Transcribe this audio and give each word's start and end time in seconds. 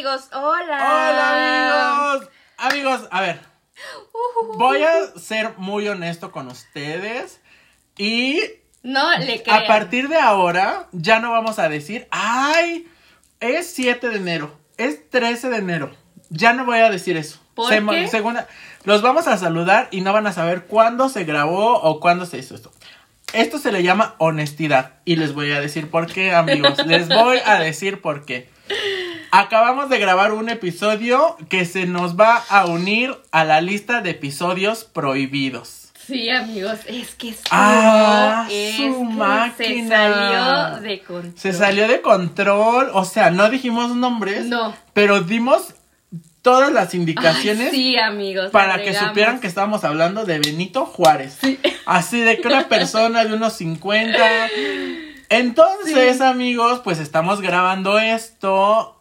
amigos, 0.00 0.28
hola. 0.32 0.78
Hola 0.78 2.12
amigos. 2.14 2.28
Amigos, 2.56 3.08
a 3.10 3.20
ver. 3.20 3.40
Voy 4.56 4.82
a 4.82 5.18
ser 5.18 5.54
muy 5.58 5.88
honesto 5.88 6.32
con 6.32 6.48
ustedes 6.48 7.40
y 7.98 8.40
No 8.82 9.10
le 9.18 9.42
crean. 9.42 9.64
a 9.64 9.66
partir 9.66 10.08
de 10.08 10.16
ahora 10.16 10.88
ya 10.92 11.20
no 11.20 11.30
vamos 11.32 11.58
a 11.58 11.68
decir, 11.68 12.08
ay, 12.10 12.88
es 13.40 13.70
7 13.74 14.08
de 14.08 14.16
enero, 14.16 14.58
es 14.78 15.08
13 15.10 15.50
de 15.50 15.56
enero. 15.58 15.90
Ya 16.30 16.54
no 16.54 16.64
voy 16.64 16.78
a 16.78 16.88
decir 16.90 17.16
eso. 17.18 17.38
¿Por 17.54 17.68
qué? 17.90 18.08
segunda- 18.08 18.46
los 18.84 19.02
vamos 19.02 19.26
a 19.26 19.36
saludar 19.36 19.88
y 19.90 20.00
no 20.00 20.14
van 20.14 20.26
a 20.26 20.32
saber 20.32 20.64
cuándo 20.64 21.10
se 21.10 21.24
grabó 21.24 21.74
o 21.82 22.00
cuándo 22.00 22.24
se 22.24 22.38
hizo 22.38 22.54
esto. 22.54 22.72
Esto 23.34 23.58
se 23.58 23.70
le 23.70 23.82
llama 23.82 24.14
honestidad 24.18 24.94
y 25.04 25.16
les 25.16 25.34
voy 25.34 25.52
a 25.52 25.60
decir 25.60 25.90
por 25.90 26.06
qué, 26.10 26.32
amigos. 26.34 26.84
les 26.86 27.08
voy 27.08 27.38
a 27.44 27.58
decir 27.58 28.00
por 28.00 28.24
qué. 28.24 28.48
Acabamos 29.32 29.88
de 29.88 29.98
grabar 29.98 30.32
un 30.32 30.48
episodio 30.48 31.36
que 31.48 31.64
se 31.64 31.86
nos 31.86 32.18
va 32.18 32.42
a 32.48 32.66
unir 32.66 33.16
a 33.30 33.44
la 33.44 33.60
lista 33.60 34.00
de 34.00 34.10
episodios 34.10 34.84
prohibidos. 34.84 35.92
Sí, 36.06 36.28
amigos, 36.30 36.80
es 36.88 37.14
que 37.14 37.28
estuvo, 37.28 37.48
Ah, 37.52 38.48
es 38.50 38.74
su 38.76 39.08
que 39.56 39.64
se 39.64 39.88
salió 39.88 40.80
de 40.80 41.00
control. 41.02 41.32
Se 41.36 41.52
salió 41.52 41.86
de 41.86 42.00
control, 42.00 42.90
o 42.92 43.04
sea, 43.04 43.30
no 43.30 43.48
dijimos 43.48 43.94
nombres, 43.94 44.46
No. 44.46 44.74
pero 44.92 45.20
dimos 45.20 45.74
todas 46.42 46.72
las 46.72 46.92
Ay, 46.94 47.00
indicaciones 47.00 47.70
sí, 47.70 47.96
amigos. 47.96 48.50
para 48.50 48.82
que 48.82 48.92
supieran 48.94 49.38
que 49.38 49.46
estábamos 49.46 49.84
hablando 49.84 50.24
de 50.24 50.40
Benito 50.40 50.86
Juárez. 50.86 51.38
Así 51.86 52.18
de 52.20 52.40
que 52.40 52.48
una 52.48 52.66
persona 52.66 53.24
de 53.24 53.34
unos 53.34 53.52
50. 53.52 54.18
Entonces, 55.28 56.16
Sí. 56.16 56.22
amigos, 56.24 56.80
pues 56.82 56.98
estamos 56.98 57.40
grabando 57.40 58.00
esto 58.00 58.99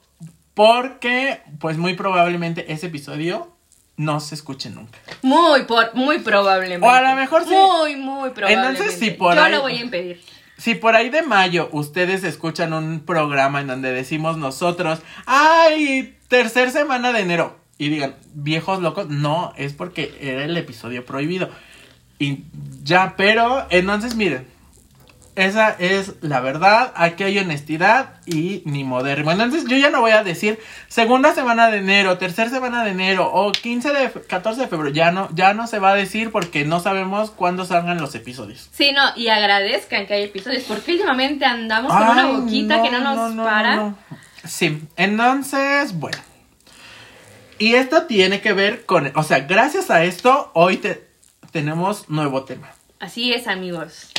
porque, 0.59 1.40
pues 1.58 1.77
muy 1.77 1.94
probablemente 1.94 2.73
ese 2.73 2.88
episodio 2.88 3.56
no 3.95 4.20
se 4.20 4.36
escuche 4.36 4.70
nunca. 4.70 5.00
Muy, 5.22 5.64
por, 5.64 5.95
muy 5.95 6.20
probablemente. 6.20 6.86
O 6.86 6.89
a 6.89 7.02
lo 7.02 7.16
mejor 7.16 7.45
sí. 7.45 7.52
Muy, 7.52 7.95
muy 7.95 8.31
probablemente. 8.31 8.72
Entonces, 8.72 9.00
sí, 9.00 9.11
por 9.11 9.36
Yo 9.36 9.44
ahí- 9.44 9.53
lo 9.53 9.61
voy 9.61 9.78
a 9.78 9.81
impedir. 9.81 10.22
Si 10.58 10.75
por 10.75 10.98
ahí 10.98 11.09
de 11.09 11.22
mayo 11.22 11.70
ustedes 11.72 12.25
escuchan 12.25 12.73
un 12.73 13.00
programa 13.00 13.61
en 13.61 13.67
donde 13.67 13.94
decimos 13.94 14.36
nosotros, 14.36 15.00
ay, 15.25 16.17
tercer 16.28 16.72
semana 16.72 17.14
de 17.14 17.22
enero, 17.22 17.58
y 17.78 17.88
digan, 17.88 18.16
viejos 18.33 18.81
locos, 18.81 19.08
no, 19.08 19.53
es 19.55 19.72
porque 19.72 20.14
era 20.20 20.44
el 20.44 20.58
episodio 20.58 21.05
prohibido. 21.05 21.50
Y 22.20 22.39
ya, 22.83 23.14
pero 23.16 23.66
entonces 23.70 24.16
miren, 24.16 24.45
esa 25.45 25.70
es 25.80 26.14
la 26.22 26.40
verdad, 26.42 26.92
aquí 26.95 27.23
hay 27.23 27.40
honestidad 27.40 28.16
y 28.26 28.62
ni 28.66 28.84
moderno. 28.84 29.32
Entonces 29.32 29.66
yo 29.68 29.78
ya 29.78 29.90
no 29.90 30.02
voy 30.02 30.12
a 30.12 30.23
decir 30.23 30.59
segunda 30.88 31.34
semana 31.34 31.70
de 31.72 31.78
enero, 31.80 32.18
tercera 32.18 32.50
semana 32.50 32.84
de 32.84 32.92
enero 32.92 33.30
o 33.34 33.52
15 33.52 33.92
de, 33.94 34.10
fe- 34.10 34.22
14 34.22 34.62
de 34.62 34.67
febrero, 34.67 34.94
ya 34.94 35.12
no, 35.12 35.30
ya 35.34 35.54
no 35.54 35.67
se 35.67 35.80
va 35.80 35.92
a 35.92 35.95
decir 35.95 36.32
porque 36.32 36.66
no 36.66 36.80
sabemos 36.80 37.32
cuándo 37.32 37.66
salgan 37.66 38.00
los 38.02 38.14
episodios. 38.16 38.70
Sí, 38.72 38.92
no, 38.92 39.02
y 39.16 39.30
agradezcan 39.30 40.06
que 40.08 40.14
hay 40.16 40.23
episodios, 40.23 40.64
porque 40.64 40.92
últimamente 40.94 41.45
andamos 41.45 41.92
con 41.94 42.08
una 42.10 42.26
boquita 42.28 42.82
que 42.82 42.92
no 42.92 43.00
nos 43.00 43.34
no, 43.34 43.44
para. 43.45 43.76
no. 43.76 43.98
Sí, 44.45 44.82
entonces, 44.98 45.98
bueno. 45.98 46.17
Y 47.58 47.76
esto 47.76 48.04
tiene 48.04 48.40
que 48.42 48.54
ver 48.54 48.86
con, 48.86 49.12
o 49.16 49.23
sea, 49.23 49.40
gracias 49.42 49.90
a 49.92 50.04
esto, 50.04 50.50
hoy 50.54 50.78
te- 50.78 51.08
tenemos 51.52 52.10
nuevo 52.10 52.44
tema. 52.45 52.70
Así 53.02 53.34
es, 53.34 53.48
amigos. 53.48 54.12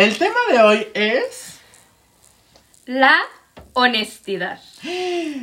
El 0.00 0.16
tema 0.16 0.38
de 0.50 0.62
hoy 0.62 0.86
es... 0.94 1.60
La 2.86 3.18
honestidad. 3.74 4.58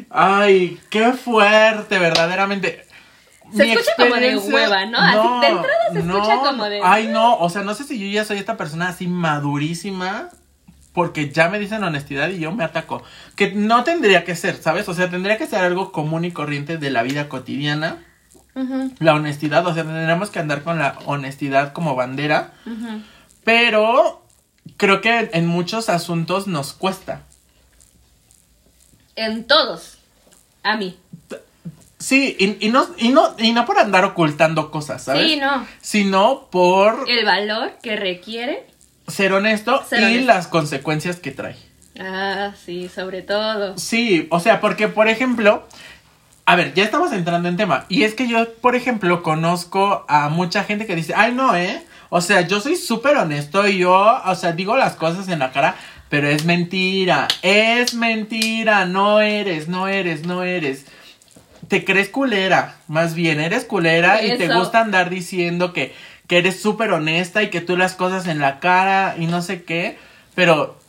Ay, 0.09 0.79
qué 0.89 1.13
fuerte, 1.13 1.99
verdaderamente. 1.99 2.83
Se 3.53 3.65
Mi 3.65 3.71
escucha 3.73 3.91
como 3.97 4.15
de 4.15 4.35
hueva, 4.35 4.87
¿no? 4.87 4.97
Así, 4.97 5.41
de 5.41 5.47
entrada 5.47 5.91
se 5.93 5.99
escucha 5.99 6.37
como 6.39 6.65
de- 6.69 6.81
Ay, 6.83 7.07
no, 7.07 7.37
o 7.37 7.51
sea, 7.51 7.61
no 7.61 7.75
sé 7.75 7.83
si 7.83 7.99
yo 7.99 8.07
ya 8.07 8.25
soy 8.25 8.39
esta 8.39 8.57
persona 8.57 8.89
así 8.89 9.05
madurísima, 9.07 10.29
porque 10.91 11.29
ya 11.29 11.49
me 11.49 11.59
dicen 11.59 11.83
honestidad 11.83 12.29
y 12.29 12.39
yo 12.39 12.51
me 12.51 12.63
ataco. 12.63 13.03
Que 13.35 13.51
no 13.51 13.83
tendría 13.83 14.23
que 14.25 14.35
ser, 14.35 14.55
¿sabes? 14.55 14.89
O 14.89 14.95
sea, 14.95 15.07
tendría 15.11 15.37
que 15.37 15.45
ser 15.45 15.63
algo 15.63 15.91
común 15.91 16.25
y 16.25 16.31
corriente 16.31 16.77
de 16.79 16.89
la 16.89 17.03
vida 17.03 17.29
cotidiana. 17.29 18.03
La 18.97 19.13
honestidad, 19.13 19.67
o 19.67 19.73
sea, 19.75 19.83
tendríamos 19.83 20.31
que 20.31 20.39
andar 20.39 20.63
con 20.63 20.79
la 20.79 20.97
honestidad 21.05 21.73
como 21.73 21.93
bandera, 21.95 22.53
pero 23.43 24.25
creo 24.77 25.01
que 25.01 25.29
en 25.33 25.47
muchos 25.47 25.89
asuntos 25.89 26.47
nos 26.47 26.73
cuesta. 26.73 27.21
En 29.15 29.45
todos. 29.45 29.97
A 30.63 30.77
mí. 30.77 30.97
Sí, 31.99 32.35
y, 32.39 32.67
y 32.67 32.69
no, 32.69 32.87
y, 32.97 33.09
no, 33.09 33.35
y 33.39 33.51
no 33.53 33.65
por 33.65 33.79
andar 33.79 34.05
ocultando 34.05 34.69
cosas, 34.69 35.03
¿sabes? 35.03 35.31
Sí, 35.31 35.37
no. 35.37 35.65
Sino 35.81 36.47
por 36.51 37.09
El 37.09 37.25
valor 37.25 37.71
que 37.81 37.95
requiere. 37.95 38.67
ser 39.07 39.33
honesto 39.33 39.83
Ser 39.89 40.01
y 40.01 40.05
honesto. 40.05 40.27
las 40.27 40.47
consecuencias 40.47 41.15
que 41.19 41.31
trae. 41.31 41.55
Ah, 41.99 42.51
sí, 42.63 42.89
sobre 42.93 43.23
todo. 43.23 43.75
Sí, 43.79 44.27
o 44.29 44.39
sea, 44.39 44.61
porque 44.61 44.87
por 44.87 45.07
ejemplo, 45.07 45.67
a 46.45 46.55
ver, 46.55 46.75
ya 46.75 46.83
estamos 46.83 47.11
entrando 47.13 47.49
en 47.49 47.57
tema. 47.57 47.85
Y 47.89 48.03
es 48.03 48.13
que 48.13 48.27
yo, 48.27 48.53
por 48.61 48.75
ejemplo, 48.75 49.23
conozco 49.23 50.05
a 50.07 50.29
mucha 50.29 50.63
gente 50.63 50.85
que 50.85 50.95
dice, 50.95 51.13
ay, 51.15 51.33
no, 51.33 51.55
¿eh? 51.55 51.83
O 52.09 52.21
sea, 52.21 52.41
yo 52.41 52.59
soy 52.61 52.75
súper 52.75 53.17
honesto 53.17 53.67
y 53.67 53.79
yo, 53.79 54.21
o 54.25 54.35
sea, 54.35 54.51
digo 54.53 54.77
las 54.77 54.95
cosas 54.95 55.27
en 55.27 55.39
la 55.39 55.51
cara, 55.51 55.75
pero 56.09 56.29
es 56.29 56.45
mentira, 56.45 57.27
es 57.41 57.93
mentira, 57.93 58.85
no 58.85 59.19
eres, 59.19 59.67
no 59.67 59.87
eres, 59.87 60.25
no 60.25 60.43
eres. 60.43 60.85
Te 61.67 61.83
crees 61.83 62.07
culera, 62.09 62.77
más 62.87 63.13
bien, 63.13 63.39
eres 63.41 63.65
culera 63.65 64.23
y 64.23 64.37
te 64.37 64.47
gusta 64.53 64.79
andar 64.79 65.09
diciendo 65.09 65.73
que, 65.73 65.93
que 66.27 66.37
eres 66.37 66.61
súper 66.61 66.91
honesta 66.91 67.43
y 67.43 67.49
que 67.49 67.59
tú 67.59 67.75
las 67.75 67.93
cosas 67.95 68.27
en 68.27 68.39
la 68.39 68.59
cara 68.59 69.15
y 69.19 69.25
no 69.25 69.41
sé 69.41 69.63
qué, 69.63 69.97
pero 70.33 70.79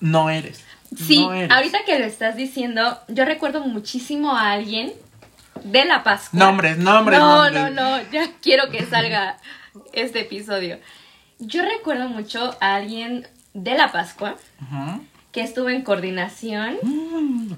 no 0.00 0.30
eres. 0.30 0.64
Sí, 0.96 1.20
no 1.20 1.32
eres. 1.34 1.50
ahorita 1.50 1.78
que 1.84 1.98
lo 1.98 2.06
estás 2.06 2.36
diciendo, 2.36 2.98
yo 3.08 3.24
recuerdo 3.26 3.60
muchísimo 3.60 4.34
a 4.34 4.52
alguien 4.52 4.94
de 5.62 5.84
La 5.84 6.02
Pascua. 6.04 6.38
Nombres, 6.38 6.78
nombres, 6.78 7.18
No, 7.18 7.50
nombres. 7.50 7.74
no, 7.74 7.98
no, 7.98 8.10
ya 8.12 8.30
quiero 8.40 8.70
que 8.70 8.86
salga 8.86 9.36
este 9.92 10.20
episodio. 10.20 10.78
Yo 11.38 11.62
recuerdo 11.62 12.08
mucho 12.08 12.56
a 12.60 12.76
alguien 12.76 13.26
de 13.54 13.74
La 13.76 13.90
Pascua 13.92 14.36
que 15.32 15.40
estuvo 15.42 15.68
en 15.68 15.82
coordinación. 15.82 16.78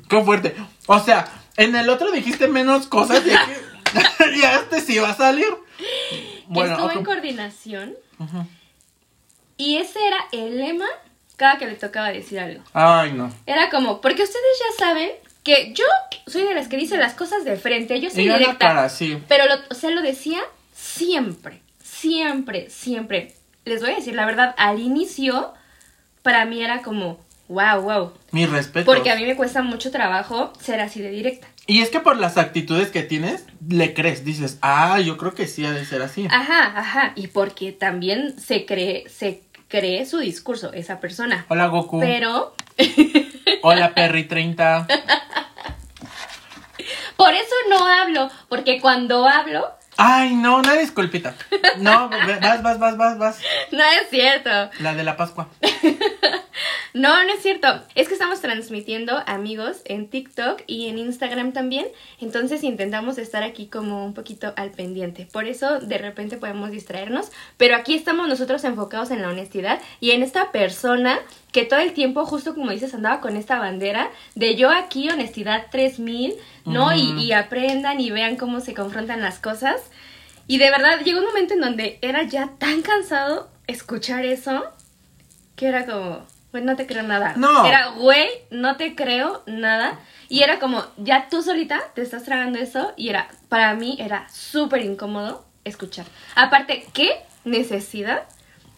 Qué 0.08 0.22
fuerte. 0.22 0.54
O 0.86 0.98
sea, 1.00 1.26
en 1.56 1.76
el 1.76 1.88
otro 1.90 2.10
dijiste 2.10 2.48
menos 2.48 2.86
cosas 2.86 3.22
y, 3.26 3.30
aquí- 3.30 3.52
y 4.40 4.42
a 4.44 4.56
este 4.56 4.80
sí 4.80 4.98
va 4.98 5.10
a 5.10 5.14
salir. 5.16 5.46
que 5.78 6.44
Bueno, 6.48 6.72
estuvo 6.72 6.90
en 6.92 7.04
coordinación 7.04 7.94
y 9.56 9.76
ese 9.76 9.98
era 10.06 10.18
el 10.32 10.58
lema 10.58 10.86
cada 11.36 11.58
que 11.58 11.66
le 11.66 11.74
tocaba 11.74 12.08
decir 12.10 12.40
algo. 12.40 12.62
Ay, 12.72 13.12
no. 13.12 13.30
Era 13.46 13.68
como, 13.70 14.00
porque 14.00 14.22
ustedes 14.22 14.44
ya 14.58 14.84
saben 14.86 15.10
que 15.42 15.72
yo 15.74 15.84
soy 16.26 16.42
de 16.44 16.54
las 16.54 16.68
que 16.68 16.76
dice 16.78 16.96
las 16.96 17.12
cosas 17.14 17.44
de 17.44 17.56
frente, 17.56 18.00
yo 18.00 18.08
soy 18.10 18.24
Y 18.24 18.28
directa. 18.32 18.56
cara, 18.58 18.88
sí. 18.88 19.22
Pero, 19.28 19.44
lo, 19.46 19.54
o 19.70 19.74
sea, 19.74 19.90
lo 19.90 20.00
decía 20.02 20.40
siempre, 20.74 21.60
siempre, 22.00 22.70
siempre. 22.70 23.34
Les 23.64 23.80
voy 23.80 23.92
a 23.92 23.96
decir 23.96 24.14
la 24.14 24.26
verdad, 24.26 24.54
al 24.58 24.78
inicio, 24.78 25.52
para 26.22 26.44
mí 26.44 26.62
era 26.62 26.82
como, 26.82 27.18
wow, 27.48 27.80
wow. 27.80 28.12
Mi 28.30 28.46
respeto. 28.46 28.86
Porque 28.86 29.10
a 29.10 29.16
mí 29.16 29.24
me 29.24 29.36
cuesta 29.36 29.62
mucho 29.62 29.90
trabajo 29.90 30.52
ser 30.60 30.80
así 30.80 31.00
de 31.00 31.10
directa. 31.10 31.48
Y 31.66 31.80
es 31.80 31.90
que 31.90 31.98
por 31.98 32.16
las 32.16 32.38
actitudes 32.38 32.90
que 32.90 33.02
tienes, 33.02 33.44
le 33.68 33.92
crees. 33.92 34.24
Dices, 34.24 34.58
ah, 34.62 35.00
yo 35.00 35.16
creo 35.16 35.34
que 35.34 35.48
sí 35.48 35.64
ha 35.64 35.72
de 35.72 35.84
ser 35.84 36.02
así. 36.02 36.28
Ajá, 36.30 36.72
ajá. 36.76 37.12
Y 37.16 37.28
porque 37.28 37.72
también 37.72 38.38
se 38.38 38.66
cree, 38.66 39.08
se 39.08 39.42
cree 39.66 40.06
su 40.06 40.18
discurso, 40.18 40.72
esa 40.72 41.00
persona. 41.00 41.44
Hola, 41.48 41.66
Goku. 41.66 41.98
Pero, 41.98 42.54
Hola, 43.62 43.94
Perry 43.94 44.24
30. 44.24 44.86
por 47.16 47.34
eso 47.34 47.54
no 47.68 47.84
hablo, 47.84 48.30
porque 48.48 48.80
cuando 48.80 49.26
hablo, 49.26 49.75
Ay, 49.98 50.34
no, 50.34 50.58
una 50.58 50.74
disculpita. 50.74 51.34
No, 51.78 52.08
ve- 52.10 52.38
vas, 52.40 52.62
vas, 52.62 52.78
vas, 52.78 52.96
vas, 52.96 53.18
vas. 53.18 53.38
no 53.72 53.82
es 53.82 54.10
cierto. 54.10 54.50
La 54.80 54.94
de 54.94 55.02
la 55.04 55.16
Pascua. 55.16 55.48
No, 56.94 57.22
no 57.24 57.32
es 57.32 57.42
cierto. 57.42 57.68
Es 57.94 58.08
que 58.08 58.14
estamos 58.14 58.40
transmitiendo 58.40 59.22
amigos 59.26 59.82
en 59.84 60.08
TikTok 60.08 60.62
y 60.66 60.88
en 60.88 60.98
Instagram 60.98 61.52
también. 61.52 61.86
Entonces 62.20 62.64
intentamos 62.64 63.18
estar 63.18 63.42
aquí 63.42 63.66
como 63.66 64.04
un 64.06 64.14
poquito 64.14 64.54
al 64.56 64.70
pendiente. 64.70 65.28
Por 65.30 65.46
eso 65.46 65.78
de 65.80 65.98
repente 65.98 66.38
podemos 66.38 66.70
distraernos. 66.70 67.30
Pero 67.56 67.76
aquí 67.76 67.94
estamos 67.94 68.28
nosotros 68.28 68.64
enfocados 68.64 69.10
en 69.10 69.22
la 69.22 69.28
honestidad 69.28 69.80
y 70.00 70.12
en 70.12 70.22
esta 70.22 70.52
persona 70.52 71.18
que 71.52 71.64
todo 71.64 71.80
el 71.80 71.92
tiempo, 71.92 72.24
justo 72.24 72.54
como 72.54 72.70
dices, 72.70 72.94
andaba 72.94 73.20
con 73.20 73.36
esta 73.36 73.58
bandera 73.58 74.10
de 74.34 74.56
yo 74.56 74.70
aquí, 74.70 75.08
honestidad 75.10 75.66
3000, 75.70 76.34
¿no? 76.64 76.94
y, 76.94 77.12
y 77.22 77.32
aprendan 77.32 78.00
y 78.00 78.10
vean 78.10 78.36
cómo 78.36 78.60
se 78.60 78.74
confrontan 78.74 79.20
las 79.20 79.38
cosas. 79.38 79.82
Y 80.46 80.58
de 80.58 80.70
verdad 80.70 81.00
llegó 81.04 81.18
un 81.18 81.26
momento 81.26 81.54
en 81.54 81.60
donde 81.60 81.98
era 82.02 82.22
ya 82.22 82.52
tan 82.58 82.82
cansado 82.82 83.50
escuchar 83.66 84.24
eso 84.24 84.64
que 85.56 85.66
era 85.66 85.86
como, 85.86 86.26
pues 86.56 86.64
no 86.64 86.74
te 86.74 86.86
creo 86.86 87.02
nada. 87.02 87.34
No. 87.36 87.66
Era, 87.66 87.88
güey, 87.88 88.26
no 88.50 88.78
te 88.78 88.94
creo 88.94 89.42
nada. 89.44 89.98
Y 90.30 90.42
era 90.42 90.58
como, 90.58 90.82
ya 90.96 91.28
tú 91.28 91.42
solita 91.42 91.78
te 91.94 92.00
estás 92.00 92.24
tragando 92.24 92.58
eso 92.58 92.94
y 92.96 93.10
era, 93.10 93.28
para 93.50 93.74
mí 93.74 93.98
era 94.00 94.26
súper 94.30 94.80
incómodo 94.80 95.44
escuchar. 95.64 96.06
Aparte, 96.34 96.86
¿qué 96.94 97.10
necesidad 97.44 98.22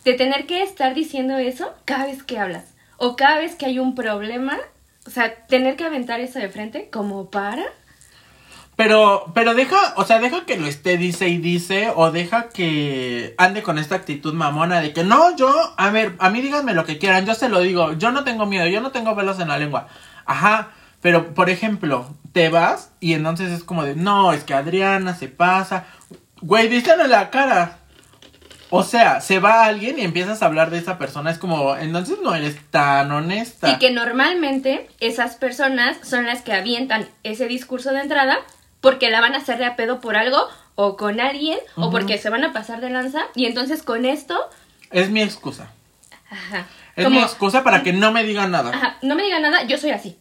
de 0.05 0.15
tener 0.15 0.47
que 0.47 0.65
estar 0.65 0.93
diciendo 0.93 1.39
eso 1.39 1.73
cada 1.85 2.07
vez 2.07 2.25
que 2.25 2.41
hablas? 2.41 2.65
O 2.97 3.15
cada 3.15 3.39
vez 3.39 3.55
que 3.55 3.67
hay 3.67 3.79
un 3.79 3.95
problema, 3.95 4.59
o 5.07 5.11
sea, 5.11 5.47
tener 5.47 5.77
que 5.77 5.85
aventar 5.85 6.19
eso 6.19 6.41
de 6.41 6.49
frente 6.49 6.91
como 6.91 7.31
para... 7.31 7.63
Pero, 8.79 9.33
pero 9.35 9.55
deja, 9.55 9.77
o 9.97 10.05
sea, 10.05 10.21
deja 10.21 10.45
que 10.45 10.57
lo 10.57 10.69
esté, 10.69 10.99
dice 10.99 11.29
y 11.29 11.39
dice, 11.39 11.93
o 11.97 12.13
deja 12.13 12.49
que 12.49 13.35
ande 13.37 13.65
con 13.65 13.77
esta 13.77 13.97
actitud 13.97 14.33
mamona 14.35 14.81
de 14.81 14.93
que 14.93 15.03
no, 15.03 15.35
yo, 15.35 15.53
a 15.77 15.91
ver, 15.91 16.15
a 16.21 16.31
mí 16.31 16.41
díganme 16.41 16.75
lo 16.75 16.85
que 16.85 16.97
quieran, 16.97 17.27
yo 17.27 17.35
se 17.35 17.49
lo 17.49 17.59
digo, 17.59 17.95
yo 17.95 18.13
no 18.13 18.23
tengo 18.23 18.47
miedo, 18.47 18.69
yo 18.69 18.81
no 18.81 18.93
tengo 18.93 19.17
velos 19.17 19.41
en 19.41 19.49
la 19.49 19.59
lengua. 19.59 19.89
Ajá, 20.27 20.71
pero 21.01 21.35
por 21.35 21.51
ejemplo, 21.51 22.15
te 22.31 22.51
vas 22.51 22.93
y 23.01 23.15
entonces 23.15 23.51
es 23.51 23.65
como 23.65 23.83
de, 23.83 23.97
no, 23.97 24.33
es 24.33 24.45
que 24.45 24.55
Adriana 24.55 25.17
se 25.17 25.27
pasa. 25.27 25.87
Güey, 26.41 26.69
díselo 26.69 27.07
en 27.07 27.11
la 27.11 27.31
cara. 27.31 27.81
O 28.71 28.85
sea, 28.85 29.21
se 29.21 29.41
va 29.41 29.65
alguien 29.65 29.99
y 29.99 30.03
empiezas 30.03 30.41
a 30.41 30.47
hablar 30.47 30.71
de 30.71 30.79
esa 30.79 30.99
persona, 30.99 31.33
es 31.33 31.39
como, 31.39 31.75
entonces 31.75 32.19
no 32.23 32.33
eres 32.33 32.57
tan 32.71 33.11
honesta. 33.11 33.71
Y 33.71 33.79
que 33.79 33.91
normalmente 33.91 34.89
esas 35.01 35.35
personas 35.35 35.97
son 36.05 36.27
las 36.27 36.43
que 36.43 36.53
avientan 36.53 37.09
ese 37.25 37.49
discurso 37.49 37.91
de 37.91 38.03
entrada 38.03 38.39
porque 38.81 39.11
la 39.11 39.21
van 39.21 39.35
a 39.35 39.39
hacer 39.39 39.59
de 39.59 39.65
a 39.67 39.77
pedo 39.77 40.01
por 40.01 40.17
algo 40.17 40.39
o 40.75 40.97
con 40.97 41.21
alguien 41.21 41.59
o 41.77 41.91
porque 41.91 42.19
se 42.19 42.31
van 42.31 42.45
a 42.45 42.53
pasar 42.53 42.81
de 42.81 42.91
lanza 42.91 43.23
y 43.35 43.47
entonces 43.47 43.83
con 43.83 44.05
esto, 44.05 44.39
Es 44.91 45.11
mi 45.11 45.21
excusa. 45.23 45.71
ajá, 46.31 46.67
Es 46.97 47.05
como, 47.05 47.19
mi 47.19 47.23
excusa 47.25 47.65
para 47.65 47.83
que 47.83 47.93
no 47.93 48.13
me 48.13 48.23
digan 48.25 48.51
nada. 48.51 48.71
ajá, 48.71 48.99
no 49.03 49.15
me 49.15 49.23
digan 49.25 49.43
nada, 49.43 49.65
yo 49.65 49.79
soy 49.79 49.91
así. 49.91 50.17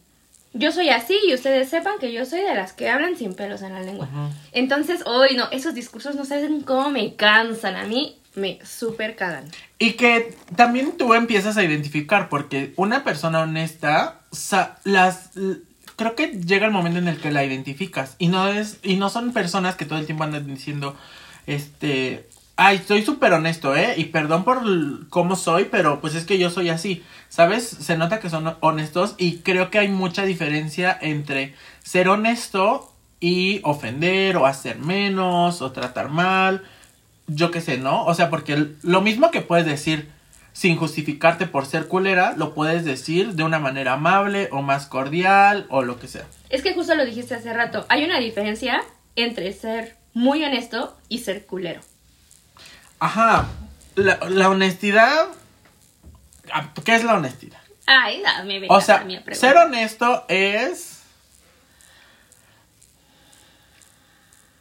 Yo 0.54 0.72
soy 0.72 0.88
así 0.88 1.16
y 1.28 1.34
ustedes 1.34 1.68
sepan 1.68 1.98
que 2.00 2.10
yo 2.12 2.24
soy 2.24 2.40
de 2.40 2.54
las 2.54 2.72
que 2.72 2.88
hablan 2.88 3.16
sin 3.16 3.34
pelos 3.34 3.60
en 3.62 3.74
la 3.74 3.80
lengua. 3.82 4.08
Entonces, 4.52 5.02
hoy 5.04 5.36
no, 5.36 5.46
esos 5.52 5.74
discursos 5.74 6.14
no 6.16 6.24
saben 6.24 6.62
cómo 6.62 6.88
me 6.88 7.14
cansan. 7.16 7.76
A 7.76 7.84
mí 7.84 8.18
me 8.34 8.58
super 8.64 9.14
cagan. 9.14 9.44
Y 9.78 9.92
que 9.92 10.34
también 10.56 10.96
tú 10.96 11.12
empiezas 11.12 11.58
a 11.58 11.62
identificar, 11.62 12.30
porque 12.30 12.72
una 12.76 13.04
persona 13.04 13.40
honesta, 13.40 14.20
las 14.84 15.30
creo 15.98 16.14
que 16.14 16.28
llega 16.28 16.64
el 16.64 16.72
momento 16.72 16.98
en 16.98 17.08
el 17.08 17.18
que 17.18 17.30
la 17.30 17.44
identificas. 17.44 18.16
Y 18.18 18.28
no 18.28 18.48
es, 18.48 18.78
y 18.82 18.96
no 18.96 19.10
son 19.10 19.34
personas 19.34 19.76
que 19.76 19.84
todo 19.84 19.98
el 19.98 20.06
tiempo 20.06 20.24
andan 20.24 20.46
diciendo, 20.46 20.96
este, 21.46 22.26
ay, 22.56 22.82
soy 22.86 23.02
súper 23.02 23.34
honesto, 23.34 23.76
eh, 23.76 23.94
y 23.98 24.04
perdón 24.06 24.44
por 24.44 24.62
cómo 25.10 25.36
soy, 25.36 25.66
pero 25.66 26.00
pues 26.00 26.14
es 26.14 26.24
que 26.24 26.38
yo 26.38 26.48
soy 26.48 26.70
así. 26.70 27.04
¿Sabes? 27.28 27.68
Se 27.68 27.98
nota 27.98 28.20
que 28.20 28.30
son 28.30 28.56
honestos 28.60 29.14
y 29.18 29.38
creo 29.40 29.70
que 29.70 29.78
hay 29.78 29.88
mucha 29.88 30.24
diferencia 30.24 30.96
entre 30.98 31.54
ser 31.82 32.08
honesto 32.08 32.90
y 33.20 33.60
ofender 33.64 34.38
o 34.38 34.46
hacer 34.46 34.78
menos 34.78 35.60
o 35.60 35.72
tratar 35.72 36.08
mal 36.08 36.62
yo 37.28 37.50
qué 37.50 37.60
sé, 37.60 37.78
¿no? 37.78 38.04
O 38.06 38.14
sea, 38.14 38.30
porque 38.30 38.72
lo 38.82 39.00
mismo 39.02 39.30
que 39.30 39.42
puedes 39.42 39.66
decir 39.66 40.10
sin 40.58 40.76
justificarte 40.76 41.46
por 41.46 41.66
ser 41.66 41.86
culera, 41.86 42.34
lo 42.36 42.52
puedes 42.52 42.84
decir 42.84 43.34
de 43.34 43.44
una 43.44 43.60
manera 43.60 43.92
amable 43.92 44.48
o 44.50 44.60
más 44.60 44.86
cordial 44.86 45.66
o 45.70 45.82
lo 45.82 46.00
que 46.00 46.08
sea. 46.08 46.26
Es 46.50 46.62
que 46.62 46.74
justo 46.74 46.96
lo 46.96 47.04
dijiste 47.04 47.36
hace 47.36 47.52
rato. 47.52 47.86
Hay 47.88 48.02
una 48.02 48.18
diferencia 48.18 48.82
entre 49.14 49.52
ser 49.52 49.94
muy 50.14 50.42
honesto 50.42 50.96
y 51.08 51.18
ser 51.18 51.46
culero. 51.46 51.80
Ajá, 52.98 53.46
la, 53.94 54.18
la 54.28 54.48
honestidad... 54.48 55.28
ah, 56.52 56.72
¿Qué 56.84 56.96
es 56.96 57.04
la 57.04 57.14
honestidad? 57.14 57.60
Ay, 57.86 58.20
dame 58.20 58.66
O 58.68 58.80
sea, 58.80 59.06
ser 59.30 59.56
honesto 59.58 60.24
es... 60.26 61.02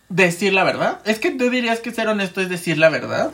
Decir 0.10 0.54
la 0.54 0.64
verdad. 0.64 1.02
Es 1.06 1.18
que 1.18 1.32
tú 1.32 1.50
dirías 1.50 1.80
que 1.80 1.92
ser 1.92 2.08
honesto 2.08 2.40
es 2.40 2.50
decir 2.50 2.78
la 2.78 2.90
verdad. 2.90 3.32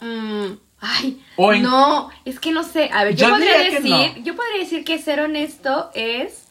Mm, 0.00 0.52
ay, 0.80 1.22
en- 1.38 1.62
no, 1.62 2.10
es 2.24 2.38
que 2.40 2.52
no 2.52 2.62
sé. 2.64 2.90
A 2.92 3.04
ver, 3.04 3.14
yo, 3.16 3.26
Yo 3.26 3.32
podría 3.32 3.58
decir, 3.58 3.90
no. 3.90 4.16
yo 4.24 4.36
podría 4.36 4.58
decir 4.60 4.84
que 4.84 4.98
ser 4.98 5.20
honesto 5.20 5.90
es 5.94 6.44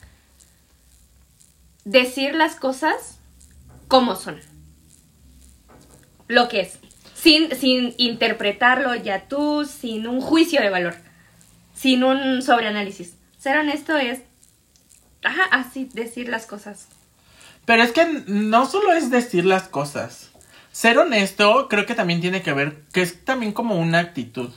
decir 1.86 2.36
las 2.36 2.56
cosas 2.56 3.20
como 3.88 4.16
son. 4.16 4.40
Lo 6.28 6.50
que 6.50 6.62
es. 6.62 6.80
Sin, 7.14 7.56
sin 7.56 7.94
interpretarlo 7.98 8.94
ya 8.96 9.28
tú, 9.28 9.66
sin 9.66 10.08
un 10.08 10.22
juicio 10.22 10.62
de 10.62 10.70
valor. 10.70 10.96
Sin 11.74 12.04
un 12.04 12.42
sobreanálisis. 12.42 13.16
Ser 13.40 13.58
honesto 13.58 13.96
es. 13.98 14.20
Ajá, 15.24 15.44
así 15.52 15.90
decir 15.94 16.28
las 16.30 16.46
cosas. 16.46 16.88
Pero 17.66 17.84
es 17.84 17.92
que 17.92 18.06
no 18.28 18.66
solo 18.66 18.94
es 18.94 19.10
decir 19.10 19.46
las 19.46 19.64
cosas. 19.68 20.27
Ser 20.78 21.00
honesto 21.00 21.70
creo 21.70 21.88
que 21.88 21.96
también 21.96 22.22
tiene 22.22 22.44
que 22.44 22.54
ver, 22.54 22.84
que 22.94 23.02
es 23.02 23.26
también 23.26 23.52
como 23.52 23.80
una 23.80 23.98
actitud. 23.98 24.52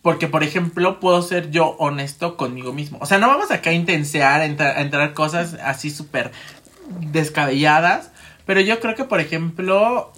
Porque, 0.00 0.28
por 0.28 0.44
ejemplo, 0.44 1.00
puedo 1.00 1.22
ser 1.22 1.50
yo 1.50 1.70
honesto 1.80 2.36
conmigo 2.36 2.72
mismo. 2.72 2.98
O 3.00 3.06
sea, 3.06 3.18
no 3.18 3.26
vamos 3.26 3.50
acá 3.50 3.70
a 3.70 3.72
intensear, 3.72 4.42
a 4.42 4.46
entra- 4.46 4.76
a 4.76 4.80
entrar 4.80 5.12
cosas 5.12 5.54
así 5.54 5.90
súper 5.90 6.30
descabelladas. 7.10 8.12
Pero 8.46 8.60
yo 8.60 8.78
creo 8.78 8.94
que, 8.94 9.02
por 9.02 9.18
ejemplo, 9.18 10.12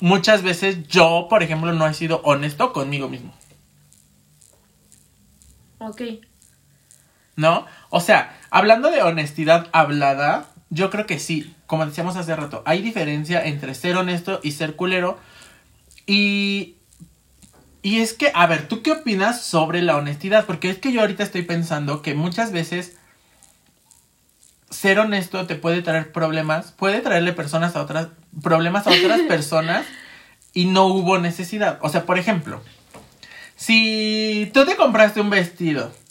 muchas 0.00 0.42
veces 0.42 0.88
yo, 0.88 1.28
por 1.30 1.44
ejemplo, 1.44 1.72
no 1.72 1.86
he 1.86 1.94
sido 1.94 2.20
honesto 2.24 2.72
conmigo 2.72 3.08
mismo. 3.08 3.32
Ok. 5.78 6.02
¿No? 7.36 7.64
O 7.90 8.00
sea, 8.00 8.36
hablando 8.50 8.90
de 8.90 9.04
honestidad 9.04 9.68
hablada, 9.70 10.48
yo 10.70 10.90
creo 10.90 11.06
que 11.06 11.18
sí, 11.18 11.54
como 11.66 11.86
decíamos 11.86 12.16
hace 12.16 12.34
rato, 12.36 12.62
hay 12.66 12.82
diferencia 12.82 13.44
entre 13.44 13.74
ser 13.74 13.96
honesto 13.96 14.40
y 14.42 14.52
ser 14.52 14.76
culero. 14.76 15.18
Y. 16.06 16.74
Y 17.80 18.00
es 18.00 18.12
que, 18.12 18.32
a 18.34 18.46
ver, 18.46 18.66
¿tú 18.66 18.82
qué 18.82 18.90
opinas 18.90 19.40
sobre 19.40 19.82
la 19.82 19.96
honestidad? 19.96 20.46
Porque 20.46 20.68
es 20.68 20.78
que 20.78 20.92
yo 20.92 21.00
ahorita 21.00 21.22
estoy 21.22 21.42
pensando 21.42 22.02
que 22.02 22.14
muchas 22.14 22.50
veces 22.50 22.96
ser 24.68 24.98
honesto 24.98 25.46
te 25.46 25.54
puede 25.54 25.80
traer 25.82 26.12
problemas, 26.12 26.72
puede 26.72 27.00
traerle 27.00 27.32
personas 27.32 27.76
a 27.76 27.82
otras, 27.82 28.08
problemas 28.42 28.86
a 28.86 28.90
otras 28.90 29.20
personas 29.28 29.86
y 30.52 30.66
no 30.66 30.86
hubo 30.86 31.18
necesidad. 31.18 31.78
O 31.82 31.88
sea, 31.88 32.04
por 32.04 32.18
ejemplo, 32.18 32.60
si 33.56 34.50
tú 34.52 34.64
te 34.64 34.76
compraste 34.76 35.20
un 35.20 35.30
vestido 35.30 35.92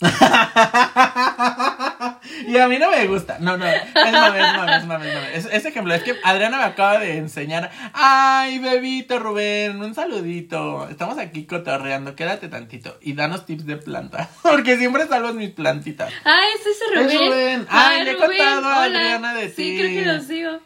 y 2.46 2.56
a 2.56 2.68
mí 2.68 2.78
no 2.78 2.90
me 2.90 3.06
gusta, 3.06 3.38
no, 3.40 3.56
no, 3.56 3.66
es 3.66 3.82
mame, 3.94 4.38
es 4.38 4.56
mame, 4.56 4.76
es 4.76 4.84
mame, 4.86 5.08
es 5.08 5.14
mame. 5.14 5.34
Es- 5.36 5.48
ese 5.52 5.68
ejemplo 5.68 5.94
es 5.94 6.02
que 6.02 6.14
Adriana 6.24 6.58
me 6.58 6.64
acaba 6.64 6.98
de 6.98 7.16
enseñar, 7.18 7.70
ay, 7.94 8.58
bebito 8.58 9.18
Rubén, 9.18 9.80
un 9.82 9.94
saludito, 9.94 10.88
estamos 10.88 11.18
aquí 11.18 11.46
cotorreando, 11.46 12.14
quédate 12.16 12.48
tantito 12.48 12.96
y 13.00 13.12
danos 13.14 13.46
tips 13.46 13.66
de 13.66 13.76
planta, 13.76 14.28
porque 14.42 14.76
siempre 14.78 15.06
salvas 15.06 15.34
mis 15.34 15.50
plantitas. 15.50 16.12
Ah, 16.24 16.40
es 16.54 16.60
ese 16.66 16.84
Es 16.94 17.04
Rubén. 17.14 17.28
Rubén. 17.32 17.66
Ay, 17.70 18.04
le 18.04 18.12
he 18.12 18.16
contado 18.16 18.66
a. 18.66 18.84
Adriana 18.84 19.34
de 19.34 19.48
Sí, 19.48 19.54
ti. 19.54 19.78
creo 19.78 19.90
que 20.04 20.12
lo 20.12 20.20
sigo. 20.22 20.58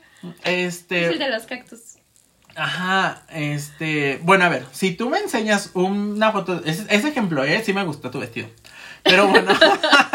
Este... 0.45 1.07
Es 1.07 1.13
el 1.13 1.19
de 1.19 1.31
los 1.31 1.45
cactus. 1.47 1.81
Ajá, 2.55 3.23
este, 3.31 4.21
bueno, 4.23 4.45
a 4.45 4.51
ver, 4.51 4.67
si 4.73 4.93
tú 4.93 5.09
me 5.09 5.19
enseñas 5.19 5.71
una 5.73 6.33
foto, 6.33 6.61
ese, 6.67 6.85
ese 6.95 7.09
ejemplo, 7.09 7.43
¿eh? 7.45 7.63
Sí 7.65 7.73
me 7.73 7.83
gustó 7.83 8.11
tu 8.11 8.21
vestido. 8.21 8.47
Pero 9.03 9.29
bueno, 9.29 9.53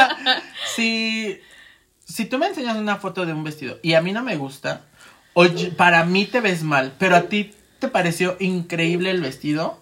si, 0.75 1.39
si 2.05 2.25
tú 2.25 2.37
me 2.37 2.47
enseñas 2.47 2.77
una 2.77 2.97
foto 2.97 3.25
de 3.25 3.33
un 3.33 3.43
vestido 3.43 3.79
y 3.81 3.93
a 3.93 4.01
mí 4.01 4.11
no 4.11 4.23
me 4.23 4.35
gusta, 4.37 4.81
o 5.33 5.45
para 5.75 6.03
mí 6.05 6.25
te 6.25 6.41
ves 6.41 6.63
mal, 6.63 6.93
pero 6.97 7.15
a 7.15 7.23
ti 7.23 7.53
te 7.79 7.87
pareció 7.87 8.37
increíble 8.39 9.11
el 9.11 9.21
vestido, 9.21 9.79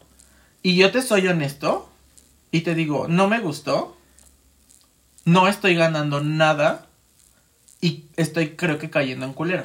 y 0.62 0.76
yo 0.76 0.92
te 0.92 1.02
soy 1.02 1.28
honesto, 1.28 1.90
y 2.52 2.62
te 2.62 2.76
digo, 2.76 3.08
no 3.08 3.28
me 3.28 3.40
gustó, 3.40 3.96
no 5.24 5.48
estoy 5.48 5.76
ganando 5.76 6.22
nada, 6.22 6.88
y 7.82 8.06
estoy 8.18 8.56
creo 8.56 8.80
que 8.80 8.90
cayendo 8.90 9.26
en 9.26 9.34
culero. 9.34 9.64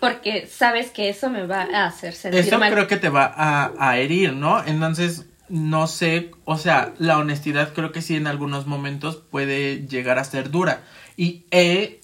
Porque 0.00 0.46
sabes 0.46 0.90
que 0.90 1.10
eso 1.10 1.28
me 1.28 1.46
va 1.46 1.68
a 1.74 1.84
hacer 1.84 2.14
sentir 2.14 2.40
Eso 2.40 2.58
mal. 2.58 2.72
creo 2.72 2.86
que 2.86 2.96
te 2.96 3.10
va 3.10 3.26
a, 3.36 3.72
a 3.78 3.98
herir, 3.98 4.32
¿no? 4.32 4.64
Entonces, 4.64 5.26
no 5.50 5.86
sé, 5.88 6.30
o 6.44 6.56
sea, 6.56 6.94
la 6.98 7.18
honestidad 7.18 7.72
creo 7.74 7.92
que 7.92 8.02
sí 8.02 8.16
en 8.16 8.26
algunos 8.26 8.66
momentos 8.66 9.16
puede 9.16 9.86
llegar 9.86 10.18
a 10.18 10.24
ser 10.24 10.50
dura. 10.50 10.84
Y 11.16 11.44
eh, 11.50 12.00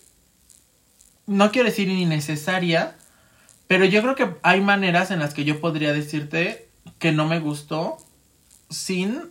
no 1.27 1.51
quiero 1.53 1.69
decir 1.69 1.89
innecesaria, 1.89 2.97
pero 3.69 3.85
yo 3.85 4.03
creo 4.03 4.15
que 4.17 4.35
hay 4.43 4.61
maneras 4.61 5.11
en 5.11 5.21
las 5.21 5.33
que 5.33 5.45
yo 5.45 5.61
podría 5.61 5.93
decirte 5.93 6.69
que 6.99 7.13
no 7.13 7.27
me 7.27 7.39
gustó 7.39 7.97
sin 8.69 9.31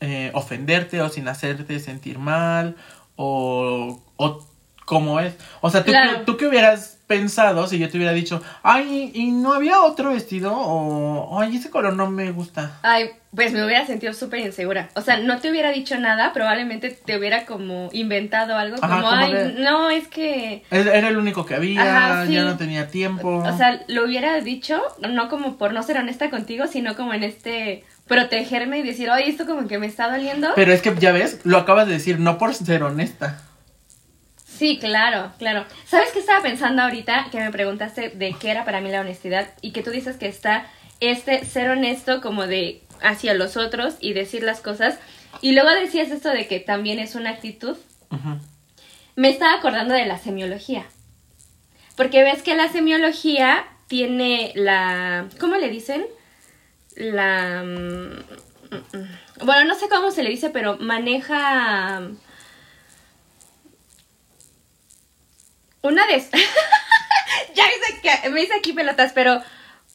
eh, 0.00 0.30
ofenderte 0.34 1.00
o 1.02 1.08
sin 1.08 1.28
hacerte 1.28 1.78
sentir 1.80 2.18
mal 2.18 2.76
o, 3.16 4.02
o 4.16 4.46
como 4.84 5.20
es. 5.20 5.34
O 5.60 5.70
sea, 5.70 5.84
¿tú, 5.84 5.90
Claro. 5.90 6.22
tú 6.24 6.36
qué 6.36 6.46
hubieras 6.46 6.95
pensado 7.06 7.66
si 7.68 7.78
yo 7.78 7.88
te 7.88 7.96
hubiera 7.96 8.12
dicho, 8.12 8.42
ay, 8.62 9.10
¿y 9.14 9.30
no 9.30 9.52
había 9.52 9.80
otro 9.82 10.10
vestido? 10.12 10.52
O, 10.54 11.40
ay, 11.40 11.56
ese 11.56 11.70
color 11.70 11.94
no 11.94 12.10
me 12.10 12.32
gusta. 12.32 12.78
Ay, 12.82 13.10
pues 13.34 13.52
me 13.52 13.64
hubiera 13.64 13.86
sentido 13.86 14.12
súper 14.12 14.40
insegura. 14.40 14.88
O 14.94 15.02
sea, 15.02 15.18
no 15.18 15.38
te 15.38 15.50
hubiera 15.50 15.70
dicho 15.70 15.98
nada, 15.98 16.32
probablemente 16.32 16.90
te 16.90 17.16
hubiera 17.16 17.44
como 17.46 17.90
inventado 17.92 18.56
algo 18.56 18.76
Ajá, 18.82 18.96
como, 18.96 19.10
ay, 19.10 19.32
de- 19.32 19.52
no, 19.54 19.90
es 19.90 20.08
que... 20.08 20.64
Era 20.70 20.94
era 20.94 21.08
el 21.08 21.16
único 21.18 21.46
que 21.46 21.54
había, 21.54 21.82
Ajá, 21.82 22.26
sí. 22.26 22.32
ya 22.32 22.42
no 22.44 22.56
tenía 22.56 22.88
tiempo. 22.88 23.28
O 23.38 23.56
sea, 23.56 23.82
lo 23.88 24.04
hubiera 24.04 24.40
dicho, 24.40 24.82
no 25.08 25.28
como 25.28 25.58
por 25.58 25.72
no 25.72 25.82
ser 25.82 25.98
honesta 25.98 26.30
contigo, 26.30 26.66
sino 26.66 26.96
como 26.96 27.14
en 27.14 27.22
este 27.22 27.84
protegerme 28.08 28.78
y 28.78 28.82
decir, 28.82 29.10
oye, 29.10 29.28
esto 29.28 29.46
como 29.46 29.66
que 29.68 29.78
me 29.78 29.86
está 29.86 30.08
doliendo. 30.10 30.48
Pero 30.54 30.72
es 30.72 30.80
que 30.82 30.94
ya 30.98 31.12
ves, 31.12 31.40
lo 31.44 31.58
acabas 31.58 31.86
de 31.86 31.94
decir, 31.94 32.18
no 32.20 32.38
por 32.38 32.54
ser 32.54 32.82
honesta. 32.82 33.42
Sí, 34.56 34.78
claro, 34.78 35.32
claro. 35.38 35.66
¿Sabes 35.84 36.10
qué 36.12 36.20
estaba 36.20 36.42
pensando 36.42 36.82
ahorita? 36.82 37.26
Que 37.30 37.40
me 37.40 37.50
preguntaste 37.50 38.08
de 38.08 38.34
qué 38.40 38.50
era 38.50 38.64
para 38.64 38.80
mí 38.80 38.90
la 38.90 39.02
honestidad 39.02 39.48
y 39.60 39.72
que 39.72 39.82
tú 39.82 39.90
dices 39.90 40.16
que 40.16 40.28
está 40.28 40.66
este 41.00 41.44
ser 41.44 41.68
honesto 41.68 42.22
como 42.22 42.46
de 42.46 42.82
hacia 43.02 43.34
los 43.34 43.58
otros 43.58 43.96
y 44.00 44.14
decir 44.14 44.42
las 44.42 44.60
cosas. 44.60 44.98
Y 45.42 45.52
luego 45.52 45.70
decías 45.70 46.10
esto 46.10 46.30
de 46.30 46.48
que 46.48 46.58
también 46.58 46.98
es 46.98 47.14
una 47.14 47.30
actitud. 47.30 47.76
Me 49.14 49.28
estaba 49.28 49.54
acordando 49.54 49.92
de 49.92 50.06
la 50.06 50.18
semiología. 50.18 50.86
Porque 51.94 52.22
ves 52.22 52.42
que 52.42 52.54
la 52.54 52.68
semiología 52.68 53.66
tiene 53.88 54.52
la... 54.54 55.28
¿Cómo 55.38 55.56
le 55.56 55.68
dicen? 55.68 56.06
La... 56.94 57.62
mm, 57.62 58.74
mm, 58.74 58.96
mm. 58.98 59.44
Bueno, 59.44 59.64
no 59.66 59.74
sé 59.74 59.88
cómo 59.88 60.10
se 60.10 60.22
le 60.22 60.30
dice, 60.30 60.48
pero 60.48 60.78
maneja... 60.78 62.08
Una 65.82 66.06
de... 66.06 66.18
ya 67.54 67.64
hice, 67.64 68.00
que, 68.02 68.30
me 68.30 68.42
hice 68.42 68.54
aquí 68.54 68.72
pelotas, 68.72 69.12
pero 69.12 69.42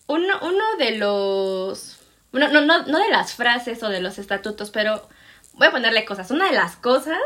uno, 0.08 0.40
uno 0.42 0.76
de 0.78 0.98
los... 0.98 2.00
No, 2.32 2.48
no, 2.48 2.62
no, 2.62 2.86
no 2.86 3.00
de 3.00 3.10
las 3.10 3.34
frases 3.34 3.84
o 3.84 3.90
de 3.90 4.02
los 4.02 4.18
estatutos, 4.18 4.72
pero 4.72 5.08
voy 5.54 5.68
a 5.68 5.72
ponerle 5.72 6.06
cosas. 6.06 6.32
Una 6.32 6.46
de 6.46 6.54
las 6.56 6.76
cosas 6.76 7.20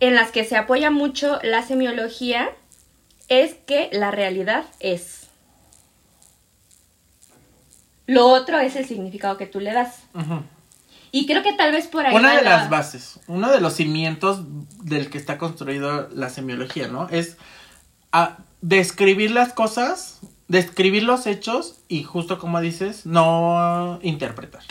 en 0.00 0.14
las 0.14 0.30
que 0.30 0.44
se 0.44 0.56
apoya 0.56 0.90
mucho 0.90 1.38
la 1.42 1.62
semiología 1.62 2.50
es 3.28 3.54
que 3.54 3.88
la 3.92 4.10
realidad 4.10 4.64
es. 4.80 5.28
Lo 8.06 8.26
otro 8.26 8.58
es 8.58 8.74
el 8.76 8.86
significado 8.86 9.36
que 9.36 9.46
tú 9.46 9.60
le 9.60 9.72
das. 9.72 10.04
Ujú. 10.14 10.42
Y 11.12 11.26
creo 11.26 11.42
que 11.42 11.52
tal 11.54 11.72
vez 11.72 11.86
por 11.86 12.04
ahí... 12.06 12.14
Una 12.14 12.36
de 12.36 12.42
la- 12.42 12.50
las 12.58 12.70
bases, 12.70 13.20
uno 13.26 13.50
de 13.50 13.60
los 13.60 13.74
cimientos 13.74 14.42
del 14.82 15.10
que 15.10 15.18
está 15.18 15.38
construido 15.38 16.08
la 16.14 16.28
semiología, 16.30 16.88
¿no? 16.88 17.08
Es 17.08 17.36
a 18.12 18.38
describir 18.60 19.30
las 19.30 19.52
cosas, 19.52 20.18
describir 20.48 21.02
los 21.04 21.26
hechos 21.26 21.76
y 21.88 22.02
justo 22.02 22.38
como 22.38 22.60
dices, 22.60 23.06
no 23.06 23.98
interpretar. 24.02 24.62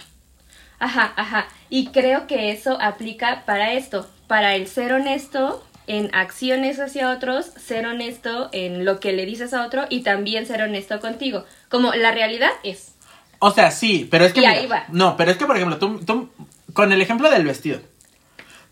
Ajá, 0.79 1.13
ajá. 1.15 1.47
Y 1.69 1.87
creo 1.87 2.27
que 2.27 2.51
eso 2.51 2.77
aplica 2.81 3.43
para 3.45 3.73
esto, 3.73 4.07
para 4.27 4.55
el 4.55 4.67
ser 4.67 4.93
honesto 4.93 5.63
en 5.87 6.13
acciones 6.13 6.79
hacia 6.79 7.09
otros, 7.11 7.45
ser 7.45 7.87
honesto 7.87 8.49
en 8.51 8.83
lo 8.85 8.99
que 8.99 9.13
le 9.13 9.25
dices 9.25 9.53
a 9.53 9.65
otro 9.65 9.85
y 9.89 10.01
también 10.01 10.45
ser 10.45 10.61
honesto 10.61 10.99
contigo. 10.99 11.45
Como 11.69 11.93
la 11.93 12.11
realidad 12.11 12.51
es. 12.63 12.93
O 13.39 13.51
sea, 13.51 13.71
sí, 13.71 14.07
pero 14.09 14.25
es 14.25 14.33
que... 14.33 14.39
Y 14.39 14.47
mira, 14.47 14.53
ahí 14.53 14.67
va. 14.67 14.85
No, 14.89 15.17
pero 15.17 15.31
es 15.31 15.37
que, 15.37 15.45
por 15.45 15.55
ejemplo, 15.55 15.77
tú, 15.77 15.99
tú, 15.99 16.29
con 16.73 16.91
el 16.91 17.01
ejemplo 17.01 17.29
del 17.29 17.45
vestido, 17.45 17.79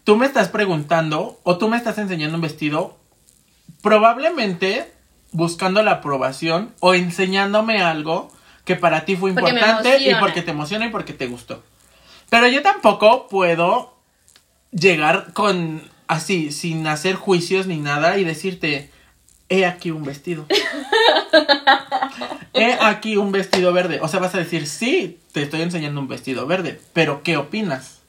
tú 0.04 0.16
me 0.16 0.26
estás 0.26 0.50
preguntando 0.50 1.40
o 1.44 1.58
tú 1.58 1.68
me 1.68 1.78
estás 1.78 1.98
enseñando 1.98 2.36
un 2.36 2.42
vestido, 2.42 2.98
probablemente 3.82 4.92
buscando 5.32 5.84
la 5.84 5.92
aprobación 5.92 6.74
o 6.80 6.94
enseñándome 6.94 7.82
algo 7.82 8.32
que 8.64 8.76
para 8.76 9.06
ti 9.06 9.16
fue 9.16 9.34
Porque 9.34 9.52
importante 9.52 10.10
y 10.10 10.16
porque 10.16 10.42
te 10.42 10.52
emociona 10.52 10.86
y 10.88 10.90
porque 10.90 11.14
te 11.14 11.28
gustó. 11.28 11.64
Pero 12.30 12.48
yo 12.48 12.62
tampoco 12.62 13.28
puedo 13.28 13.96
llegar 14.72 15.34
con 15.34 15.82
así, 16.08 16.52
sin 16.52 16.88
hacer 16.88 17.16
juicios 17.16 17.68
ni 17.68 17.78
nada 17.78 18.18
y 18.18 18.24
decirte, 18.24 18.92
he 19.50 19.66
aquí 19.66 19.92
un 19.92 20.04
vestido. 20.04 20.46
He 22.54 22.78
aquí 22.80 23.18
un 23.18 23.34
vestido 23.34 23.74
verde. 23.74 24.00
O 24.02 24.08
sea, 24.08 24.22
vas 24.22 24.34
a 24.34 24.38
decir, 24.38 24.66
sí, 24.66 25.20
te 25.34 25.44
estoy 25.44 25.62
enseñando 25.62 26.00
un 26.00 26.08
vestido 26.08 26.48
verde, 26.48 26.80
pero 26.94 27.22
¿qué 27.22 27.36
opinas? 27.36 28.00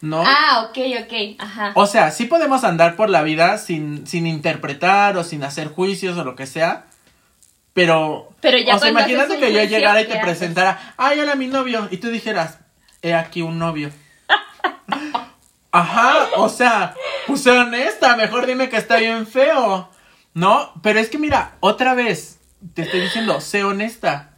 ¿No? 0.00 0.22
Ah, 0.24 0.68
ok, 0.68 0.78
ok. 1.02 1.12
Ajá. 1.40 1.72
O 1.74 1.86
sea, 1.86 2.12
sí 2.12 2.26
podemos 2.26 2.62
andar 2.62 2.94
por 2.94 3.10
la 3.10 3.22
vida 3.22 3.58
sin, 3.58 4.06
sin 4.06 4.28
interpretar 4.28 5.16
o 5.16 5.24
sin 5.24 5.42
hacer 5.42 5.66
juicios 5.66 6.16
o 6.16 6.22
lo 6.24 6.36
que 6.36 6.46
sea. 6.46 6.86
Pero, 7.72 8.32
Pero 8.40 8.58
ya 8.58 8.76
o 8.76 8.78
sea, 8.78 8.90
imagínate 8.90 9.38
que 9.38 9.52
yo 9.52 9.64
llegara 9.64 10.00
y 10.00 10.06
¿qué 10.06 10.14
te 10.14 10.20
presentara, 10.20 10.94
ay, 10.96 11.18
hola, 11.20 11.34
mi 11.34 11.48
novio, 11.48 11.88
y 11.90 11.98
tú 11.98 12.10
dijeras, 12.10 12.58
he 13.02 13.14
aquí 13.14 13.42
un 13.42 13.58
novio. 13.58 13.90
Ajá, 15.72 16.28
o 16.36 16.48
sea, 16.48 16.94
pues 17.26 17.46
honesta, 17.46 18.16
mejor 18.16 18.46
dime 18.46 18.68
que 18.68 18.76
está 18.76 18.96
bien 18.96 19.26
feo. 19.26 19.88
No, 20.34 20.72
pero 20.82 21.00
es 21.00 21.08
que 21.08 21.18
mira, 21.18 21.56
otra 21.60 21.94
vez, 21.94 22.38
te 22.74 22.82
estoy 22.82 23.00
diciendo, 23.00 23.40
sé 23.40 23.64
honesta. 23.64 24.34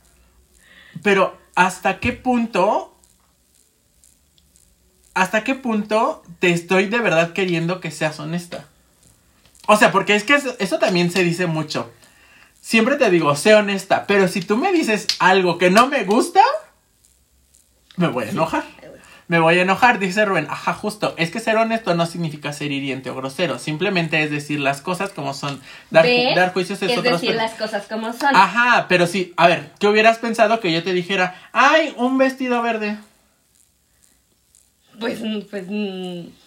Pero, 1.03 1.39
¿hasta 1.55 2.01
qué 2.01 2.13
punto? 2.13 2.97
¿Hasta 5.15 5.45
qué 5.45 5.55
punto 5.55 6.23
te 6.39 6.51
estoy 6.51 6.87
de 6.87 6.99
verdad 6.99 7.33
queriendo 7.33 7.81
que 7.81 7.91
seas 7.91 8.21
honesta? 8.21 8.67
O 9.67 9.77
sea, 9.77 9.93
porque 9.93 10.15
es 10.15 10.25
que 10.25 10.35
eso, 10.35 10.55
eso 10.59 10.79
también 10.79 11.11
se 11.11 11.23
dice 11.23 11.47
mucho. 11.47 11.93
Siempre 12.61 12.97
te 12.97 13.11
digo, 13.11 13.35
sé 13.37 13.55
honesta, 13.55 14.07
pero 14.07 14.29
si 14.29 14.41
tú 14.41 14.57
me 14.57 14.73
dices 14.73 15.07
algo 15.19 15.59
que 15.59 15.71
no 15.71 15.87
me 15.87 16.05
gusta, 16.05 16.43
me 17.97 18.09
voy 18.09 18.25
a 18.25 18.31
enojar. 18.31 18.65
Me 19.31 19.39
voy 19.39 19.61
a 19.61 19.63
enojar, 19.63 20.01
dice 20.01 20.25
Rubén. 20.25 20.49
Ajá, 20.51 20.73
justo. 20.73 21.15
Es 21.17 21.31
que 21.31 21.39
ser 21.39 21.57
honesto 21.57 21.95
no 21.95 22.05
significa 22.05 22.53
ser 22.53 22.73
hiriente 22.73 23.11
o 23.11 23.15
grosero. 23.15 23.61
Simplemente 23.61 24.21
es 24.25 24.33
decir 24.33 24.59
las 24.59 24.81
cosas 24.81 25.11
como 25.11 25.35
son. 25.35 25.61
Dar, 25.89 26.05
¿Ves? 26.05 26.35
dar 26.35 26.53
juicios 26.53 26.83
es, 26.83 26.91
es 26.91 26.99
otro 26.99 27.13
decir 27.13 27.37
las 27.37 27.53
cosas 27.53 27.87
como 27.87 28.13
son. 28.13 28.35
Ajá, 28.35 28.87
pero 28.89 29.07
sí, 29.07 29.33
a 29.37 29.47
ver, 29.47 29.71
¿qué 29.79 29.87
hubieras 29.87 30.19
pensado 30.19 30.59
que 30.59 30.73
yo 30.73 30.83
te 30.83 30.93
dijera, 30.93 31.37
ay, 31.53 31.95
un 31.97 32.19
vestido 32.19 32.61
verde? 32.61 32.99
Pues, 34.99 35.21
pues, 35.49 35.65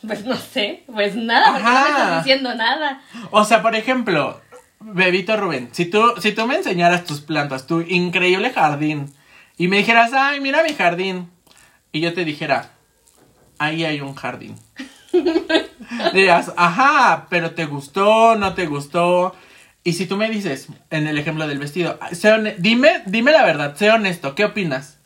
pues 0.05 0.25
no 0.25 0.35
sé, 0.35 0.83
pues 0.91 1.15
nada, 1.15 1.53
porque 1.53 1.63
no 1.63 1.71
me 1.71 1.77
Ajá. 1.77 1.89
estás 1.89 2.25
diciendo 2.25 2.53
nada. 2.53 3.01
O 3.31 3.45
sea, 3.45 3.61
por 3.61 3.77
ejemplo, 3.77 4.41
Bebito 4.81 5.37
Rubén, 5.37 5.69
si 5.71 5.85
tú, 5.85 6.15
si 6.19 6.33
tú 6.33 6.45
me 6.47 6.55
enseñaras 6.55 7.05
tus 7.05 7.21
plantas, 7.21 7.65
tu 7.65 7.79
increíble 7.79 8.49
jardín, 8.49 9.09
y 9.57 9.69
me 9.69 9.77
dijeras, 9.77 10.11
ay, 10.11 10.41
mira 10.41 10.63
mi 10.63 10.73
jardín, 10.73 11.29
y 11.93 12.01
yo 12.01 12.13
te 12.13 12.25
dijera, 12.25 12.71
ahí 13.57 13.85
hay 13.85 14.01
un 14.01 14.15
jardín. 14.15 14.57
Dirías, 16.13 16.51
ajá, 16.57 17.27
pero 17.29 17.51
te 17.51 17.65
gustó, 17.65 18.35
no 18.35 18.53
te 18.55 18.65
gustó. 18.65 19.33
Y 19.85 19.93
si 19.93 20.05
tú 20.05 20.17
me 20.17 20.29
dices, 20.29 20.67
en 20.89 21.07
el 21.07 21.17
ejemplo 21.17 21.47
del 21.47 21.59
vestido, 21.59 21.97
dime, 22.57 23.03
dime 23.05 23.31
la 23.31 23.45
verdad, 23.45 23.75
sé 23.77 23.89
honesto, 23.91 24.35
¿qué 24.35 24.43
opinas? 24.43 24.99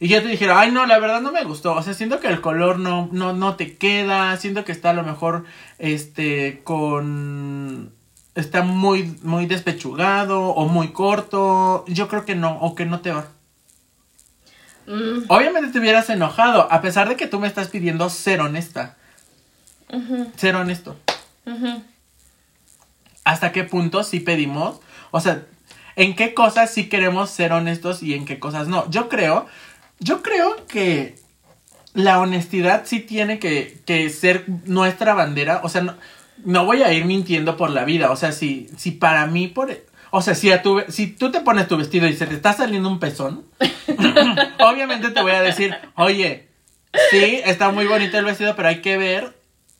Y 0.00 0.08
yo 0.08 0.20
te 0.20 0.28
dijera, 0.28 0.60
ay 0.60 0.70
no, 0.70 0.84
la 0.84 0.98
verdad 0.98 1.22
no 1.22 1.32
me 1.32 1.44
gustó. 1.44 1.74
O 1.74 1.82
sea, 1.82 1.94
siento 1.94 2.20
que 2.20 2.28
el 2.28 2.40
color 2.40 2.78
no, 2.78 3.08
no, 3.12 3.32
no 3.32 3.56
te 3.56 3.76
queda. 3.76 4.36
Siento 4.36 4.64
que 4.64 4.72
está 4.72 4.90
a 4.90 4.94
lo 4.94 5.02
mejor, 5.02 5.44
este, 5.78 6.60
con... 6.64 7.94
Está 8.34 8.62
muy, 8.62 9.16
muy 9.22 9.46
despechugado 9.46 10.48
o 10.48 10.66
muy 10.68 10.88
corto. 10.88 11.84
Yo 11.86 12.08
creo 12.08 12.24
que 12.24 12.34
no, 12.34 12.58
o 12.58 12.74
que 12.74 12.84
no 12.84 13.00
te 13.00 13.12
va. 13.12 13.28
Mm, 14.86 15.24
Obviamente 15.28 15.70
te 15.70 15.78
hubieras 15.78 16.10
enojado, 16.10 16.70
a 16.70 16.80
pesar 16.80 17.08
de 17.08 17.16
que 17.16 17.26
tú 17.26 17.40
me 17.40 17.48
estás 17.48 17.68
pidiendo 17.68 18.08
ser 18.10 18.40
honesta. 18.40 18.96
Ser 20.36 20.56
honesto. 20.56 20.96
¿Hasta 23.24 23.52
qué 23.52 23.64
punto 23.64 24.02
sí 24.02 24.20
pedimos? 24.20 24.80
O 25.12 25.20
sea, 25.20 25.44
¿en 25.96 26.16
qué 26.16 26.34
cosas 26.34 26.70
sí 26.70 26.88
queremos 26.88 27.30
ser 27.30 27.52
honestos 27.52 28.02
y 28.02 28.14
en 28.14 28.24
qué 28.24 28.38
cosas 28.38 28.66
no? 28.66 28.90
Yo 28.90 29.08
creo, 29.08 29.46
yo 30.00 30.22
creo 30.22 30.66
que 30.66 31.16
la 31.92 32.18
honestidad 32.18 32.82
sí 32.86 33.00
tiene 33.00 33.38
que, 33.38 33.80
que 33.86 34.10
ser 34.10 34.46
nuestra 34.64 35.14
bandera. 35.14 35.60
O 35.62 35.68
sea, 35.68 35.82
no, 35.82 35.94
no 36.44 36.64
voy 36.64 36.82
a 36.82 36.92
ir 36.92 37.04
mintiendo 37.04 37.56
por 37.56 37.70
la 37.70 37.84
vida. 37.84 38.10
O 38.10 38.16
sea, 38.16 38.32
si, 38.32 38.68
si 38.76 38.90
para 38.90 39.26
mí, 39.26 39.46
por, 39.46 39.70
o 40.16 40.22
sea, 40.22 40.36
si, 40.36 40.52
a 40.52 40.62
tu, 40.62 40.80
si 40.86 41.08
tú 41.08 41.32
te 41.32 41.40
pones 41.40 41.66
tu 41.66 41.76
vestido 41.76 42.06
y 42.06 42.14
se 42.14 42.28
te 42.28 42.36
está 42.36 42.52
saliendo 42.52 42.88
un 42.88 43.00
pezón, 43.00 43.44
obviamente 44.60 45.10
te 45.10 45.20
voy 45.20 45.32
a 45.32 45.42
decir, 45.42 45.74
oye, 45.96 46.46
sí, 47.10 47.40
está 47.44 47.72
muy 47.72 47.84
bonito 47.86 48.16
el 48.16 48.24
vestido, 48.24 48.54
pero 48.54 48.68
hay 48.68 48.80
que 48.80 48.96
ver 48.96 49.36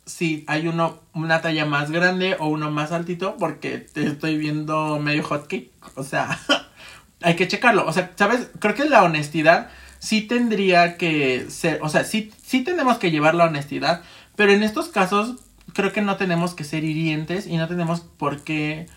si 0.06 0.42
hay 0.48 0.66
uno, 0.66 0.98
una 1.12 1.40
talla 1.40 1.66
más 1.66 1.92
grande 1.92 2.34
o 2.40 2.48
uno 2.48 2.72
más 2.72 2.90
altito, 2.90 3.36
porque 3.36 3.78
te 3.78 4.08
estoy 4.08 4.36
viendo 4.36 4.98
medio 4.98 5.22
hotcake. 5.22 5.70
O 5.94 6.02
sea, 6.02 6.36
hay 7.22 7.36
que 7.36 7.46
checarlo. 7.46 7.86
O 7.86 7.92
sea, 7.92 8.10
¿sabes? 8.16 8.48
Creo 8.58 8.74
que 8.74 8.86
la 8.86 9.04
honestidad 9.04 9.70
sí 10.00 10.22
tendría 10.22 10.96
que 10.96 11.46
ser, 11.48 11.78
o 11.80 11.88
sea, 11.88 12.02
sí, 12.02 12.32
sí 12.44 12.64
tenemos 12.64 12.98
que 12.98 13.12
llevar 13.12 13.36
la 13.36 13.44
honestidad, 13.44 14.02
pero 14.34 14.50
en 14.50 14.64
estos 14.64 14.88
casos 14.88 15.36
creo 15.74 15.92
que 15.92 16.02
no 16.02 16.16
tenemos 16.16 16.54
que 16.54 16.64
ser 16.64 16.82
hirientes 16.82 17.46
y 17.46 17.56
no 17.56 17.68
tenemos 17.68 18.00
por 18.00 18.42
qué 18.42 18.88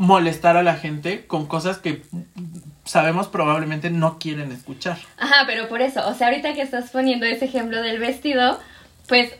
molestar 0.00 0.56
a 0.56 0.62
la 0.62 0.76
gente 0.76 1.26
con 1.26 1.44
cosas 1.46 1.76
que 1.76 2.02
sabemos 2.86 3.28
probablemente 3.28 3.90
no 3.90 4.18
quieren 4.18 4.50
escuchar. 4.50 4.96
Ajá, 5.18 5.44
pero 5.46 5.68
por 5.68 5.82
eso, 5.82 6.08
o 6.08 6.14
sea, 6.14 6.28
ahorita 6.28 6.54
que 6.54 6.62
estás 6.62 6.88
poniendo 6.90 7.26
ese 7.26 7.44
ejemplo 7.44 7.82
del 7.82 7.98
vestido, 7.98 8.58
pues 9.06 9.30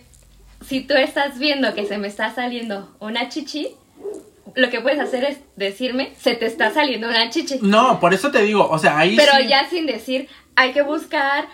si 0.64 0.82
tú 0.82 0.92
estás 0.94 1.38
viendo 1.38 1.74
que 1.74 1.86
se 1.86 1.96
me 1.96 2.08
está 2.08 2.34
saliendo 2.34 2.94
una 3.00 3.30
chichi, 3.30 3.68
lo 4.54 4.68
que 4.68 4.82
puedes 4.82 5.00
hacer 5.00 5.24
es 5.24 5.38
decirme, 5.56 6.12
se 6.20 6.34
te 6.34 6.44
está 6.44 6.70
saliendo 6.74 7.08
una 7.08 7.30
chichi. 7.30 7.58
No, 7.62 7.98
por 7.98 8.12
eso 8.12 8.30
te 8.30 8.42
digo, 8.42 8.68
o 8.68 8.78
sea, 8.78 8.98
ahí 8.98 9.16
Pero 9.16 9.32
sí- 9.38 9.48
ya 9.48 9.66
sin 9.70 9.86
decir, 9.86 10.28
hay 10.56 10.72
que 10.74 10.82
buscar 10.82 11.46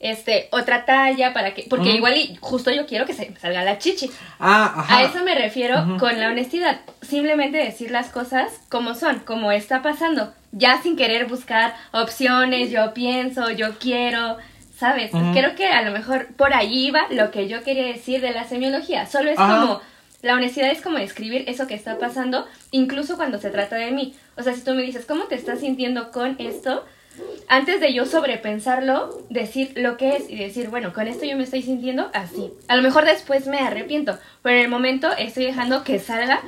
este 0.00 0.48
otra 0.52 0.84
talla 0.84 1.32
para 1.32 1.54
que 1.54 1.66
porque 1.68 1.90
igual 1.90 2.16
y 2.16 2.36
justo 2.40 2.70
yo 2.70 2.86
quiero 2.86 3.04
que 3.04 3.14
se 3.14 3.30
me 3.30 3.36
salga 3.38 3.64
la 3.64 3.78
chichi. 3.78 4.10
Ah, 4.38 4.72
ajá. 4.76 4.98
A 4.98 5.02
eso 5.02 5.24
me 5.24 5.34
refiero 5.34 5.96
con 5.98 6.18
la 6.20 6.28
honestidad. 6.28 6.80
Simplemente 7.02 7.58
decir 7.58 7.90
las 7.90 8.10
cosas 8.10 8.60
como 8.68 8.94
son, 8.94 9.20
como 9.20 9.50
está 9.50 9.82
pasando. 9.82 10.32
Ya 10.52 10.80
sin 10.82 10.96
querer 10.96 11.26
buscar 11.26 11.74
opciones, 11.92 12.70
yo 12.70 12.94
pienso, 12.94 13.50
yo 13.50 13.78
quiero, 13.78 14.38
¿sabes? 14.76 15.12
Ujú. 15.12 15.32
Creo 15.32 15.54
que 15.56 15.66
a 15.66 15.82
lo 15.82 15.90
mejor 15.90 16.28
por 16.36 16.54
ahí 16.54 16.86
iba 16.86 17.06
lo 17.10 17.30
que 17.30 17.48
yo 17.48 17.62
quería 17.62 17.86
decir 17.86 18.20
de 18.20 18.30
la 18.30 18.44
semiología. 18.44 19.06
Solo 19.06 19.30
es 19.30 19.38
Ajá. 19.38 19.60
como, 19.60 19.80
la 20.22 20.34
honestidad 20.34 20.70
es 20.70 20.80
como 20.80 20.98
describir 20.98 21.44
eso 21.48 21.66
que 21.66 21.74
está 21.74 21.98
pasando, 21.98 22.46
incluso 22.70 23.16
cuando 23.16 23.38
se 23.38 23.50
trata 23.50 23.76
de 23.76 23.90
mí. 23.90 24.14
O 24.36 24.42
sea, 24.42 24.54
si 24.54 24.62
tú 24.62 24.72
me 24.74 24.82
dices, 24.82 25.04
¿cómo 25.06 25.24
te 25.24 25.34
estás 25.34 25.60
sintiendo 25.60 26.12
con 26.12 26.36
esto? 26.38 26.84
Antes 27.48 27.80
de 27.80 27.92
yo 27.94 28.04
sobrepensarlo, 28.06 29.22
decir 29.30 29.72
lo 29.76 29.96
que 29.96 30.16
es 30.16 30.28
y 30.28 30.36
decir, 30.36 30.68
bueno, 30.68 30.92
con 30.92 31.08
esto 31.08 31.24
yo 31.24 31.36
me 31.36 31.44
estoy 31.44 31.62
sintiendo 31.62 32.10
así. 32.12 32.52
A 32.68 32.76
lo 32.76 32.82
mejor 32.82 33.04
después 33.04 33.46
me 33.46 33.58
arrepiento, 33.60 34.18
pero 34.42 34.56
en 34.56 34.64
el 34.64 34.68
momento 34.70 35.08
estoy 35.16 35.46
dejando 35.46 35.84
que 35.84 35.98
salga 35.98 36.40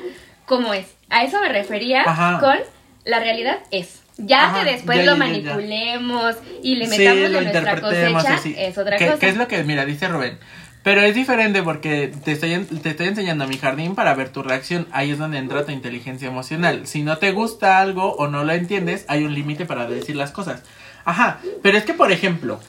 como 0.46 0.74
es. 0.74 0.86
A 1.08 1.24
eso 1.24 1.40
me 1.40 1.48
refería 1.48 2.02
Ajá. 2.02 2.38
con 2.40 2.58
la 3.04 3.20
realidad 3.20 3.58
es. 3.70 4.00
Ya 4.18 4.50
Ajá, 4.50 4.62
que 4.64 4.72
después 4.72 4.98
ya, 4.98 5.04
lo 5.04 5.16
ya, 5.16 5.24
ya, 5.26 5.32
ya. 5.32 5.32
manipulemos 5.54 6.36
y 6.62 6.74
le 6.74 6.88
metamos 6.88 7.22
de 7.22 7.30
nuestra 7.30 7.80
cosecha, 7.80 8.34
así. 8.34 8.54
es 8.58 8.76
otra 8.76 8.98
¿Qué, 8.98 9.06
cosa. 9.06 9.18
qué 9.18 9.28
es 9.28 9.36
lo 9.36 9.48
que, 9.48 9.64
mira, 9.64 9.86
dice 9.86 10.08
Rubén? 10.08 10.38
Pero 10.82 11.02
es 11.02 11.14
diferente 11.14 11.62
porque 11.62 12.12
te 12.24 12.32
estoy, 12.32 12.56
te 12.64 12.90
estoy 12.90 13.08
enseñando 13.08 13.46
mi 13.46 13.58
jardín 13.58 13.94
para 13.94 14.14
ver 14.14 14.30
tu 14.30 14.42
reacción. 14.42 14.86
Ahí 14.92 15.10
es 15.10 15.18
donde 15.18 15.38
entra 15.38 15.66
tu 15.66 15.72
inteligencia 15.72 16.28
emocional. 16.28 16.86
Si 16.86 17.02
no 17.02 17.18
te 17.18 17.32
gusta 17.32 17.80
algo 17.80 18.14
o 18.14 18.28
no 18.28 18.44
lo 18.44 18.52
entiendes, 18.52 19.04
hay 19.08 19.24
un 19.24 19.34
límite 19.34 19.66
para 19.66 19.86
decir 19.86 20.16
las 20.16 20.30
cosas. 20.30 20.62
Ajá, 21.04 21.40
pero 21.62 21.76
es 21.76 21.84
que, 21.84 21.92
por 21.92 22.12
ejemplo, 22.12 22.60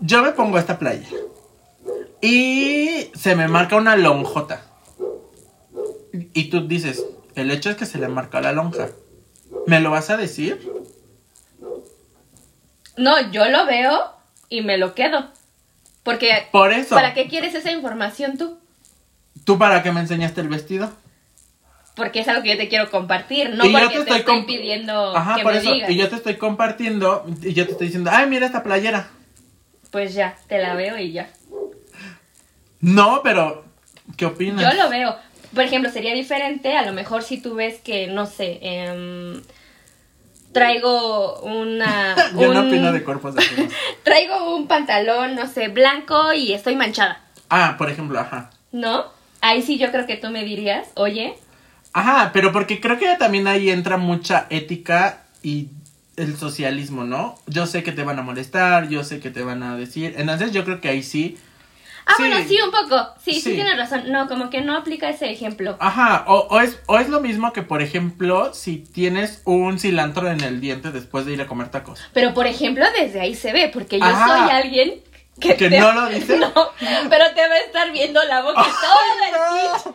yo 0.00 0.22
me 0.22 0.32
pongo 0.32 0.58
esta 0.58 0.78
playa 0.78 1.08
y 2.22 3.10
se 3.14 3.36
me 3.36 3.48
marca 3.48 3.76
una 3.76 3.96
lonjota. 3.96 4.62
Y 6.12 6.50
tú 6.50 6.66
dices, 6.66 7.04
el 7.34 7.50
hecho 7.50 7.70
es 7.70 7.76
que 7.76 7.86
se 7.86 7.98
le 7.98 8.08
marca 8.08 8.40
la 8.40 8.52
lonja. 8.52 8.88
¿Me 9.66 9.80
lo 9.80 9.90
vas 9.90 10.10
a 10.10 10.16
decir? 10.16 10.70
No, 12.96 13.30
yo 13.30 13.46
lo 13.48 13.66
veo 13.66 14.00
y 14.48 14.62
me 14.62 14.78
lo 14.78 14.94
quedo. 14.94 15.30
Porque, 16.02 16.48
Por 16.50 16.72
eso. 16.72 16.94
¿para 16.94 17.14
qué 17.14 17.28
quieres 17.28 17.54
esa 17.54 17.70
información 17.70 18.36
tú? 18.36 18.58
¿Tú 19.44 19.58
para 19.58 19.82
qué 19.82 19.92
me 19.92 20.00
enseñaste 20.00 20.40
el 20.40 20.48
vestido? 20.48 20.92
Porque 21.94 22.20
es 22.20 22.28
algo 22.28 22.42
que 22.42 22.50
yo 22.50 22.56
te 22.56 22.68
quiero 22.68 22.90
compartir, 22.90 23.50
no 23.50 23.64
Y 23.66 23.72
porque 23.72 23.98
te 23.98 24.04
te, 24.04 24.16
estoy 24.18 24.42
pidiendo 24.44 25.14
Ajá, 25.16 25.36
que 25.36 25.42
por 25.42 25.52
me 25.52 25.58
eso. 25.58 25.72
digas. 25.72 25.90
Y 25.90 25.96
yo 25.96 26.08
te 26.08 26.16
estoy 26.16 26.36
compartiendo 26.36 27.26
y 27.42 27.52
yo 27.52 27.66
te 27.66 27.72
estoy 27.72 27.88
diciendo, 27.88 28.10
ay, 28.12 28.26
mira 28.28 28.46
esta 28.46 28.62
playera. 28.62 29.10
Pues 29.90 30.14
ya, 30.14 30.36
te 30.48 30.58
la 30.58 30.74
veo 30.74 30.96
y 30.96 31.12
ya. 31.12 31.28
No, 32.80 33.20
pero, 33.22 33.64
¿qué 34.16 34.26
opinas? 34.26 34.62
Yo 34.62 34.82
lo 34.82 34.88
veo. 34.88 35.14
Por 35.54 35.64
ejemplo, 35.64 35.90
sería 35.90 36.14
diferente 36.14 36.76
a 36.76 36.86
lo 36.86 36.94
mejor 36.94 37.22
si 37.22 37.40
tú 37.42 37.54
ves 37.54 37.78
que, 37.80 38.06
no 38.06 38.24
sé, 38.24 38.58
em, 38.62 39.42
traigo 40.52 41.40
una... 41.40 42.14
Un- 42.34 42.56
opino 42.56 42.92
de 42.92 43.02
cuerpos 43.02 43.36
ajenos. 43.36 43.72
Traigo 44.02 44.56
un 44.56 44.66
pantalón, 44.66 45.34
no 45.34 45.46
sé, 45.46 45.68
blanco 45.68 46.32
y 46.32 46.52
estoy 46.52 46.76
manchada, 46.76 47.20
Ah, 47.48 47.76
por 47.78 47.90
ejemplo, 47.90 48.18
ajá. 48.18 48.50
¿no? 48.72 49.04
Ahí 49.40 49.62
sí 49.62 49.78
yo 49.78 49.90
creo 49.90 50.06
que 50.06 50.16
tú 50.16 50.30
me 50.30 50.44
dirías, 50.44 50.88
oye, 50.94 51.34
Ajá, 51.94 52.30
pero 52.32 52.52
porque 52.52 52.80
creo 52.80 52.98
que 52.98 53.14
también 53.18 53.46
ahí 53.46 53.68
entra 53.68 53.98
mucha 53.98 54.46
ética 54.48 55.24
y 55.42 55.68
el 56.16 56.36
socialismo, 56.38 57.04
¿no? 57.04 57.34
Yo 57.46 57.66
sé 57.66 57.82
que 57.82 57.92
te 57.92 58.02
van 58.02 58.18
a 58.18 58.22
molestar, 58.22 58.88
yo 58.88 59.04
sé 59.04 59.20
que 59.20 59.30
te 59.30 59.42
van 59.42 59.62
a 59.62 59.76
decir. 59.76 60.14
Entonces 60.16 60.52
yo 60.52 60.64
creo 60.64 60.80
que 60.80 60.88
ahí 60.88 61.02
sí. 61.02 61.36
Ah, 62.06 62.14
Sí. 62.16 62.22
bueno, 62.28 62.44
sí, 62.48 62.58
un 62.62 62.70
poco. 62.70 63.14
Sí, 63.22 63.34
sí, 63.34 63.40
Sí. 63.40 63.54
tienes 63.54 63.76
razón. 63.76 64.10
No, 64.10 64.26
como 64.28 64.50
que 64.50 64.60
no 64.60 64.76
aplica 64.76 65.08
ese 65.08 65.30
ejemplo. 65.30 65.76
Ajá, 65.80 66.24
o, 66.26 66.48
o 66.50 66.60
es, 66.60 66.80
o 66.86 66.98
es 66.98 67.08
lo 67.08 67.20
mismo 67.20 67.52
que, 67.52 67.62
por 67.62 67.80
ejemplo, 67.82 68.52
si 68.54 68.78
tienes 68.78 69.42
un 69.44 69.78
cilantro 69.78 70.28
en 70.30 70.40
el 70.42 70.60
diente 70.60 70.90
después 70.90 71.26
de 71.26 71.32
ir 71.34 71.40
a 71.42 71.46
comer 71.46 71.70
tacos. 71.70 72.00
Pero, 72.12 72.34
por 72.34 72.46
ejemplo, 72.46 72.84
desde 72.98 73.20
ahí 73.20 73.34
se 73.34 73.52
ve, 73.52 73.70
porque 73.72 73.98
yo 73.98 74.04
Ajá. 74.04 74.26
soy 74.46 74.50
alguien 74.50 75.00
que, 75.40 75.56
¿Que 75.56 75.68
te- 75.70 75.78
no 75.80 75.92
lo 75.92 76.08
dice? 76.08 76.36
No, 76.38 76.52
pero 77.08 77.24
te 77.34 77.48
va 77.48 77.54
a 77.54 77.58
estar 77.58 77.90
viendo 77.92 78.22
la 78.24 78.42
boca 78.42 78.62
todo 78.82 79.88
el 79.88 79.94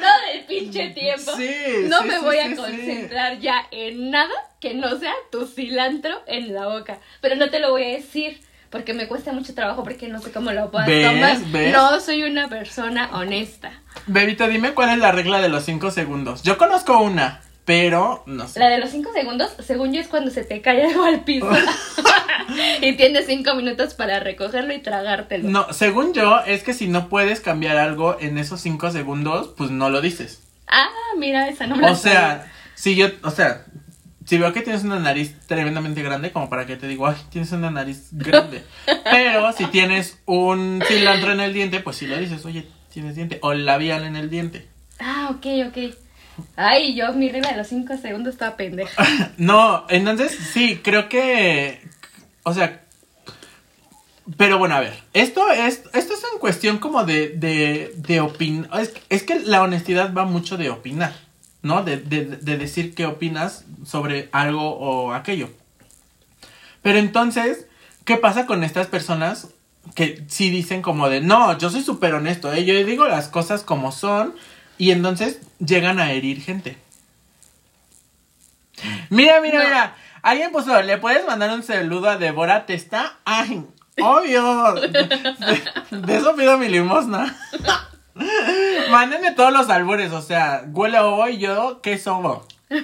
todo 0.00 0.32
el 0.34 0.44
pinche 0.44 0.88
tiempo. 0.90 1.32
Sí, 1.36 1.50
no 1.88 2.02
sí, 2.02 2.08
me 2.08 2.18
sí, 2.18 2.24
voy 2.24 2.38
a 2.38 2.56
concentrar 2.56 3.38
ya 3.40 3.66
en 3.70 4.10
nada 4.10 4.32
que 4.60 4.74
no 4.74 4.96
sea 4.98 5.14
tu 5.32 5.46
cilantro 5.46 6.22
en 6.26 6.54
la 6.54 6.66
boca. 6.68 6.98
Pero 7.20 7.36
no 7.36 7.48
te 7.50 7.60
lo 7.60 7.70
voy 7.70 7.84
a 7.84 7.88
decir. 7.88 8.40
Porque 8.70 8.92
me 8.92 9.08
cuesta 9.08 9.32
mucho 9.32 9.54
trabajo 9.54 9.82
porque 9.82 10.08
no 10.08 10.20
sé 10.20 10.30
cómo 10.30 10.52
lo 10.52 10.70
¿Ves? 10.70 11.06
tomar. 11.06 11.38
¿Ves? 11.50 11.72
No 11.72 12.00
soy 12.00 12.24
una 12.24 12.48
persona 12.48 13.10
honesta. 13.12 13.72
Bebito, 14.06 14.46
dime 14.46 14.72
cuál 14.74 14.90
es 14.90 14.98
la 14.98 15.12
regla 15.12 15.40
de 15.40 15.48
los 15.48 15.64
cinco 15.64 15.90
segundos. 15.90 16.42
Yo 16.42 16.58
conozco 16.58 17.00
una, 17.00 17.40
pero 17.68 18.22
no 18.24 18.48
sé. 18.48 18.60
La 18.60 18.70
de 18.70 18.78
los 18.78 18.88
5 18.88 19.12
segundos, 19.12 19.50
según 19.62 19.92
yo, 19.92 20.00
es 20.00 20.08
cuando 20.08 20.30
se 20.30 20.42
te 20.42 20.62
cae 20.62 20.86
algo 20.86 21.04
al 21.04 21.24
piso. 21.24 21.50
y 22.80 22.96
tienes 22.96 23.26
5 23.26 23.54
minutos 23.56 23.92
para 23.92 24.20
recogerlo 24.20 24.72
y 24.72 24.78
tragártelo. 24.78 25.50
No, 25.50 25.70
según 25.74 26.14
yo, 26.14 26.40
es 26.46 26.62
que 26.62 26.72
si 26.72 26.88
no 26.88 27.10
puedes 27.10 27.40
cambiar 27.40 27.76
algo 27.76 28.16
en 28.20 28.38
esos 28.38 28.62
cinco 28.62 28.90
segundos, 28.90 29.52
pues 29.54 29.70
no 29.70 29.90
lo 29.90 30.00
dices. 30.00 30.40
Ah, 30.66 30.88
mira, 31.18 31.48
esa 31.48 31.66
no 31.66 31.76
me 31.76 31.82
la 31.82 31.92
O 31.92 31.96
sea, 31.96 32.50
si 32.74 32.94
yo, 32.94 33.08
o 33.22 33.30
sea, 33.30 33.66
si 34.28 34.36
veo 34.36 34.52
que 34.52 34.60
tienes 34.60 34.84
una 34.84 34.98
nariz 34.98 35.34
tremendamente 35.46 36.02
grande, 36.02 36.32
como 36.32 36.50
para 36.50 36.66
que 36.66 36.76
te 36.76 36.86
digo, 36.86 37.06
ay, 37.06 37.16
tienes 37.30 37.50
una 37.52 37.70
nariz 37.70 38.08
grande. 38.12 38.62
Pero 39.04 39.50
si 39.54 39.64
tienes 39.66 40.18
un 40.26 40.82
cilantro 40.86 41.32
en 41.32 41.40
el 41.40 41.54
diente, 41.54 41.80
pues 41.80 41.96
sí 41.96 42.06
lo 42.06 42.18
dices, 42.18 42.44
oye, 42.44 42.68
tienes 42.92 43.16
diente. 43.16 43.38
O 43.40 43.54
labial 43.54 44.04
en 44.04 44.16
el 44.16 44.28
diente. 44.28 44.68
Ah, 45.00 45.30
ok, 45.30 45.46
ok. 45.68 45.94
Ay, 46.56 46.94
yo 46.94 47.10
mi 47.14 47.30
regla 47.30 47.52
de 47.52 47.56
los 47.56 47.68
5 47.68 47.96
segundos 47.96 48.34
estaba 48.34 48.56
pendeja. 48.58 49.02
No, 49.38 49.86
entonces 49.88 50.36
sí, 50.52 50.78
creo 50.84 51.08
que. 51.08 51.80
O 52.42 52.52
sea. 52.52 52.84
Pero 54.36 54.58
bueno, 54.58 54.74
a 54.74 54.80
ver. 54.80 54.92
Esto 55.14 55.50
es. 55.50 55.84
Esto 55.94 56.12
es 56.12 56.22
en 56.34 56.38
cuestión 56.38 56.76
como 56.76 57.04
de. 57.04 57.30
de, 57.30 57.94
de 57.96 58.20
opinar. 58.20 58.78
Es, 58.78 58.92
es 59.08 59.22
que 59.22 59.40
la 59.40 59.62
honestidad 59.62 60.12
va 60.12 60.26
mucho 60.26 60.58
de 60.58 60.68
opinar. 60.68 61.14
¿No? 61.62 61.82
De, 61.82 61.96
de, 61.96 62.24
de 62.24 62.56
decir 62.56 62.94
qué 62.94 63.06
opinas 63.06 63.64
sobre 63.84 64.28
algo 64.32 64.76
o 64.78 65.12
aquello. 65.12 65.50
Pero 66.82 66.98
entonces, 66.98 67.66
¿qué 68.04 68.16
pasa 68.16 68.46
con 68.46 68.62
estas 68.64 68.86
personas 68.86 69.48
que 69.94 70.24
sí 70.28 70.50
dicen 70.50 70.82
como 70.82 71.08
de, 71.08 71.20
no, 71.20 71.56
yo 71.58 71.70
soy 71.70 71.82
súper 71.82 72.14
honesto, 72.14 72.52
¿eh? 72.52 72.64
yo 72.64 72.74
digo 72.84 73.08
las 73.08 73.28
cosas 73.28 73.62
como 73.64 73.90
son 73.90 74.34
y 74.78 74.90
entonces 74.92 75.40
llegan 75.58 75.98
a 75.98 76.12
herir 76.12 76.40
gente? 76.42 76.76
Mira, 79.10 79.40
mira, 79.40 79.58
No. 79.58 79.64
mira, 79.64 79.96
alguien 80.22 80.52
puso, 80.52 80.80
¿le 80.82 80.98
puedes 80.98 81.26
mandar 81.26 81.50
un 81.50 81.62
saludo 81.64 82.08
a 82.08 82.16
Débora 82.16 82.64
Testa? 82.66 83.18
Ay, 83.24 83.64
obvio, 84.00 84.74
de, 84.80 85.62
de 85.90 86.16
eso 86.16 86.36
pido 86.36 86.56
mi 86.58 86.68
limosna. 86.68 87.36
Mándenme 88.90 89.32
todos 89.32 89.52
los 89.52 89.68
albures, 89.70 90.12
o 90.12 90.22
sea, 90.22 90.64
huele 90.72 90.96
a 90.98 91.04
ovo 91.06 91.28
y 91.28 91.38
yo, 91.38 91.80
¿qué 91.82 91.98
sobo? 91.98 92.46
Por 92.68 92.76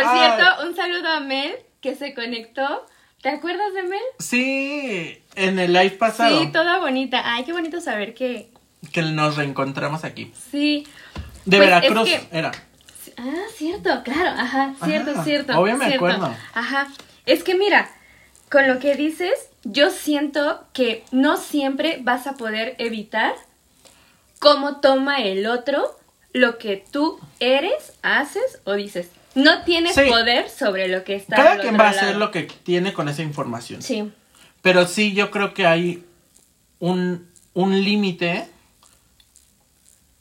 cierto, 0.00 0.44
un 0.66 0.74
saludo 0.76 1.08
a 1.08 1.20
Mel 1.20 1.54
que 1.80 1.94
se 1.94 2.14
conectó. 2.14 2.86
¿Te 3.20 3.28
acuerdas 3.28 3.72
de 3.74 3.82
Mel? 3.84 4.00
Sí, 4.18 5.22
en 5.36 5.58
el 5.58 5.72
live 5.72 5.90
pasado. 5.92 6.40
Sí, 6.40 6.50
toda 6.52 6.78
bonita. 6.78 7.22
Ay, 7.24 7.44
qué 7.44 7.52
bonito 7.52 7.80
saber 7.80 8.14
que. 8.14 8.50
que 8.92 9.02
nos 9.02 9.36
reencontramos 9.36 10.04
aquí. 10.04 10.32
Sí. 10.50 10.86
De 11.44 11.58
Pues, 11.58 11.68
Veracruz 11.68 12.08
es 12.08 12.20
que- 12.20 12.38
era. 12.38 12.50
Ah, 13.18 13.44
cierto, 13.54 14.02
claro, 14.04 14.30
ajá, 14.30 14.74
cierto, 14.84 15.12
Ah, 15.16 15.24
cierto. 15.24 15.60
obvio 15.60 15.76
me 15.76 15.86
cierto. 15.86 16.06
acuerdo. 16.06 16.34
Ajá. 16.54 16.88
Es 17.26 17.44
que 17.44 17.54
mira, 17.54 17.90
con 18.50 18.66
lo 18.66 18.78
que 18.78 18.94
dices, 18.94 19.50
yo 19.64 19.90
siento 19.90 20.64
que 20.72 21.04
no 21.12 21.36
siempre 21.36 21.98
vas 22.02 22.26
a 22.26 22.34
poder 22.34 22.74
evitar 22.78 23.34
cómo 24.38 24.80
toma 24.80 25.22
el 25.22 25.46
otro 25.46 25.98
lo 26.32 26.58
que 26.58 26.82
tú 26.90 27.20
eres, 27.40 27.92
haces 28.02 28.60
o 28.64 28.72
dices. 28.74 29.08
No 29.34 29.62
tienes 29.62 29.94
Sí. 29.94 30.02
poder 30.08 30.48
sobre 30.50 30.88
lo 30.88 31.04
que 31.04 31.14
está 31.14 31.36
Cada 31.36 31.58
quien 31.58 31.78
va 31.78 31.86
a 31.86 31.90
hacer 31.90 32.16
lo 32.16 32.30
que 32.30 32.42
tiene 32.42 32.92
con 32.92 33.08
esa 33.08 33.22
información. 33.22 33.82
Sí. 33.82 34.10
Pero 34.62 34.86
sí, 34.86 35.12
yo 35.14 35.30
creo 35.30 35.54
que 35.54 35.66
hay 35.66 36.04
un, 36.78 37.28
un 37.54 37.82
límite 37.84 38.46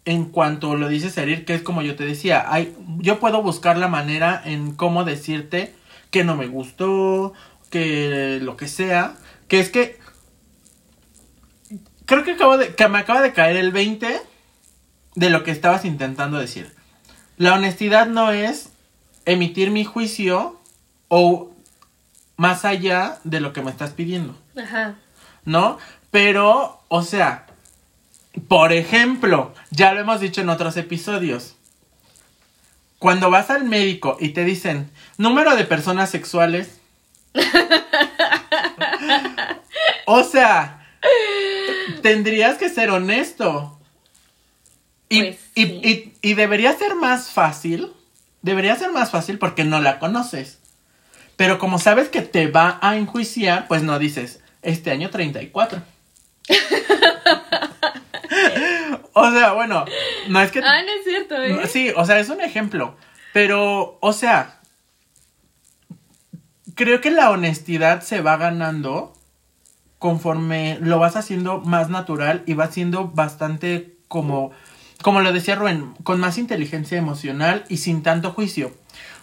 en 0.05 0.25
cuanto 0.25 0.75
lo 0.75 0.87
dices 0.89 1.17
herir, 1.17 1.45
que 1.45 1.53
es 1.53 1.61
como 1.61 1.81
yo 1.81 1.95
te 1.95 2.05
decía, 2.05 2.45
hay, 2.51 2.75
yo 2.99 3.19
puedo 3.19 3.41
buscar 3.41 3.77
la 3.77 3.87
manera 3.87 4.41
en 4.45 4.75
cómo 4.75 5.03
decirte 5.03 5.73
que 6.09 6.23
no 6.23 6.35
me 6.35 6.47
gustó, 6.47 7.33
que 7.69 8.39
lo 8.41 8.57
que 8.57 8.67
sea, 8.67 9.15
que 9.51 9.59
es 9.59 9.69
que 9.69 9.99
creo 12.05 12.23
que 12.23 12.31
acabo 12.31 12.57
de 12.57 12.73
que 12.73 12.87
me 12.87 12.99
acaba 12.99 13.19
de 13.19 13.33
caer 13.33 13.57
el 13.57 13.73
20 13.73 14.21
de 15.15 15.29
lo 15.29 15.43
que 15.43 15.51
estabas 15.51 15.83
intentando 15.83 16.39
decir. 16.39 16.73
La 17.35 17.55
honestidad 17.55 18.07
no 18.07 18.31
es 18.31 18.69
emitir 19.25 19.69
mi 19.69 19.83
juicio 19.83 20.57
o 21.09 21.51
más 22.37 22.63
allá 22.63 23.19
de 23.25 23.41
lo 23.41 23.51
que 23.51 23.61
me 23.61 23.71
estás 23.71 23.91
pidiendo. 23.91 24.37
Ajá. 24.55 24.95
¿No? 25.43 25.79
Pero, 26.11 26.81
o 26.87 27.03
sea, 27.03 27.47
por 28.47 28.71
ejemplo, 28.71 29.53
ya 29.69 29.91
lo 29.91 29.99
hemos 29.99 30.21
dicho 30.21 30.39
en 30.39 30.47
otros 30.47 30.77
episodios. 30.77 31.57
Cuando 32.99 33.29
vas 33.29 33.49
al 33.49 33.65
médico 33.65 34.15
y 34.17 34.29
te 34.29 34.45
dicen 34.45 34.91
número 35.17 35.57
de 35.57 35.65
personas 35.65 36.09
sexuales. 36.09 36.80
O 40.05 40.23
sea, 40.23 40.85
tendrías 42.01 42.57
que 42.57 42.69
ser 42.69 42.89
honesto. 42.89 43.77
Y, 45.09 45.23
Pues, 45.23 45.37
y- 45.55 45.65
sí. 45.65 45.81
y- 45.83 46.13
y 46.29 46.33
debería 46.35 46.73
ser 46.73 46.95
más 46.95 47.31
fácil. 47.31 47.91
Debería 48.41 48.75
ser 48.75 48.91
más 48.91 49.11
fácil 49.11 49.37
porque 49.39 49.63
no 49.63 49.79
la 49.81 49.99
conoces. 49.99 50.59
Pero 51.35 51.59
como 51.59 51.79
sabes 51.79 52.09
que 52.09 52.21
te 52.21 52.47
va 52.47 52.79
a 52.81 52.95
enjuiciar, 52.97 53.67
pues 53.67 53.83
no 53.83 53.97
dices, 53.99 54.41
este 54.61 54.91
año 54.91 55.09
34. 55.09 55.81
o 59.13 59.31
sea, 59.31 59.53
bueno, 59.53 59.85
no 60.27 60.41
es 60.41 60.51
que... 60.51 60.59
Ah, 60.59 60.81
no 60.83 60.91
es 60.91 61.03
cierto, 61.03 61.35
¿eh? 61.41 61.49
no, 61.49 61.67
Sí, 61.67 61.91
o 61.95 62.05
sea, 62.05 62.19
es 62.19 62.29
un 62.29 62.41
ejemplo. 62.41 62.95
Pero, 63.33 63.97
o 64.01 64.13
sea, 64.13 64.59
creo 66.81 66.99
que 66.99 67.11
la 67.11 67.29
honestidad 67.29 68.01
se 68.01 68.21
va 68.21 68.37
ganando 68.37 69.13
conforme 69.99 70.79
lo 70.81 70.97
vas 70.97 71.15
haciendo 71.15 71.59
más 71.59 71.89
natural 71.91 72.41
y 72.47 72.55
va 72.55 72.71
siendo 72.71 73.09
bastante 73.09 73.97
como, 74.07 74.49
como 75.03 75.21
lo 75.21 75.31
decía 75.31 75.53
Rubén, 75.53 75.93
con 76.01 76.19
más 76.19 76.39
inteligencia 76.39 76.97
emocional 76.97 77.65
y 77.69 77.77
sin 77.77 78.01
tanto 78.01 78.31
juicio. 78.31 78.71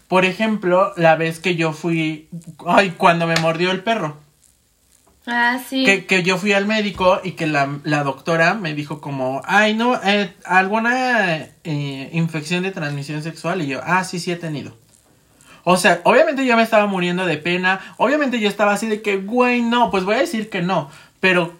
Por 0.07 0.25
ejemplo, 0.25 0.93
la 0.97 1.17
vez 1.17 1.41
que 1.41 1.57
yo 1.57 1.73
fui, 1.73 2.29
ay, 2.65 2.95
cuando 2.97 3.27
me 3.27 3.35
mordió 3.37 3.73
el 3.73 3.83
perro, 3.83 4.19
Ah, 5.27 5.59
sí. 5.69 5.85
que, 5.85 6.07
que 6.07 6.23
yo 6.23 6.39
fui 6.39 6.53
al 6.53 6.65
médico 6.67 7.21
y 7.25 7.33
que 7.33 7.49
la, 7.49 7.81
la 7.83 8.05
doctora 8.05 8.55
me 8.55 8.73
dijo 8.73 9.01
como, 9.01 9.43
ay, 9.45 9.75
no, 9.75 10.01
eh, 10.03 10.33
alguna 10.45 11.37
eh, 11.65 12.09
infección 12.13 12.63
de 12.63 12.71
transmisión 12.71 13.23
sexual 13.23 13.61
y 13.63 13.67
yo, 13.67 13.81
ah, 13.83 14.05
sí, 14.05 14.21
sí 14.21 14.31
he 14.31 14.37
tenido. 14.37 14.75
O 15.71 15.77
sea, 15.77 16.01
obviamente 16.05 16.47
yo 16.47 16.57
me 16.57 16.63
estaba 16.63 16.87
muriendo 16.87 17.27
de 17.27 17.37
pena, 17.37 17.79
obviamente 17.99 18.41
yo 18.41 18.49
estaba 18.49 18.73
así 18.73 18.87
de 18.87 19.03
que, 19.03 19.19
güey, 19.19 19.61
no, 19.61 19.91
pues 19.91 20.03
voy 20.03 20.15
a 20.15 20.21
decir 20.21 20.49
que 20.49 20.63
no, 20.63 20.91
pero 21.21 21.53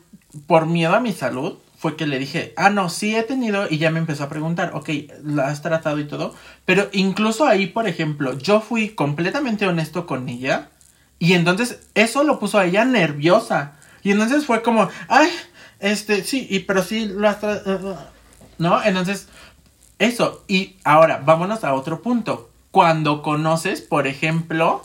por 0.47 0.65
miedo 0.65 0.95
a 0.95 1.01
mi 1.01 1.13
salud 1.13 1.59
fue 1.77 1.95
que 1.95 2.07
le 2.07 2.19
dije, 2.19 2.55
ah, 2.57 2.71
no, 2.71 2.89
sí 2.89 3.15
he 3.15 3.23
tenido 3.23 3.67
y 3.69 3.77
ya 3.77 3.91
me 3.91 3.99
empezó 3.99 4.25
a 4.25 4.31
preguntar, 4.31 4.71
ok, 4.73 4.89
la 5.25 5.49
has 5.49 5.61
tratado 5.61 5.99
y 5.99 6.07
todo, 6.07 6.35
pero 6.65 6.89
incluso 6.93 7.47
ahí, 7.47 7.67
por 7.67 7.87
ejemplo, 7.87 8.39
yo 8.39 8.63
fui 8.63 8.89
completamente 8.89 9.67
honesto 9.67 10.07
con 10.07 10.31
ella 10.31 10.71
y 11.19 11.35
entonces 11.35 11.81
eso 11.95 12.25
lo 12.25 12.39
puso 12.39 12.59
a 12.59 12.65
ella 12.65 12.87
nerviosa 12.87 13.75
y 14.03 14.13
entonces 14.13 14.47
fue 14.47 14.63
como, 14.63 14.89
ay, 15.09 15.29
este, 15.81 16.25
sí, 16.25 16.47
y 16.49 16.61
pero 16.61 16.83
sí 16.83 17.05
lo 17.05 17.29
has 17.29 17.41
tratado, 17.41 17.99
¿no? 18.57 18.83
Entonces, 18.83 19.29
eso, 19.99 20.45
y 20.49 20.77
ahora 20.83 21.21
vámonos 21.23 21.63
a 21.63 21.75
otro 21.75 22.01
punto. 22.01 22.48
Cuando 22.71 23.23
conoces, 23.23 23.81
por 23.81 24.07
ejemplo, 24.07 24.85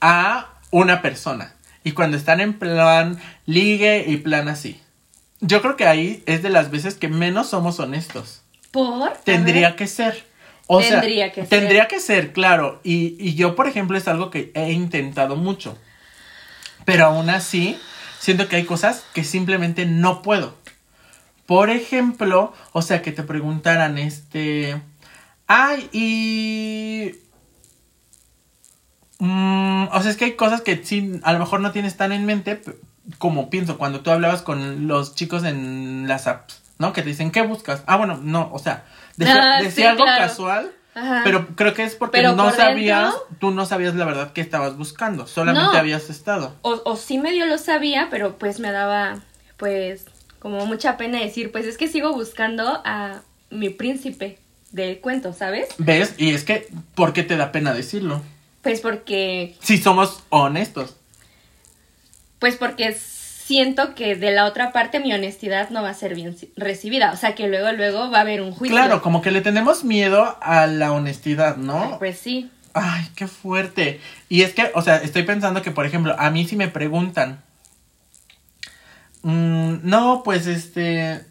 a 0.00 0.48
una 0.70 1.02
persona 1.02 1.54
y 1.84 1.92
cuando 1.92 2.16
están 2.16 2.40
en 2.40 2.58
plan 2.58 3.18
ligue 3.46 4.04
y 4.06 4.16
plan 4.18 4.48
así. 4.48 4.80
Yo 5.40 5.62
creo 5.62 5.76
que 5.76 5.86
ahí 5.86 6.22
es 6.26 6.42
de 6.42 6.50
las 6.50 6.70
veces 6.70 6.94
que 6.94 7.08
menos 7.08 7.48
somos 7.48 7.80
honestos. 7.80 8.42
¿Por? 8.72 9.12
Tendría 9.24 9.76
que 9.76 9.86
ser. 9.86 10.26
O 10.66 10.80
Tendría 10.80 11.26
sea, 11.26 11.32
que 11.32 11.40
ser. 11.40 11.48
tendría 11.48 11.88
que 11.88 11.98
ser, 11.98 12.32
claro. 12.32 12.80
Y, 12.84 13.16
y 13.18 13.34
yo, 13.34 13.56
por 13.56 13.66
ejemplo, 13.66 13.96
es 13.96 14.06
algo 14.06 14.30
que 14.30 14.52
he 14.54 14.70
intentado 14.72 15.36
mucho. 15.36 15.76
Pero 16.84 17.06
aún 17.06 17.30
así, 17.30 17.78
siento 18.18 18.48
que 18.48 18.56
hay 18.56 18.64
cosas 18.64 19.04
que 19.14 19.24
simplemente 19.24 19.86
no 19.86 20.22
puedo. 20.22 20.54
Por 21.46 21.70
ejemplo, 21.70 22.52
o 22.72 22.82
sea, 22.82 23.02
que 23.02 23.10
te 23.10 23.22
preguntaran, 23.24 23.98
este. 23.98 24.80
Ay, 25.52 25.88
y. 25.92 27.12
Mm, 29.18 29.88
o 29.92 30.00
sea, 30.00 30.10
es 30.12 30.16
que 30.16 30.26
hay 30.26 30.32
cosas 30.36 30.60
que 30.62 30.84
sí, 30.84 31.18
a 31.24 31.32
lo 31.32 31.40
mejor 31.40 31.58
no 31.60 31.72
tienes 31.72 31.96
tan 31.96 32.12
en 32.12 32.24
mente, 32.24 32.62
como 33.18 33.50
pienso, 33.50 33.76
cuando 33.76 34.00
tú 34.00 34.12
hablabas 34.12 34.42
con 34.42 34.86
los 34.86 35.16
chicos 35.16 35.42
en 35.44 36.04
las 36.06 36.28
apps, 36.28 36.62
¿no? 36.78 36.92
Que 36.92 37.02
te 37.02 37.08
dicen, 37.08 37.32
¿qué 37.32 37.42
buscas? 37.42 37.82
Ah, 37.86 37.96
bueno, 37.96 38.18
no, 38.22 38.48
o 38.52 38.60
sea, 38.60 38.84
decía, 39.16 39.56
Ah, 39.58 39.62
decía 39.62 39.72
sí, 39.72 39.82
algo 39.90 40.04
claro. 40.04 40.22
casual, 40.22 40.70
Ajá. 40.94 41.22
pero 41.24 41.48
creo 41.56 41.74
que 41.74 41.82
es 41.82 41.96
porque 41.96 42.18
Pero 42.18 42.36
no 42.36 42.44
por 42.44 42.54
sabías, 42.56 43.12
dentro- 43.12 43.36
tú 43.40 43.50
no 43.50 43.66
sabías 43.66 43.96
la 43.96 44.04
verdad 44.04 44.32
que 44.32 44.40
estabas 44.40 44.76
buscando, 44.76 45.26
solamente 45.26 45.72
No. 45.72 45.78
habías 45.78 46.08
estado. 46.10 46.54
O, 46.62 46.80
o 46.84 46.96
sí 46.96 47.18
medio 47.18 47.44
lo 47.46 47.58
sabía, 47.58 48.06
pero 48.08 48.38
pues 48.38 48.60
me 48.60 48.70
daba, 48.70 49.18
pues, 49.56 50.06
como 50.38 50.64
mucha 50.64 50.96
pena 50.96 51.18
decir, 51.18 51.50
pues 51.50 51.66
es 51.66 51.76
que 51.76 51.88
sigo 51.88 52.12
buscando 52.14 52.80
a 52.84 53.20
mi 53.50 53.68
príncipe 53.68 54.38
del 54.70 55.00
cuento, 55.00 55.32
¿sabes? 55.32 55.68
¿Ves? 55.78 56.14
Y 56.18 56.30
es 56.30 56.44
que, 56.44 56.68
¿por 56.94 57.12
qué 57.12 57.22
te 57.22 57.36
da 57.36 57.52
pena 57.52 57.72
decirlo? 57.74 58.22
Pues 58.62 58.80
porque, 58.80 59.56
Si 59.60 59.78
somos 59.78 60.22
honestos. 60.28 60.96
pues 62.38 62.56
porque 62.56 62.92
siento 62.94 63.94
que 63.94 64.14
de 64.16 64.30
la 64.30 64.44
otra 64.44 64.70
parte 64.72 65.00
mi 65.00 65.12
honestidad 65.12 65.70
no 65.70 65.82
va 65.82 65.90
a 65.90 65.94
ser 65.94 66.14
bien 66.14 66.36
recibida, 66.56 67.10
o 67.12 67.16
sea 67.16 67.34
que 67.34 67.48
luego, 67.48 67.72
luego 67.72 68.10
va 68.10 68.18
a 68.18 68.20
haber 68.20 68.42
un 68.42 68.52
juicio. 68.52 68.76
Claro, 68.76 69.02
como 69.02 69.22
que 69.22 69.30
le 69.30 69.40
tenemos 69.40 69.82
miedo 69.82 70.36
a 70.40 70.66
la 70.66 70.92
honestidad, 70.92 71.56
¿no? 71.56 71.96
Pues 71.98 72.18
sí. 72.18 72.50
Ay, 72.74 73.08
qué 73.16 73.26
fuerte. 73.26 74.00
Y 74.28 74.42
es 74.42 74.54
que, 74.54 74.70
o 74.74 74.82
sea, 74.82 74.98
estoy 74.98 75.24
pensando 75.24 75.62
que, 75.62 75.72
por 75.72 75.84
ejemplo, 75.86 76.14
a 76.18 76.30
mí 76.30 76.46
si 76.46 76.54
me 76.54 76.68
preguntan, 76.68 77.42
mm, 79.22 79.78
no, 79.82 80.22
pues 80.24 80.46
este, 80.46 81.24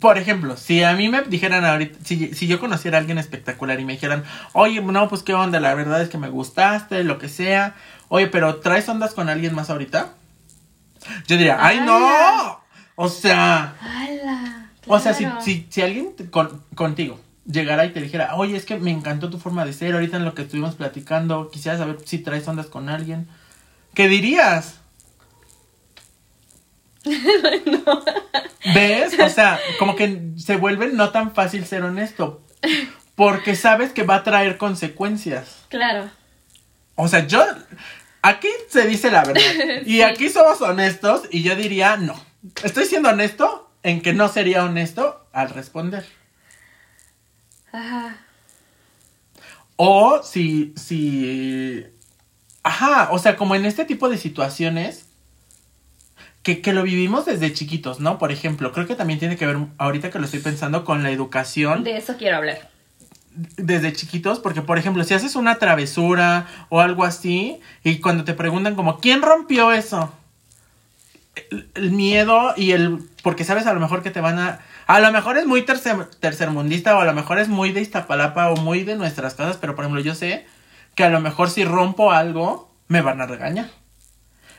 por 0.00 0.18
ejemplo, 0.18 0.56
si 0.56 0.82
a 0.82 0.94
mí 0.94 1.08
me 1.08 1.22
dijeran 1.22 1.64
ahorita, 1.64 1.98
si, 2.04 2.34
si 2.34 2.46
yo 2.46 2.58
conociera 2.60 2.98
a 2.98 3.00
alguien 3.00 3.18
espectacular 3.18 3.78
y 3.80 3.84
me 3.84 3.92
dijeran, 3.94 4.24
oye, 4.52 4.80
no, 4.80 5.08
pues 5.08 5.22
qué 5.22 5.34
onda, 5.34 5.60
la 5.60 5.74
verdad 5.74 6.00
es 6.02 6.08
que 6.08 6.18
me 6.18 6.28
gustaste, 6.28 7.04
lo 7.04 7.18
que 7.18 7.28
sea, 7.28 7.74
oye, 8.08 8.26
pero 8.28 8.56
¿traes 8.56 8.88
ondas 8.88 9.14
con 9.14 9.28
alguien 9.28 9.54
más 9.54 9.70
ahorita? 9.70 10.14
Yo 11.26 11.36
diría, 11.36 11.58
ay, 11.60 11.80
no, 11.84 12.60
o 12.96 13.08
sea... 13.08 13.74
O 14.88 14.98
sea, 15.00 15.14
si, 15.14 15.24
si, 15.42 15.66
si 15.70 15.82
alguien 15.82 16.14
te- 16.16 16.30
con- 16.30 16.62
contigo 16.74 17.20
llegara 17.44 17.84
y 17.84 17.90
te 17.92 18.00
dijera, 18.00 18.34
oye, 18.34 18.56
es 18.56 18.64
que 18.64 18.76
me 18.76 18.90
encantó 18.90 19.30
tu 19.30 19.38
forma 19.38 19.64
de 19.64 19.72
ser, 19.72 19.94
ahorita 19.94 20.16
en 20.16 20.24
lo 20.24 20.34
que 20.34 20.42
estuvimos 20.42 20.74
platicando, 20.74 21.48
quisiera 21.50 21.78
saber 21.78 21.98
si 22.04 22.18
traes 22.18 22.46
ondas 22.48 22.66
con 22.66 22.88
alguien, 22.88 23.28
¿qué 23.94 24.08
dirías? 24.08 24.80
¿Ves? 28.74 29.18
O 29.20 29.28
sea, 29.28 29.60
como 29.78 29.94
que 29.96 30.30
se 30.36 30.56
vuelve 30.56 30.88
no 30.88 31.10
tan 31.10 31.34
fácil 31.34 31.64
ser 31.64 31.82
honesto, 31.84 32.42
porque 33.14 33.54
sabes 33.56 33.92
que 33.92 34.02
va 34.02 34.16
a 34.16 34.22
traer 34.24 34.58
consecuencias. 34.58 35.64
Claro. 35.68 36.10
O 36.96 37.08
sea, 37.08 37.26
yo, 37.26 37.44
aquí 38.22 38.48
se 38.68 38.86
dice 38.86 39.10
la 39.10 39.24
verdad, 39.24 39.40
y 39.86 39.96
Sí. 39.96 40.02
aquí 40.02 40.28
somos 40.30 40.60
honestos, 40.60 41.22
y 41.30 41.42
yo 41.42 41.54
diría, 41.56 41.96
no, 41.96 42.20
estoy 42.64 42.86
siendo 42.86 43.10
honesto 43.10 43.70
en 43.82 44.00
que 44.00 44.12
no 44.12 44.28
sería 44.28 44.64
honesto 44.64 45.26
al 45.32 45.50
responder. 45.50 46.04
Ajá. 47.72 48.16
O 49.76 50.22
si, 50.22 50.72
si, 50.76 51.86
ajá, 52.62 53.10
o 53.12 53.18
sea, 53.18 53.36
como 53.36 53.54
en 53.54 53.66
este 53.66 53.84
tipo 53.84 54.08
de 54.08 54.16
situaciones 54.16 55.05
que, 56.46 56.60
que 56.60 56.72
lo 56.72 56.84
vivimos 56.84 57.26
desde 57.26 57.52
chiquitos, 57.52 57.98
¿no? 57.98 58.18
Por 58.18 58.30
ejemplo, 58.30 58.70
creo 58.70 58.86
que 58.86 58.94
también 58.94 59.18
tiene 59.18 59.36
que 59.36 59.46
ver, 59.46 59.56
ahorita 59.78 60.12
que 60.12 60.20
lo 60.20 60.26
estoy 60.26 60.38
pensando, 60.38 60.84
con 60.84 61.02
la 61.02 61.10
educación 61.10 61.82
De 61.82 61.96
eso 61.96 62.16
quiero 62.16 62.36
hablar. 62.36 62.70
desde 63.56 63.92
chiquitos, 63.92 64.38
porque 64.38 64.62
por 64.62 64.78
ejemplo, 64.78 65.02
si 65.02 65.12
haces 65.12 65.34
una 65.34 65.56
travesura 65.56 66.46
o 66.68 66.78
algo 66.80 67.02
así, 67.02 67.58
y 67.82 67.98
cuando 67.98 68.22
te 68.22 68.32
preguntan 68.32 68.76
como, 68.76 69.00
¿quién 69.00 69.22
rompió 69.22 69.72
eso? 69.72 70.12
El, 71.50 71.68
el 71.74 71.90
miedo 71.90 72.54
y 72.56 72.70
el, 72.70 73.00
porque 73.24 73.42
sabes 73.42 73.66
a 73.66 73.74
lo 73.74 73.80
mejor 73.80 74.04
que 74.04 74.12
te 74.12 74.20
van 74.20 74.38
a, 74.38 74.60
a 74.86 75.00
lo 75.00 75.10
mejor 75.10 75.38
es 75.38 75.46
muy 75.46 75.62
tercer, 75.62 75.96
tercermundista 76.20 76.96
o 76.96 77.00
a 77.00 77.04
lo 77.06 77.12
mejor 77.12 77.40
es 77.40 77.48
muy 77.48 77.72
de 77.72 77.80
Iztapalapa 77.80 78.50
o 78.50 78.56
muy 78.56 78.84
de 78.84 78.94
nuestras 78.94 79.34
casas, 79.34 79.56
pero 79.56 79.74
por 79.74 79.84
ejemplo 79.84 80.00
yo 80.00 80.14
sé 80.14 80.46
que 80.94 81.02
a 81.02 81.10
lo 81.10 81.18
mejor 81.18 81.50
si 81.50 81.64
rompo 81.64 82.12
algo, 82.12 82.72
me 82.86 83.00
van 83.00 83.20
a 83.20 83.26
regañar. 83.26 83.66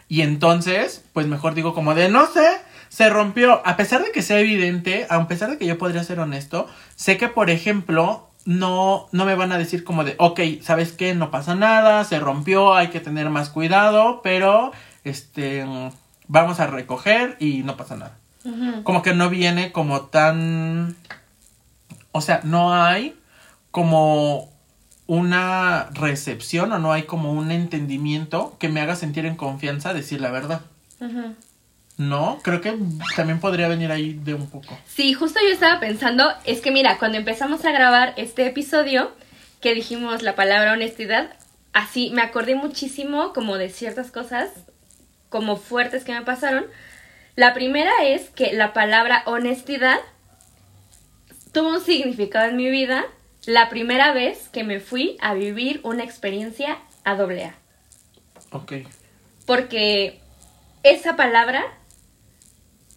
Y 0.09 0.21
entonces, 0.21 1.03
pues 1.13 1.27
mejor 1.27 1.53
digo 1.53 1.73
como 1.73 1.93
de, 1.93 2.09
no 2.09 2.25
sé, 2.27 2.47
se 2.89 3.09
rompió. 3.09 3.61
A 3.65 3.75
pesar 3.77 4.03
de 4.03 4.11
que 4.11 4.21
sea 4.21 4.39
evidente, 4.39 5.05
a 5.09 5.27
pesar 5.27 5.49
de 5.49 5.57
que 5.57 5.65
yo 5.65 5.77
podría 5.77 6.03
ser 6.03 6.19
honesto, 6.19 6.67
sé 6.95 7.17
que, 7.17 7.27
por 7.27 7.49
ejemplo, 7.49 8.29
no, 8.45 9.07
no 9.11 9.25
me 9.25 9.35
van 9.35 9.51
a 9.51 9.57
decir 9.57 9.83
como 9.83 10.03
de, 10.03 10.15
ok, 10.17 10.39
¿sabes 10.61 10.93
qué? 10.93 11.13
No 11.13 11.31
pasa 11.31 11.55
nada, 11.55 12.03
se 12.05 12.19
rompió, 12.19 12.73
hay 12.73 12.87
que 12.87 13.01
tener 13.01 13.29
más 13.29 13.49
cuidado, 13.49 14.21
pero, 14.23 14.71
este, 15.03 15.65
vamos 16.27 16.59
a 16.59 16.67
recoger 16.67 17.35
y 17.39 17.63
no 17.63 17.75
pasa 17.77 17.97
nada. 17.97 18.17
Como 18.83 19.01
que 19.01 19.13
no 19.13 19.29
viene 19.29 19.73
como 19.73 20.03
tan, 20.03 20.95
o 22.13 22.21
sea, 22.21 22.39
no 22.43 22.73
hay 22.73 23.19
como 23.71 24.49
una 25.07 25.89
recepción 25.93 26.71
o 26.73 26.79
no 26.79 26.91
hay 26.91 27.03
como 27.03 27.31
un 27.31 27.51
entendimiento 27.51 28.55
que 28.59 28.69
me 28.69 28.81
haga 28.81 28.95
sentir 28.95 29.25
en 29.25 29.35
confianza 29.35 29.93
decir 29.93 30.21
la 30.21 30.31
verdad. 30.31 30.61
No, 31.97 32.39
creo 32.43 32.61
que 32.61 32.77
también 33.15 33.39
podría 33.39 33.67
venir 33.67 33.91
ahí 33.91 34.13
de 34.13 34.33
un 34.33 34.49
poco. 34.49 34.77
Sí, 34.85 35.13
justo 35.13 35.39
yo 35.41 35.51
estaba 35.51 35.79
pensando, 35.79 36.29
es 36.45 36.61
que 36.61 36.71
mira, 36.71 36.99
cuando 36.99 37.17
empezamos 37.17 37.65
a 37.65 37.71
grabar 37.71 38.13
este 38.17 38.45
episodio, 38.45 39.11
que 39.61 39.73
dijimos 39.73 40.21
la 40.21 40.35
palabra 40.35 40.73
honestidad, 40.73 41.35
así 41.73 42.11
me 42.13 42.21
acordé 42.21 42.55
muchísimo 42.55 43.33
como 43.33 43.57
de 43.57 43.69
ciertas 43.69 44.11
cosas 44.11 44.49
como 45.29 45.57
fuertes 45.57 46.03
que 46.03 46.13
me 46.13 46.21
pasaron. 46.21 46.65
La 47.35 47.53
primera 47.53 47.91
es 48.03 48.29
que 48.29 48.53
la 48.53 48.73
palabra 48.73 49.23
honestidad 49.25 49.99
tuvo 51.51 51.69
un 51.69 51.81
significado 51.81 52.49
en 52.49 52.57
mi 52.57 52.69
vida 52.69 53.05
la 53.47 53.69
primera 53.69 54.11
vez 54.11 54.49
que 54.49 54.65
me 54.65 54.81
fui 54.81 55.15
a 55.21 55.33
vivir 55.33 55.79
una 55.83 56.03
experiencia 56.03 56.79
a 57.05 57.15
doble 57.15 57.45
A. 57.45 57.55
Ok. 58.51 58.73
Porque 59.45 60.19
esa 60.83 61.15
palabra 61.15 61.63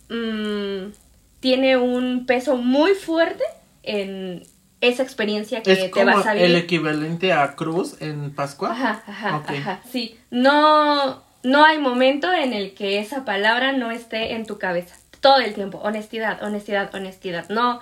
mm, 0.09 0.93
tiene 1.39 1.77
un 1.77 2.27
peso 2.27 2.57
muy 2.57 2.95
fuerte 2.95 3.45
en 3.85 4.43
esa 4.81 5.05
experiencia 5.05 5.63
que 5.63 5.73
¿Es 5.73 5.91
te 5.93 6.05
vas 6.05 6.27
a 6.27 6.35
vivir. 6.35 6.51
el 6.51 6.57
equivalente 6.57 7.33
a 7.33 7.55
cruz 7.55 7.97
en 8.01 8.35
Pascua? 8.35 8.73
Ajá, 8.73 9.05
ajá, 9.07 9.45
ajá. 9.47 9.81
Sí. 9.89 10.19
No, 10.31 11.23
no 11.45 11.65
hay 11.65 11.79
momento 11.79 12.33
en 12.33 12.55
el 12.55 12.75
que 12.75 12.99
esa 12.99 13.25
palabra 13.25 13.71
no 13.71 13.93
esté 13.93 14.35
en 14.35 14.47
tu 14.47 14.59
cabeza. 14.59 14.97
Todo 15.21 15.39
el 15.39 15.55
tiempo. 15.55 15.79
Honestidad, 15.79 16.43
honestidad, 16.43 16.93
honestidad. 16.93 17.49
No, 17.51 17.79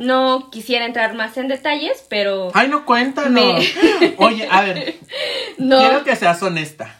no 0.00 0.48
quisiera 0.50 0.86
entrar 0.86 1.14
más 1.14 1.36
en 1.36 1.46
detalles, 1.48 2.04
pero 2.08 2.50
Ay, 2.54 2.68
no 2.68 2.84
cuéntanos. 2.86 3.32
Me- 3.32 4.14
Oye, 4.18 4.48
a 4.50 4.62
ver, 4.62 4.96
no. 5.58 5.78
quiero 5.78 6.04
que 6.04 6.16
seas 6.16 6.42
honesta. 6.42 6.96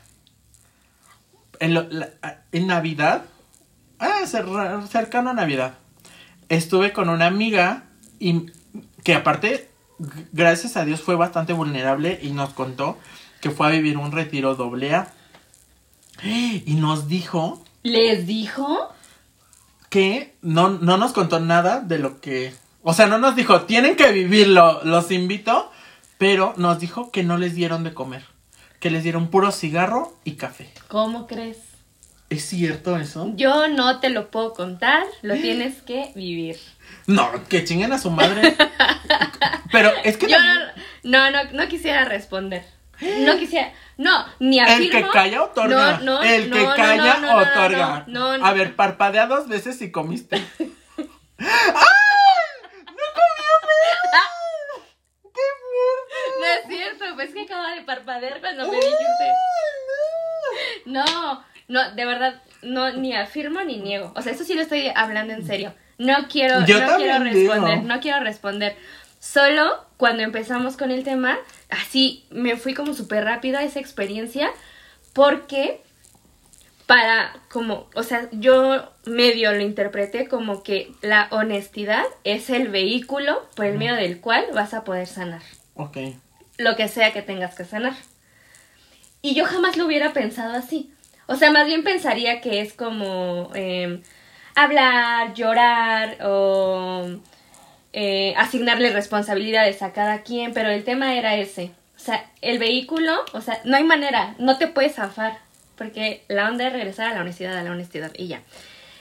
En, 1.59 1.75
lo- 1.75 1.89
la- 1.91 2.11
en 2.53 2.67
Navidad, 2.67 3.25
ah, 3.99 4.21
cer- 4.25 4.87
cercano 4.87 5.31
a 5.31 5.35
Navidad, 5.35 5.75
estuve 6.49 6.93
con 6.93 7.09
una 7.09 7.27
amiga 7.27 7.85
y 8.19 8.47
que 9.03 9.15
aparte, 9.15 9.71
gracias 10.33 10.77
a 10.77 10.85
Dios, 10.85 11.01
fue 11.01 11.17
bastante 11.17 11.53
vulnerable 11.55 12.19
y 12.23 12.31
nos 12.33 12.51
contó 12.51 12.99
que 13.41 13.51
fue 13.51 13.67
a 13.67 13.71
vivir 13.71 13.97
un 13.97 14.13
retiro 14.13 14.55
doble 14.57 14.95
A. 14.95 15.13
Y 16.23 16.75
nos 16.75 17.09
dijo 17.09 17.65
¿Les 17.83 18.27
dijo? 18.27 18.91
que 19.89 20.35
no, 20.43 20.69
no 20.69 20.99
nos 20.99 21.13
contó 21.15 21.41
nada 21.41 21.81
de 21.81 21.99
lo 21.99 22.21
que... 22.21 22.53
O 22.83 22.95
sea, 22.95 23.07
no 23.07 23.19
nos 23.19 23.37
dijo, 23.37 23.63
tienen 23.63 23.97
que 23.97 24.11
vivirlo, 24.13 24.81
los 24.85 25.11
invito, 25.11 25.71
pero 26.19 26.55
nos 26.57 26.79
dijo 26.79 27.11
que 27.11 27.23
no 27.23 27.37
les 27.37 27.55
dieron 27.55 27.85
de 27.85 27.95
comer, 27.95 28.25
que 28.79 28.91
les 28.91 29.03
dieron 29.03 29.29
puro 29.29 29.53
cigarro 29.53 30.17
y 30.25 30.33
café. 30.33 30.73
¿Cómo 30.89 31.27
crees? 31.27 31.59
¿Es 32.31 32.45
cierto 32.45 32.97
eso? 32.97 33.33
Yo 33.35 33.67
no 33.67 33.99
te 33.99 34.09
lo 34.09 34.31
puedo 34.31 34.55
contar, 34.55 35.03
lo 35.23 35.35
tienes 35.35 35.83
que 35.83 36.13
vivir. 36.15 36.57
No, 37.07 37.29
que 37.49 37.65
chinguen 37.65 37.93
a 37.93 37.99
su 37.99 38.11
madre. 38.11 38.57
pero 39.73 39.91
es 40.05 40.17
que 40.17 40.29
Yo 40.29 40.37
también 40.37 40.59
no, 41.03 41.31
no, 41.31 41.45
no, 41.45 41.53
no 41.53 41.69
quisiera 41.69 42.05
responder. 42.05 42.65
No 43.01 43.39
quisiera, 43.39 43.73
no, 43.97 44.27
ni 44.39 44.61
el 44.61 44.67
afirmo. 44.67 44.91
que 44.93 45.09
calla 45.11 45.43
otorga. 45.43 45.99
No, 45.99 46.05
no, 46.05 46.23
el 46.23 46.51
que 46.51 46.63
no, 46.63 46.75
calla 46.75 47.15
no, 47.15 47.21
no, 47.21 47.33
no, 47.33 47.37
otorga. 47.43 48.05
No, 48.07 48.39
no, 48.39 48.47
A 48.47 48.53
ver, 48.53 48.77
parpadea 48.77 49.27
dos 49.27 49.49
veces 49.49 49.81
y 49.83 49.91
comiste. 49.91 50.37
¡Ay! 50.37 50.67
¡No 52.87 53.07
comió 53.17 53.53
pero! 53.63 54.13
¡Qué 55.35 55.47
fuerte! 55.61 56.21
no 56.41 56.47
es 56.63 56.69
cierto, 56.69 57.05
pues 57.15 57.33
que 57.33 57.43
acaba 57.43 57.75
de 57.75 57.83
parpadear 57.83 58.41
cuando 58.41 58.67
me 58.69 58.77
dijiste. 58.77 59.27
No, 60.87 61.45
no, 61.69 61.91
de 61.93 62.05
verdad, 62.05 62.43
no, 62.63 62.91
ni 62.93 63.15
afirmo 63.15 63.63
ni 63.63 63.79
niego. 63.79 64.13
O 64.17 64.23
sea, 64.23 64.33
eso 64.33 64.45
sí 64.45 64.55
lo 64.55 64.63
estoy 64.63 64.91
hablando 64.95 65.33
en 65.33 65.47
serio. 65.47 65.75
No 65.99 66.29
quiero, 66.29 66.65
Yo 66.65 66.81
no 66.81 66.97
quiero 66.97 67.25
digo. 67.25 67.53
responder, 67.53 67.83
no 67.85 68.01
quiero 68.01 68.21
responder. 68.21 68.77
Solo 69.19 69.85
cuando 69.99 70.23
empezamos 70.23 70.77
con 70.77 70.91
el 70.91 71.05
tema, 71.05 71.39
así 71.69 72.25
me 72.31 72.57
fui 72.57 72.73
como 72.75 72.95
súper 72.95 73.25
rápido 73.25 73.59
a 73.59 73.63
esa 73.63 73.79
experiencia 73.81 74.51
porque 75.13 75.83
para 76.87 77.33
como, 77.53 77.89
o 77.95 78.03
sea, 78.03 78.29
yo 78.33 78.91
medio 79.05 79.53
lo 79.53 79.61
interpreté 79.61 80.27
como 80.27 80.63
que 80.63 80.91
la 81.03 81.29
honestidad 81.31 82.05
es 82.25 82.51
el 82.51 82.69
vehículo 82.69 83.47
por 83.55 83.67
el 83.67 83.79
medio 83.79 83.95
del 83.95 84.21
cual 84.21 84.47
vas 84.55 84.75
a 84.75 84.85
poder 84.85 85.07
sanar 85.07 85.43
Ok. 85.75 85.99
Lo 86.61 86.77
que 86.77 86.89
sea 86.89 87.13
que 87.13 87.23
tengas 87.23 87.55
que 87.55 87.65
sanar. 87.65 87.95
Y 89.23 89.35
yo 89.35 89.45
jamás 89.45 89.77
lo 89.77 89.87
hubiera 89.87 90.13
pensado 90.13 90.55
así. 90.55 90.93
O 91.27 91.37
sea, 91.37 91.51
más 91.51 91.67
bien 91.67 91.85
pensaría 91.85 92.41
que 92.41 92.61
es 92.61 92.73
como 92.73 93.51
eh, 93.55 94.01
hablar, 94.55 95.35
llorar 95.35 96.19
o 96.23 97.07
eh, 97.93 98.35
asignarle 98.37 98.91
responsabilidades 98.91 99.83
a 99.83 99.93
cada 99.93 100.23
quien, 100.23 100.53
pero 100.53 100.71
el 100.71 100.85
tema 100.85 101.17
era 101.17 101.37
ese. 101.37 101.73
O 101.97 101.99
sea, 101.99 102.31
el 102.41 102.59
vehículo, 102.59 103.13
o 103.33 103.41
sea, 103.41 103.61
no 103.65 103.77
hay 103.77 103.85
manera, 103.85 104.35
no 104.39 104.59
te 104.59 104.67
puedes 104.67 104.95
zafar, 104.95 105.39
porque 105.77 106.25
la 106.29 106.49
onda 106.49 106.67
es 106.67 106.73
regresar 106.73 107.11
a 107.11 107.15
la 107.15 107.21
honestidad, 107.21 107.57
a 107.57 107.63
la 107.63 107.73
honestidad 107.73 108.13
y 108.17 108.29
ya. 108.29 108.43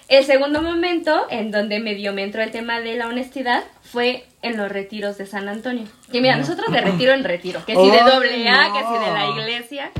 El 0.09 0.25
segundo 0.25 0.63
momento 0.63 1.27
en 1.29 1.51
donde 1.51 1.79
medio 1.79 2.13
me 2.13 2.23
entró 2.23 2.41
el 2.41 2.49
tema 2.49 2.81
de 2.81 2.95
la 2.95 3.07
honestidad 3.07 3.63
fue 3.83 4.25
en 4.41 4.57
los 4.57 4.71
retiros 4.71 5.19
de 5.19 5.27
San 5.27 5.47
Antonio. 5.47 5.85
Que 6.11 6.19
mira, 6.19 6.35
nosotros 6.35 6.71
de 6.71 6.81
retiro 6.81 7.13
en 7.13 7.23
retiro, 7.23 7.63
que 7.63 7.75
si 7.75 7.91
de 7.91 7.99
doble 7.99 8.49
A, 8.49 8.73
que 8.73 8.79
si 8.79 9.05
de 9.05 9.13
la 9.13 9.27
iglesia, 9.27 9.91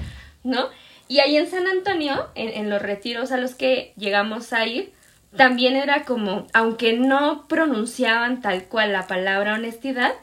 ¿no? 0.43 0.67
Y 1.08 1.19
ahí 1.19 1.38
en 1.38 1.48
San 1.48 1.67
Antonio, 1.67 2.28
en, 2.34 2.50
en 2.50 2.69
los 2.72 2.82
retiros 2.82 3.32
a 3.32 3.38
los 3.38 3.54
que 3.54 3.93
llegamos 3.98 4.52
a 4.52 4.65
ir, 4.65 4.93
también 5.38 5.76
era 5.76 6.04
como, 6.06 6.48
aunque 6.54 6.93
no 6.93 7.48
pronunciaban 7.48 8.41
tal 8.41 8.63
cual 8.63 8.93
la 8.93 9.06
palabra 9.06 9.54
honestidad, 9.54 10.13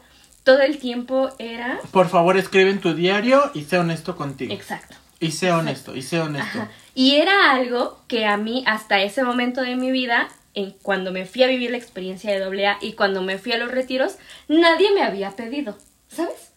todo 0.42 0.62
el 0.62 0.79
tiempo 0.79 1.31
era 1.38 1.79
Por 1.92 2.09
favor, 2.09 2.37
escribe 2.37 2.70
en 2.70 2.81
tu 2.81 2.94
diario 2.94 3.51
y 3.55 3.62
sé 3.62 3.79
honesto 3.79 4.16
contigo. 4.16 4.53
exacto. 4.53 4.96
Y 5.18 5.31
sé 5.33 5.50
honesto, 5.52 5.96
y 5.96 6.02
sé 6.02 6.20
honesto. 6.20 6.59
Ajá. 6.59 6.70
Y 6.94 7.16
era 7.16 7.52
algo 7.52 8.00
que 8.09 8.26
a 8.26 8.37
mí 8.37 8.64
hasta 8.66 9.00
ese 9.00 9.22
momento 9.24 9.62
de 9.62 9.76
mi 9.76 9.90
vida, 9.90 10.29
en 10.55 10.72
cuando 10.83 11.12
me 11.12 11.26
fui 11.26 11.42
a 11.42 11.46
vivir 11.46 11.70
la 11.70 11.76
experiencia 11.79 12.31
de 12.33 12.38
doble 12.40 12.66
A 12.66 12.79
y 12.81 12.92
cuando 12.94 13.22
me 13.22 13.38
fui 13.38 13.52
a 13.52 13.59
los 13.59 13.70
retiros, 13.70 14.16
nadie 14.48 14.90
me 14.92 15.02
había 15.02 15.31
pedido, 15.33 15.76
¿sabes? 16.09 16.52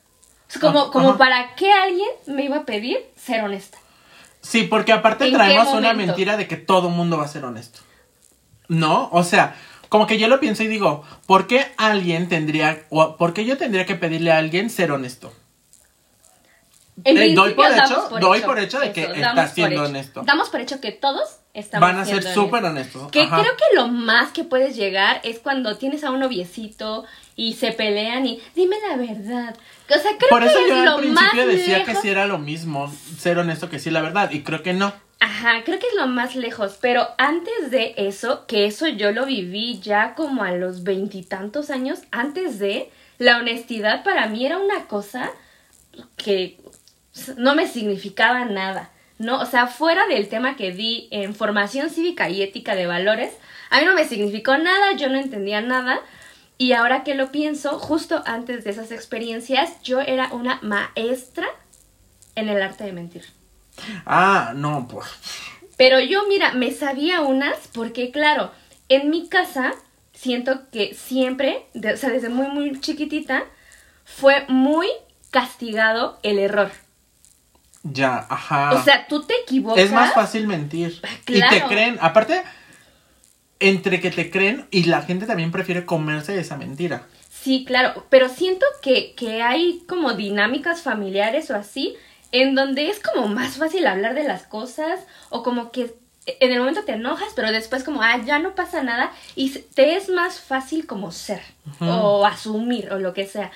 Como, 0.59 0.79
Ah, 0.79 0.89
como 0.91 1.09
ajá. 1.09 1.17
para 1.17 1.55
qué 1.55 1.71
alguien 1.71 2.09
me 2.27 2.45
iba 2.45 2.57
a 2.57 2.65
pedir 2.65 2.97
ser 3.15 3.43
honesta. 3.43 3.77
Sí, 4.41 4.63
porque 4.63 4.93
aparte 4.93 5.25
¿En 5.25 5.31
qué 5.31 5.37
traemos 5.37 5.73
una 5.73 5.93
mentira 5.93 6.37
de 6.37 6.47
que 6.47 6.55
todo 6.57 6.89
mundo 6.89 7.17
va 7.17 7.25
a 7.25 7.27
ser 7.27 7.45
honesto. 7.45 7.79
¿No? 8.67 9.09
O 9.11 9.23
sea, 9.23 9.55
como 9.89 10.07
que 10.07 10.17
yo 10.17 10.27
lo 10.27 10.39
pienso 10.39 10.63
y 10.63 10.67
digo, 10.67 11.03
¿por 11.25 11.47
qué 11.47 11.67
alguien 11.77 12.29
tendría, 12.29 12.85
o 12.89 13.17
por 13.17 13.33
qué 13.33 13.45
yo 13.45 13.57
tendría 13.57 13.85
que 13.85 13.95
pedirle 13.95 14.31
a 14.31 14.37
alguien 14.37 14.69
ser 14.69 14.91
honesto? 14.91 15.33
En 17.03 17.17
Eh, 17.17 17.33
doy 17.33 17.53
por 17.53 17.65
hecho- 17.71 18.09
doy 18.19 18.41
por 18.41 18.59
hecho 18.59 18.79
de 18.79 18.91
que 18.91 19.03
está 19.03 19.47
siendo 19.47 19.83
honesto. 19.83 20.23
Damos 20.25 20.49
por 20.49 20.59
hecho 20.61 20.81
que 20.81 20.91
todos 20.91 21.37
estamos 21.53 21.87
Van 21.87 21.99
a 21.99 22.05
ser 22.05 22.23
súper 22.23 22.63
honestos. 22.65 23.03
honestos. 23.03 23.11
Que 23.11 23.21
Ajá. 23.21 23.41
creo 23.41 23.53
que 23.55 23.75
lo 23.75 23.87
más 23.87 24.31
que 24.31 24.43
puedes 24.43 24.75
llegar 24.75 25.21
es 25.23 25.39
cuando 25.39 25.77
tienes 25.77 26.03
a 26.03 26.11
un 26.11 26.19
noviecito 26.19 27.05
y 27.35 27.53
se 27.53 27.71
pelean 27.71 28.25
y 28.25 28.41
dime 28.55 28.77
la 28.89 28.97
verdad. 28.97 29.55
O 29.89 29.93
sea, 29.99 30.11
creo 30.17 30.29
Por 30.29 30.41
que 30.41 30.47
eso 30.49 30.59
es 30.59 30.67
yo 30.67 30.75
lo 30.85 30.97
al 30.97 31.07
más 31.09 31.29
principio 31.29 31.47
decía 31.47 31.83
que 31.83 31.95
sí 31.95 32.09
era 32.09 32.25
lo 32.27 32.37
mismo 32.37 32.93
ser 33.17 33.37
honesto 33.39 33.69
que 33.69 33.79
sí 33.79 33.89
la 33.89 34.01
verdad. 34.01 34.31
Y 34.31 34.43
creo 34.43 34.61
que 34.61 34.73
no. 34.73 34.93
Ajá, 35.21 35.63
creo 35.65 35.79
que 35.79 35.87
es 35.87 35.95
lo 35.95 36.07
más 36.07 36.35
lejos, 36.37 36.77
pero 36.79 37.07
antes 37.17 37.71
de 37.71 37.93
eso, 37.97 38.45
que 38.47 38.65
eso 38.65 38.87
yo 38.87 39.11
lo 39.11 39.25
viví 39.25 39.79
ya 39.81 40.15
como 40.15 40.43
a 40.43 40.51
los 40.53 40.83
veintitantos 40.83 41.69
años, 41.69 41.99
antes 42.11 42.57
de, 42.59 42.89
la 43.17 43.37
honestidad 43.37 44.03
para 44.05 44.27
mí 44.27 44.45
era 44.45 44.57
una 44.57 44.85
cosa 44.87 45.29
que 46.15 46.57
no 47.37 47.55
me 47.55 47.67
significaba 47.67 48.45
nada, 48.45 48.89
¿no? 49.17 49.39
O 49.39 49.45
sea, 49.45 49.67
fuera 49.67 50.07
del 50.07 50.29
tema 50.29 50.55
que 50.55 50.71
di 50.71 51.07
en 51.11 51.35
formación 51.35 51.89
cívica 51.89 52.29
y 52.29 52.41
ética 52.41 52.75
de 52.75 52.87
valores, 52.87 53.31
a 53.69 53.79
mí 53.79 53.85
no 53.85 53.93
me 53.93 54.05
significó 54.07 54.57
nada, 54.57 54.93
yo 54.93 55.09
no 55.09 55.19
entendía 55.19 55.61
nada. 55.61 55.99
Y 56.57 56.73
ahora 56.73 57.03
que 57.03 57.15
lo 57.15 57.31
pienso, 57.31 57.79
justo 57.79 58.21
antes 58.25 58.63
de 58.63 58.71
esas 58.71 58.91
experiencias, 58.91 59.81
yo 59.81 60.01
era 60.01 60.27
una 60.33 60.59
maestra 60.61 61.47
en 62.35 62.49
el 62.49 62.61
arte 62.61 62.83
de 62.83 62.91
mentir. 62.91 63.25
Ah, 64.05 64.51
no, 64.55 64.87
pues. 64.89 65.07
Pero 65.77 65.99
yo, 66.01 66.27
mira, 66.27 66.51
me 66.53 66.71
sabía 66.71 67.21
unas 67.21 67.69
porque, 67.73 68.11
claro, 68.11 68.51
en 68.89 69.09
mi 69.09 69.29
casa 69.29 69.71
siento 70.13 70.69
que 70.69 70.93
siempre, 70.93 71.65
de- 71.73 71.93
o 71.93 71.97
sea, 71.97 72.09
desde 72.09 72.27
muy, 72.27 72.47
muy 72.47 72.81
chiquitita, 72.81 73.43
fue 74.03 74.43
muy 74.49 74.87
castigado 75.31 76.19
el 76.23 76.39
error. 76.39 76.71
Ya, 77.83 78.25
ajá. 78.29 78.71
O 78.73 78.83
sea, 78.83 79.07
tú 79.07 79.23
te 79.23 79.33
equivocas. 79.41 79.83
es 79.83 79.91
más 79.91 80.13
fácil 80.13 80.47
mentir. 80.47 81.01
Y 81.27 81.33
te 81.33 81.39
Claro. 81.39 81.67
creen. 81.67 81.97
Aparte, 82.01 82.43
entre 83.59 83.99
que 83.99 84.11
te 84.11 84.29
creen 84.31 84.67
y 84.71 84.83
la 84.85 85.01
gente 85.01 85.25
también 85.25 85.51
prefiere 85.51 85.85
comerse 85.85 86.39
esa 86.39 86.57
mentira. 86.57 87.07
Sí, 87.29 87.63
claro, 87.65 88.05
pero 88.09 88.27
siento 88.29 88.65
que, 88.81 89.13
que 89.15 89.41
hay 89.41 89.83
como 89.87 90.13
dinámicas 90.13 90.81
familiares 90.81 91.49
o 91.51 91.55
así, 91.55 91.95
en 92.31 92.53
donde 92.55 92.89
es 92.89 92.99
como 92.99 93.27
más 93.27 93.57
fácil 93.57 93.87
hablar 93.87 94.13
de 94.13 94.23
las 94.25 94.43
cosas 94.43 94.99
o 95.29 95.41
como 95.43 95.71
que 95.71 95.93
en 96.25 96.51
el 96.51 96.59
momento 96.59 96.83
te 96.83 96.91
enojas, 96.93 97.29
pero 97.35 97.51
después 97.51 97.83
como, 97.83 98.01
ah, 98.03 98.19
ya 98.25 98.39
no 98.39 98.55
pasa 98.55 98.83
nada 98.83 99.11
y 99.35 99.49
te 99.49 99.95
es 99.95 100.09
más 100.09 100.39
fácil 100.39 100.85
como 100.85 101.11
ser 101.11 101.41
o 101.79 102.25
asumir 102.25 102.91
o 102.91 102.99
lo 102.99 103.13
que 103.13 103.25
sea. 103.25 103.51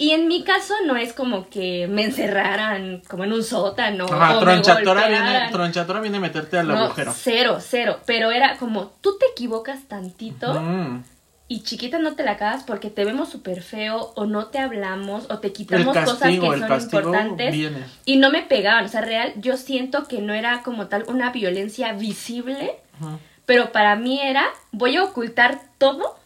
Y 0.00 0.12
en 0.12 0.28
mi 0.28 0.44
caso 0.44 0.72
no 0.86 0.96
es 0.96 1.12
como 1.12 1.50
que 1.50 1.86
me 1.86 2.04
encerraran 2.04 3.02
como 3.06 3.24
en 3.24 3.34
un 3.34 3.44
sótano 3.44 4.06
Ajá, 4.06 4.30
o 4.30 4.34
me 4.36 4.40
tronchatora 4.40 5.06
viene, 5.08 5.48
tronchatora 5.52 6.00
viene 6.00 6.16
a 6.16 6.20
meterte 6.20 6.58
al 6.58 6.68
No, 6.68 6.84
agujero. 6.84 7.12
cero, 7.14 7.58
cero, 7.60 8.00
pero 8.06 8.30
era 8.30 8.56
como, 8.56 8.86
tú 9.02 9.18
te 9.18 9.26
equivocas 9.32 9.82
tantito 9.88 10.54
Mm. 10.58 11.02
y 11.48 11.62
chiquita 11.64 11.98
no 11.98 12.14
te 12.14 12.22
la 12.22 12.30
acabas 12.32 12.62
porque 12.64 12.88
te 12.88 13.04
vemos 13.04 13.28
súper 13.28 13.60
feo 13.62 14.12
o 14.16 14.24
no 14.24 14.46
te 14.46 14.58
hablamos 14.58 15.26
o 15.30 15.38
te 15.38 15.52
quitamos 15.52 15.94
cosas 15.94 16.30
que 16.30 16.40
son 16.40 16.80
importantes 16.80 17.52
viene. 17.52 17.84
y 18.06 18.16
no 18.16 18.30
me 18.30 18.40
pegaban. 18.40 18.86
O 18.86 18.88
sea, 18.88 19.02
real, 19.02 19.34
yo 19.36 19.58
siento 19.58 20.08
que 20.08 20.22
no 20.22 20.32
era 20.32 20.62
como 20.62 20.86
tal 20.86 21.04
una 21.08 21.30
violencia 21.30 21.92
visible, 21.92 22.76
Ujú. 23.02 23.18
pero 23.44 23.70
para 23.70 23.96
mí 23.96 24.18
era, 24.22 24.46
voy 24.72 24.96
a 24.96 25.04
ocultar 25.04 25.60
todo 25.76 26.16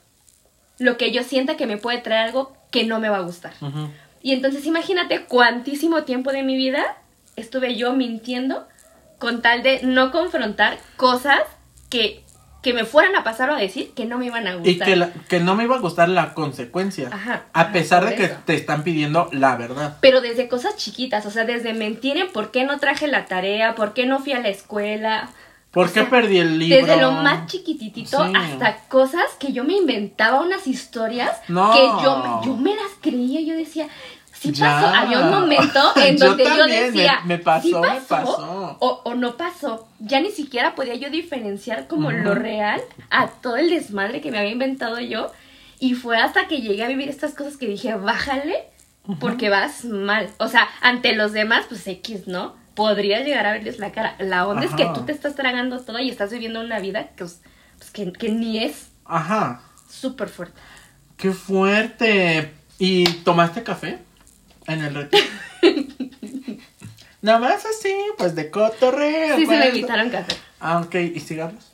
lo 0.79 0.97
que 0.97 1.11
yo 1.11 1.25
sienta 1.25 1.57
que 1.57 1.67
me 1.67 1.77
puede 1.77 1.99
traer 1.99 2.27
algo 2.29 2.57
que 2.75 2.83
no 2.85 2.99
me 2.99 3.09
va 3.09 3.19
a 3.19 3.21
gustar. 3.21 3.53
Y 4.21 4.33
entonces 4.33 4.67
imagínate 4.67 5.27
cuantísimo 5.27 6.03
tiempo 6.03 6.33
de 6.33 6.43
mi 6.43 6.57
vida 6.57 6.83
estuve 7.37 7.77
yo 7.77 7.93
mintiendo 7.93 8.67
con 9.19 9.43
tal 9.43 9.63
de 9.63 9.81
no 9.85 10.11
confrontar 10.11 10.79
cosas 10.97 11.39
que, 11.89 12.25
que 12.65 12.73
me 12.75 12.85
fueran 12.85 13.15
a 13.15 13.23
pasar 13.23 13.51
o 13.51 13.55
a 13.55 13.59
decir 13.59 13.93
que 13.95 14.07
no 14.07 14.19
me 14.19 14.27
iban 14.27 14.49
a 14.49 14.55
gustar. 14.57 14.73
Y 14.73 14.79
que, 14.81 14.97
la- 14.97 15.11
que 15.29 15.39
no 15.39 15.55
me 15.55 15.65
iba 15.65 15.77
a 15.77 15.81
gustar 15.81 16.09
la 16.09 16.35
consecuencia. 16.35 17.11
Ajá, 17.13 17.45
a 17.53 17.61
ajá, 17.61 17.73
pesar 17.73 18.05
de 18.09 18.17
que 18.17 18.25
eso. 18.25 18.37
te 18.45 18.55
están 18.55 18.83
pidiendo 18.83 19.29
la 19.33 19.55
verdad. 19.57 19.99
Pero 20.01 20.21
desde 20.21 20.49
cosas 20.49 20.77
chiquitas, 20.77 21.25
o 21.27 21.31
sea, 21.31 21.45
desde 21.45 21.73
mentir 21.75 22.17
en 22.17 22.33
por 22.33 22.51
qué 22.51 22.65
no 22.65 22.79
traje 22.81 23.07
la 23.07 23.27
tarea, 23.27 23.75
por 23.77 23.95
qué 23.95 24.05
no 24.07 24.19
fui 24.19 24.33
a 24.33 24.41
la 24.41 24.49
escuela. 24.49 25.29
¿Por 25.75 25.87
O 25.87 25.89
qué 25.89 26.01
sea, 26.01 26.09
perdí 26.11 26.39
el 26.39 26.59
libro? 26.59 26.87
Desde 26.87 27.01
lo 27.03 27.13
más 27.13 27.47
chiquititito 27.47 28.25
Sí. 28.25 28.33
hasta 28.35 28.77
cosas 28.89 29.25
que 29.39 29.53
yo 29.53 29.65
me 29.65 29.75
inventaba 29.77 30.41
unas 30.41 30.67
historias 30.67 31.33
No. 31.49 31.73
que 31.73 31.81
yo, 32.03 32.17
me- 32.19 32.47
yo 32.47 32.57
me 32.57 32.71
las 32.75 32.93
creía, 33.01 33.41
yo 33.41 33.55
decía, 33.55 33.89
sí 34.33 34.53
Ya. 34.53 34.67
pasó, 34.81 34.87
había 34.95 35.21
un 35.21 35.31
momento 35.31 35.81
en 35.97 36.17
Yo 36.17 36.29
donde 36.29 36.45
yo, 36.45 36.67
me- 36.67 36.81
decía, 36.83 37.21
me 37.25 37.39
pasó, 37.39 37.67
"¿Sí 37.69 37.75
me 37.75 38.01
pasó". 38.09 38.77
O, 38.79 39.01
o 39.05 39.15
no 39.15 39.37
pasó, 39.37 39.87
ya 39.99 40.21
ni 40.21 40.31
siquiera 40.31 40.75
podía 40.75 40.95
yo 40.95 41.11
diferenciar 41.11 41.87
como 41.89 42.13
lo 42.13 42.35
real 42.35 42.81
a 43.11 43.27
todo 43.29 43.57
el 43.57 43.71
desmadre 43.71 44.21
que 44.21 44.31
me 44.31 44.39
había 44.39 44.53
inventado 44.53 45.01
yo 45.01 45.33
y 45.81 45.95
fue 45.95 46.17
hasta 46.19 46.47
que 46.47 46.61
llegué 46.61 46.85
a 46.85 46.89
vivir 46.89 47.09
estas 47.09 47.35
cosas 47.35 47.57
que 47.57 47.67
dije, 47.67 47.95
bájale 47.97 48.67
porque 49.21 49.51
vas 49.51 49.85
mal. 49.85 50.31
O 50.39 50.49
sea, 50.49 50.69
ante 50.81 51.15
los 51.15 51.33
demás, 51.33 51.67
pues 51.69 51.87
X, 51.87 52.27
¿no? 52.27 52.55
Podrías 52.75 53.25
llegar 53.25 53.47
a 53.47 53.53
verles 53.53 53.79
la 53.79 53.93
cara. 53.93 54.17
La 54.19 54.47
onda 54.47 54.65
es 54.65 54.73
que 54.75 54.87
tú 54.95 55.05
te 55.05 55.13
estás 55.13 55.35
tragando 55.35 55.81
todo 55.81 55.99
y 56.01 56.11
estás 56.11 56.31
viviendo 56.31 56.61
una 56.61 56.81
vida 56.81 57.09
que, 57.09 57.25
pues, 57.25 57.41
pues, 57.79 57.91
que, 57.91 58.13
que 58.13 58.31
ni 58.31 58.59
es 58.59 58.89
Ajá. 59.05 59.61
súper 59.89 60.29
fuerte. 60.29 60.61
Qué 61.17 61.33
fuerte. 61.33 62.53
¿Y 62.79 63.05
tomaste 63.23 63.63
café? 63.63 63.99
En 64.67 64.83
el 64.83 64.95
retiro. 64.95 65.25
Nada 67.23 67.39
más 67.39 67.65
así, 67.65 67.95
pues 68.19 68.35
de 68.35 68.51
cotorreo. 68.51 69.37
Sí, 69.37 69.43
sí 69.43 69.49
me 69.49 69.57
pues. 69.57 69.75
invitaron 69.75 70.11
café. 70.11 70.35
Ah, 70.61 70.81
ok. 70.81 70.95
¿Y 71.15 71.21
cigarros? 71.21 71.73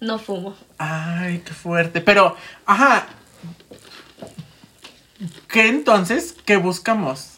No 0.00 0.18
fumo. 0.18 0.56
Ay, 0.78 1.42
qué 1.44 1.52
fuerte. 1.52 2.00
Pero, 2.00 2.36
ajá. 2.66 3.06
¿Qué 5.48 5.68
entonces? 5.68 6.34
¿Qué 6.44 6.56
buscamos? 6.56 7.33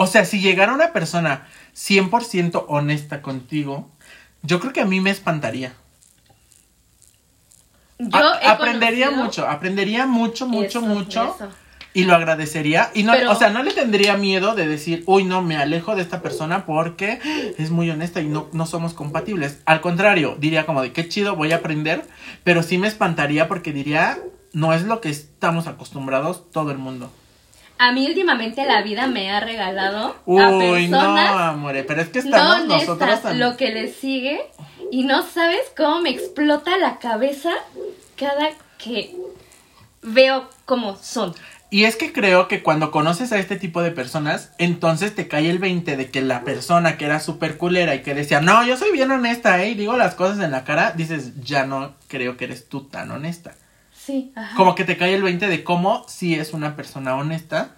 O 0.00 0.06
sea, 0.06 0.24
si 0.24 0.40
llegara 0.40 0.72
una 0.72 0.92
persona 0.92 1.48
100% 1.74 2.66
honesta 2.68 3.20
contigo, 3.20 3.90
yo 4.42 4.60
creo 4.60 4.72
que 4.72 4.80
a 4.80 4.84
mí 4.84 5.00
me 5.00 5.10
espantaría. 5.10 5.72
Yo 7.98 8.16
A- 8.16 8.52
aprendería 8.52 9.10
mucho, 9.10 9.48
aprendería 9.48 10.06
mucho, 10.06 10.46
mucho, 10.46 10.78
Eso, 10.78 10.80
mucho. 10.82 11.34
eso. 11.34 11.48
Y 11.94 12.04
lo 12.04 12.14
agradecería. 12.14 12.92
Y 12.94 13.02
no, 13.02 13.12
Pero- 13.12 13.32
o 13.32 13.34
sea, 13.34 13.50
no 13.50 13.64
le 13.64 13.72
tendría 13.72 14.16
miedo 14.16 14.54
de 14.54 14.68
decir, 14.68 15.02
uy, 15.06 15.24
no, 15.24 15.42
me 15.42 15.56
alejo 15.56 15.96
de 15.96 16.02
esta 16.02 16.22
persona 16.22 16.64
porque 16.64 17.18
es 17.58 17.70
muy 17.72 17.90
honesta 17.90 18.20
y 18.20 18.28
no, 18.28 18.48
no 18.52 18.66
somos 18.66 18.94
compatibles. 18.94 19.58
Al 19.64 19.80
contrario, 19.80 20.36
diría 20.38 20.64
como 20.64 20.80
de 20.80 20.92
qué 20.92 21.08
chido, 21.08 21.34
voy 21.34 21.50
a 21.50 21.56
aprender. 21.56 22.04
Pero 22.44 22.62
sí 22.62 22.78
me 22.78 22.86
espantaría 22.86 23.48
porque 23.48 23.72
diría, 23.72 24.16
no 24.52 24.72
es 24.74 24.82
lo 24.82 25.00
que 25.00 25.08
estamos 25.08 25.66
acostumbrados 25.66 26.48
todo 26.52 26.70
el 26.70 26.78
mundo. 26.78 27.10
A 27.78 27.92
mí 27.92 28.06
últimamente 28.06 28.64
la 28.66 28.82
vida 28.82 29.06
me 29.06 29.30
ha 29.30 29.40
regalado 29.40 30.08
a 30.08 30.14
Uy, 30.26 30.88
no, 30.88 30.98
personas 30.98 31.40
amore, 31.40 31.84
pero 31.84 32.02
es 32.02 32.08
que 32.08 32.22
no 32.22 32.36
estamos 32.36 32.64
nosotros 32.66 33.00
honestas, 33.00 33.22
también. 33.22 33.48
lo 33.48 33.56
que 33.56 33.70
les 33.70 33.94
sigue 33.96 34.40
y 34.90 35.04
no 35.04 35.22
sabes 35.22 35.60
cómo 35.76 36.00
me 36.00 36.10
explota 36.10 36.76
la 36.76 36.98
cabeza 36.98 37.52
cada 38.16 38.50
que 38.78 39.14
veo 40.02 40.48
cómo 40.64 40.96
son. 40.96 41.34
Y 41.70 41.84
es 41.84 41.96
que 41.96 42.12
creo 42.12 42.48
que 42.48 42.62
cuando 42.62 42.90
conoces 42.90 43.30
a 43.30 43.38
este 43.38 43.56
tipo 43.56 43.82
de 43.82 43.90
personas, 43.90 44.52
entonces 44.56 45.14
te 45.14 45.28
cae 45.28 45.50
el 45.50 45.58
20 45.58 45.98
de 45.98 46.10
que 46.10 46.22
la 46.22 46.42
persona 46.42 46.96
que 46.96 47.04
era 47.04 47.20
súper 47.20 47.58
culera 47.58 47.94
y 47.94 48.02
que 48.02 48.14
decía, 48.14 48.40
no, 48.40 48.64
yo 48.64 48.78
soy 48.78 48.90
bien 48.90 49.10
honesta, 49.10 49.62
¿eh? 49.62 49.70
Y 49.70 49.74
digo 49.74 49.96
las 49.96 50.14
cosas 50.14 50.42
en 50.42 50.50
la 50.50 50.64
cara, 50.64 50.92
dices, 50.92 51.42
ya 51.42 51.66
no 51.66 51.94
creo 52.08 52.38
que 52.38 52.46
eres 52.46 52.70
tú 52.70 52.84
tan 52.84 53.10
honesta. 53.10 53.54
Sí, 54.08 54.32
ajá. 54.34 54.56
Como 54.56 54.74
que 54.74 54.84
te 54.84 54.96
cae 54.96 55.14
el 55.14 55.22
20 55.22 55.48
de 55.48 55.62
cómo 55.62 56.04
sí 56.08 56.34
es 56.34 56.54
una 56.54 56.76
persona 56.76 57.14
honesta 57.14 57.76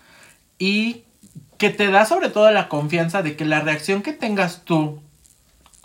y 0.60 1.02
que 1.58 1.70
te 1.70 1.90
da 1.90 2.06
sobre 2.06 2.28
todo 2.30 2.48
la 2.52 2.68
confianza 2.68 3.22
de 3.22 3.34
que 3.34 3.44
la 3.44 3.58
reacción 3.60 4.02
que 4.02 4.12
tengas 4.12 4.64
tú 4.64 5.02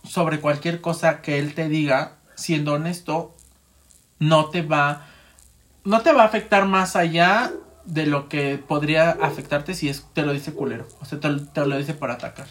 sobre 0.04 0.40
cualquier 0.40 0.82
cosa 0.82 1.22
que 1.24 1.40
él 1.40 1.56
te 1.56 1.68
diga, 1.68 2.18
siendo 2.36 2.74
honesto, 2.74 3.36
no 4.20 4.50
te 4.52 4.62
va 4.62 5.08
no 5.84 6.02
te 6.02 6.14
va 6.14 6.22
a 6.22 6.26
afectar 6.28 6.66
más 6.66 6.96
allá 6.96 7.52
de 7.86 8.06
lo 8.06 8.30
que 8.30 8.58
podría 8.60 9.10
afectarte 9.12 9.74
si 9.74 9.90
es 9.90 10.06
te 10.14 10.22
lo 10.22 10.32
dice 10.34 10.54
culero, 10.54 10.88
o 11.02 11.06
sea, 11.06 11.20
te, 11.20 11.28
lo- 11.30 11.44
te 11.48 11.66
lo 11.66 11.76
dice 11.78 11.96
por 11.96 12.12
atacar. 12.12 12.48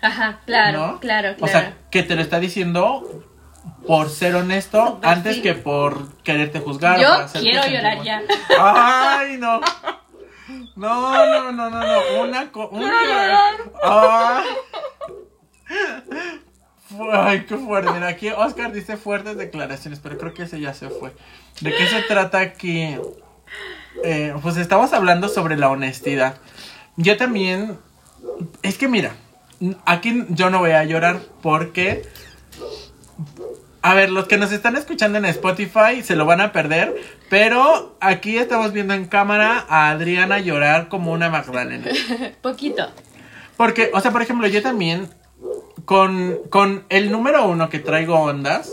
Ajá, 0.00 0.40
claro, 0.46 0.78
¿no? 0.78 1.00
claro, 1.00 1.34
claro. 1.36 1.44
O 1.44 1.48
sea, 1.48 1.76
que 1.90 2.04
te 2.04 2.14
lo 2.14 2.22
está 2.22 2.38
diciendo 2.40 3.24
por 3.86 4.08
ser 4.08 4.34
honesto 4.34 5.00
antes 5.02 5.36
sí. 5.36 5.42
que 5.42 5.54
por 5.54 6.12
quererte 6.22 6.60
juzgar. 6.60 7.00
Yo 7.00 7.40
quiero 7.40 7.66
llorar 7.66 7.96
mal. 7.96 8.04
ya. 8.04 8.22
Ay, 8.58 9.36
no. 9.36 9.60
No, 10.76 11.26
no, 11.26 11.52
no, 11.52 11.70
no, 11.70 11.80
no. 11.80 12.22
Una 12.22 12.50
co 12.50 12.68
una 12.68 14.42
Ay, 17.12 17.44
qué 17.46 17.56
fuerte. 17.56 17.92
Mira, 17.92 18.08
aquí 18.08 18.30
Oscar 18.30 18.72
dice 18.72 18.96
fuertes 18.96 19.36
declaraciones, 19.36 20.00
pero 20.00 20.18
creo 20.18 20.34
que 20.34 20.42
ese 20.42 20.60
ya 20.60 20.74
se 20.74 20.88
fue. 20.90 21.12
¿De 21.60 21.72
qué 21.72 21.86
se 21.86 22.02
trata 22.02 22.40
aquí? 22.40 22.96
Eh, 24.04 24.34
pues 24.42 24.56
estamos 24.56 24.92
hablando 24.92 25.28
sobre 25.28 25.56
la 25.56 25.68
honestidad. 25.70 26.36
Yo 26.96 27.16
también. 27.16 27.78
Es 28.62 28.76
que 28.76 28.88
mira, 28.88 29.14
aquí 29.84 30.24
yo 30.30 30.50
no 30.50 30.58
voy 30.58 30.72
a 30.72 30.84
llorar 30.84 31.20
porque. 31.42 32.02
A 33.82 33.94
ver, 33.94 34.10
los 34.10 34.26
que 34.26 34.36
nos 34.36 34.52
están 34.52 34.76
escuchando 34.76 35.16
en 35.18 35.24
Spotify 35.24 36.02
se 36.02 36.14
lo 36.14 36.26
van 36.26 36.40
a 36.42 36.52
perder, 36.52 36.94
pero 37.30 37.96
aquí 38.00 38.36
estamos 38.36 38.72
viendo 38.72 38.92
en 38.92 39.06
cámara 39.06 39.64
a 39.68 39.90
Adriana 39.90 40.38
llorar 40.38 40.88
como 40.88 41.12
una 41.12 41.30
Magdalena. 41.30 41.86
Poquito. 42.42 42.90
Porque, 43.56 43.90
o 43.94 44.00
sea, 44.00 44.10
por 44.10 44.20
ejemplo, 44.20 44.46
yo 44.48 44.60
también, 44.62 45.08
con, 45.86 46.38
con 46.50 46.84
el 46.90 47.10
número 47.10 47.46
uno 47.46 47.70
que 47.70 47.78
traigo 47.78 48.16
ondas, 48.20 48.70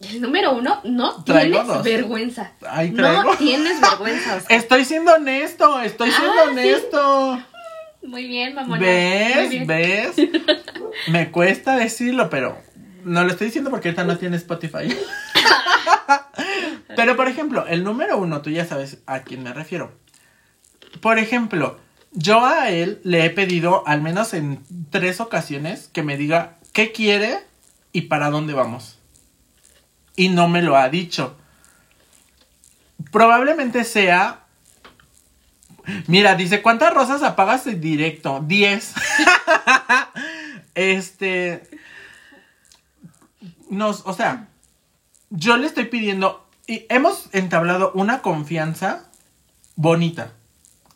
El 0.00 0.22
número 0.22 0.52
uno, 0.52 0.80
no 0.84 1.22
Traigo 1.24 1.58
tienes 1.58 1.66
dos. 1.74 1.84
vergüenza. 1.84 2.52
Ay. 2.66 2.92
No 2.92 3.36
tienes 3.36 3.78
vergüenza. 3.80 4.36
Oscar. 4.36 4.56
estoy 4.56 4.84
siendo 4.86 5.12
honesto, 5.14 5.80
estoy 5.82 6.10
siendo 6.10 6.32
Ah, 6.32 6.44
sí. 6.46 6.50
honesto. 6.52 7.42
Muy 8.04 8.26
bien, 8.26 8.54
mamona. 8.54 8.80
¿Ves? 8.80 9.50
bien. 9.50 9.66
¿Ves? 9.66 10.12
Me 11.08 11.30
cuesta 11.30 11.76
decirlo, 11.76 12.30
pero 12.30 12.56
no 13.04 13.24
lo 13.24 13.30
estoy 13.30 13.46
diciendo 13.46 13.70
porque 13.70 13.88
ahorita 13.88 14.04
no 14.04 14.18
tiene 14.18 14.36
Spotify. 14.36 14.96
pero, 16.96 17.16
por 17.16 17.28
ejemplo, 17.28 17.66
el 17.66 17.84
número 17.84 18.18
uno, 18.18 18.42
tú 18.42 18.50
ya 18.50 18.64
sabes 18.66 18.98
a 19.06 19.20
quién 19.20 19.42
me 19.42 19.52
refiero. 19.52 19.92
Por 21.00 21.18
ejemplo, 21.18 21.78
yo 22.12 22.44
a 22.44 22.70
él 22.70 23.00
le 23.04 23.24
he 23.24 23.30
pedido, 23.30 23.86
al 23.86 24.02
menos 24.02 24.34
en 24.34 24.64
tres 24.90 25.20
ocasiones, 25.20 25.88
que 25.92 26.02
me 26.02 26.16
diga 26.16 26.58
qué 26.72 26.92
quiere 26.92 27.38
y 27.92 28.02
para 28.02 28.30
dónde 28.30 28.52
vamos. 28.52 28.98
Y 30.16 30.28
no 30.28 30.48
me 30.48 30.62
lo 30.62 30.76
ha 30.76 30.88
dicho. 30.88 31.36
Probablemente 33.12 33.84
sea... 33.84 34.44
Mira, 36.06 36.34
dice, 36.34 36.62
¿cuántas 36.62 36.92
rosas 36.92 37.22
apagas 37.22 37.66
en 37.66 37.80
directo? 37.80 38.44
10. 38.46 38.94
este... 40.74 41.69
Nos, 43.70 44.02
o 44.04 44.12
sea, 44.12 44.48
yo 45.30 45.56
le 45.56 45.66
estoy 45.66 45.86
pidiendo... 45.86 46.46
Y 46.66 46.86
hemos 46.88 47.30
entablado 47.32 47.90
una 47.94 48.20
confianza 48.20 49.10
bonita 49.74 50.34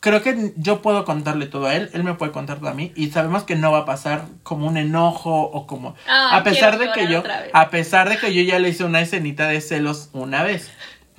creo 0.05 0.21
que 0.21 0.53
yo 0.55 0.83
puedo 0.83 1.03
contarle 1.03 1.47
todo 1.47 1.65
a 1.65 1.73
él, 1.73 1.89
él 1.93 2.03
me 2.03 2.13
puede 2.13 2.31
contar 2.31 2.59
todo 2.59 2.69
a 2.69 2.75
mí 2.75 2.91
y 2.95 3.09
sabemos 3.09 3.43
que 3.43 3.55
no 3.55 3.71
va 3.71 3.79
a 3.79 3.85
pasar 3.85 4.27
como 4.43 4.67
un 4.67 4.77
enojo 4.77 5.41
o 5.41 5.65
como 5.65 5.95
Ah, 6.07 6.37
a 6.37 6.43
pesar 6.43 6.77
de 6.77 6.91
que 6.91 7.07
yo 7.07 7.23
a 7.53 7.69
pesar 7.71 8.07
de 8.07 8.19
que 8.19 8.31
yo 8.31 8.43
ya 8.43 8.59
le 8.59 8.69
hice 8.69 8.83
una 8.83 9.01
escenita 9.01 9.47
de 9.47 9.59
celos 9.61 10.09
una 10.13 10.43
vez. 10.43 10.69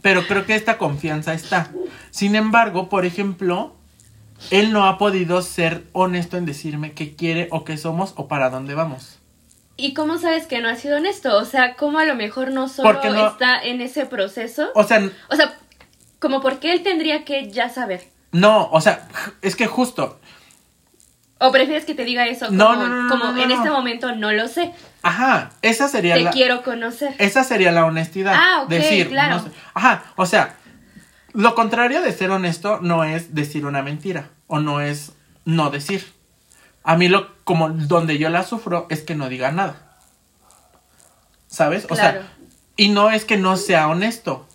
Pero 0.02 0.24
creo 0.28 0.46
que 0.46 0.54
esta 0.54 0.78
confianza 0.78 1.34
está. 1.34 1.72
Sin 2.12 2.36
embargo, 2.36 2.88
por 2.88 3.04
ejemplo, 3.04 3.74
él 4.52 4.72
no 4.72 4.86
ha 4.86 4.98
podido 4.98 5.42
ser 5.42 5.82
honesto 5.92 6.36
en 6.36 6.46
decirme 6.46 6.92
qué 6.92 7.16
quiere 7.16 7.48
o 7.50 7.64
qué 7.64 7.76
somos 7.78 8.12
o 8.14 8.28
para 8.28 8.50
dónde 8.50 8.76
vamos. 8.76 9.15
¿Y 9.76 9.92
cómo 9.94 10.18
sabes 10.18 10.46
que 10.46 10.60
no 10.60 10.68
ha 10.68 10.76
sido 10.76 10.96
honesto? 10.96 11.36
O 11.36 11.44
sea, 11.44 11.74
¿cómo 11.74 11.98
a 11.98 12.04
lo 12.04 12.14
mejor 12.14 12.50
no 12.50 12.68
solo 12.68 12.92
no- 13.02 13.28
está 13.28 13.58
en 13.62 13.80
ese 13.80 14.06
proceso? 14.06 14.70
O 14.74 14.84
sea, 14.84 15.08
O 15.28 15.36
sea, 15.36 15.54
como 16.18 16.40
porque 16.40 16.72
él 16.72 16.82
tendría 16.82 17.24
que 17.24 17.50
ya 17.50 17.68
saber. 17.68 18.08
no, 18.32 18.68
o 18.70 18.80
sea, 18.80 19.06
es 19.42 19.54
que 19.56 19.66
justo, 19.66 20.18
¿O 21.38 21.52
prefieres 21.52 21.84
que 21.84 21.94
te 21.94 22.06
diga 22.06 22.26
eso? 22.26 22.46
Como, 22.46 22.56
No, 22.56 22.76
no, 22.76 22.88
no, 22.88 23.02
no, 23.02 23.08
como 23.10 23.32
no, 23.32 23.42
en 23.42 23.50
este 23.50 23.68
momento 23.68 24.14
no 24.14 24.32
lo 24.32 24.48
sé. 24.48 24.72
ajá, 25.02 25.50
esa 25.60 25.86
sería 25.86 26.14
Te 26.14 26.22
la 26.22 26.30
quiero 26.30 26.62
conocer. 26.62 27.14
Esa 27.18 27.44
sería 27.44 27.72
la 27.72 27.84
honestidad. 27.84 28.32
Ah, 28.34 28.62
ok, 28.62 28.70
decir, 28.70 29.10
claro. 29.10 29.40
sé. 29.40 29.50
Ajá, 29.74 30.04
o 30.16 30.24
sea, 30.24 30.56
lo 31.34 31.54
contrario 31.54 32.00
de 32.00 32.10
ser 32.12 32.30
honesto 32.30 32.78
no 32.80 33.04
es 33.04 33.34
decir 33.34 33.66
una 33.66 33.82
mentira 33.82 34.30
o 34.46 34.60
no 34.60 34.80
es 34.80 35.12
no 35.44 35.68
decir. 35.68 36.10
A 36.84 36.96
mí 36.96 37.08
lo 37.08 37.35
como 37.46 37.68
donde 37.68 38.18
yo 38.18 38.28
la 38.28 38.42
sufro 38.42 38.88
es 38.90 39.02
que 39.02 39.14
no 39.14 39.28
diga 39.28 39.52
nada. 39.52 39.98
¿Sabes? 41.46 41.84
O 41.84 41.94
Claro. 41.94 42.22
sea, 42.22 42.32
y 42.76 42.88
no 42.88 43.12
es 43.12 43.24
que 43.24 43.36
no 43.36 43.56
sea 43.56 43.86
honesto, 43.86 44.48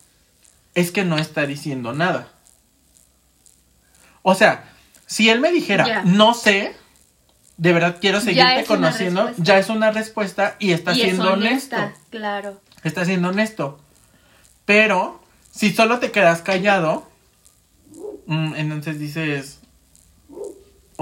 es 0.75 0.91
que 0.91 1.05
no 1.05 1.17
está 1.17 1.45
diciendo 1.45 1.93
nada. 1.93 2.27
O 4.23 4.35
sea, 4.35 4.65
si 5.05 5.29
él 5.29 5.39
me 5.39 5.53
dijera, 5.53 6.03
no 6.03 6.33
sé, 6.33 6.75
de 7.55 7.71
verdad 7.71 7.95
quiero 8.01 8.19
seguirte 8.19 8.59
es 8.59 8.67
conociendo, 8.67 9.31
ya 9.37 9.57
es 9.57 9.69
una 9.69 9.91
respuesta 9.91 10.57
y 10.59 10.73
está 10.73 10.91
y 10.91 10.99
es 10.99 11.05
siendo 11.11 11.31
honesta, 11.31 11.77
honesto 11.77 11.99
claro. 12.09 12.61
está 12.83 13.05
siendo 13.05 13.29
honesto. 13.29 13.79
Pero 14.65 15.23
si 15.49 15.71
solo 15.71 15.99
te 15.99 16.11
quedas 16.11 16.41
callado, 16.41 17.09
mm, 18.25 18.55
entonces 18.55 18.99
dices, 18.99 19.61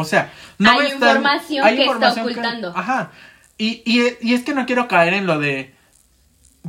o 0.02 0.06
sea, 0.06 0.32
no 0.58 0.72
Hay 0.72 0.92
información 0.92 1.68
que 1.76 1.86
está 1.86 2.14
ocultando. 2.22 2.74
ajá. 2.76 3.12
Y, 3.58 3.82
y, 3.86 4.16
y 4.22 4.34
es 4.34 4.44
que 4.44 4.54
no 4.54 4.66
quiero 4.66 4.88
caer 4.88 5.14
en 5.14 5.26
lo 5.26 5.38
de 5.38 5.76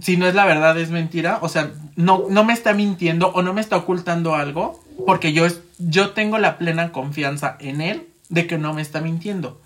si 0.01 0.17
no 0.17 0.27
es 0.27 0.35
la 0.35 0.45
verdad 0.45 0.79
es 0.79 0.91
mentira, 0.91 1.39
o 1.43 1.49
sea, 1.49 1.73
no, 1.97 2.25
no 2.29 2.45
me 2.45 2.53
está 2.53 2.75
mintiendo 2.75 3.29
o 3.29 3.43
no 3.43 3.53
me 3.53 3.61
está 3.61 3.77
ocultando 3.77 4.35
algo, 4.35 4.83
porque 5.07 5.33
yo, 5.33 5.47
yo 5.79 6.11
tengo 6.11 6.39
la 6.39 6.59
plena 6.59 6.93
confianza 6.93 7.57
en 7.61 7.81
él 7.81 8.09
de 8.29 8.47
que 8.47 8.59
no 8.59 8.73
me 8.73 8.83
está 8.83 9.01
mintiendo. 9.01 9.61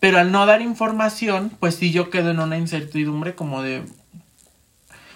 Pero 0.00 0.18
al 0.18 0.32
no 0.32 0.44
dar 0.44 0.60
información, 0.60 1.50
pues 1.60 1.76
sí 1.76 1.92
yo 1.92 2.10
quedo 2.10 2.30
en 2.30 2.40
una 2.40 2.58
incertidumbre 2.58 3.34
como 3.34 3.62
de... 3.62 3.84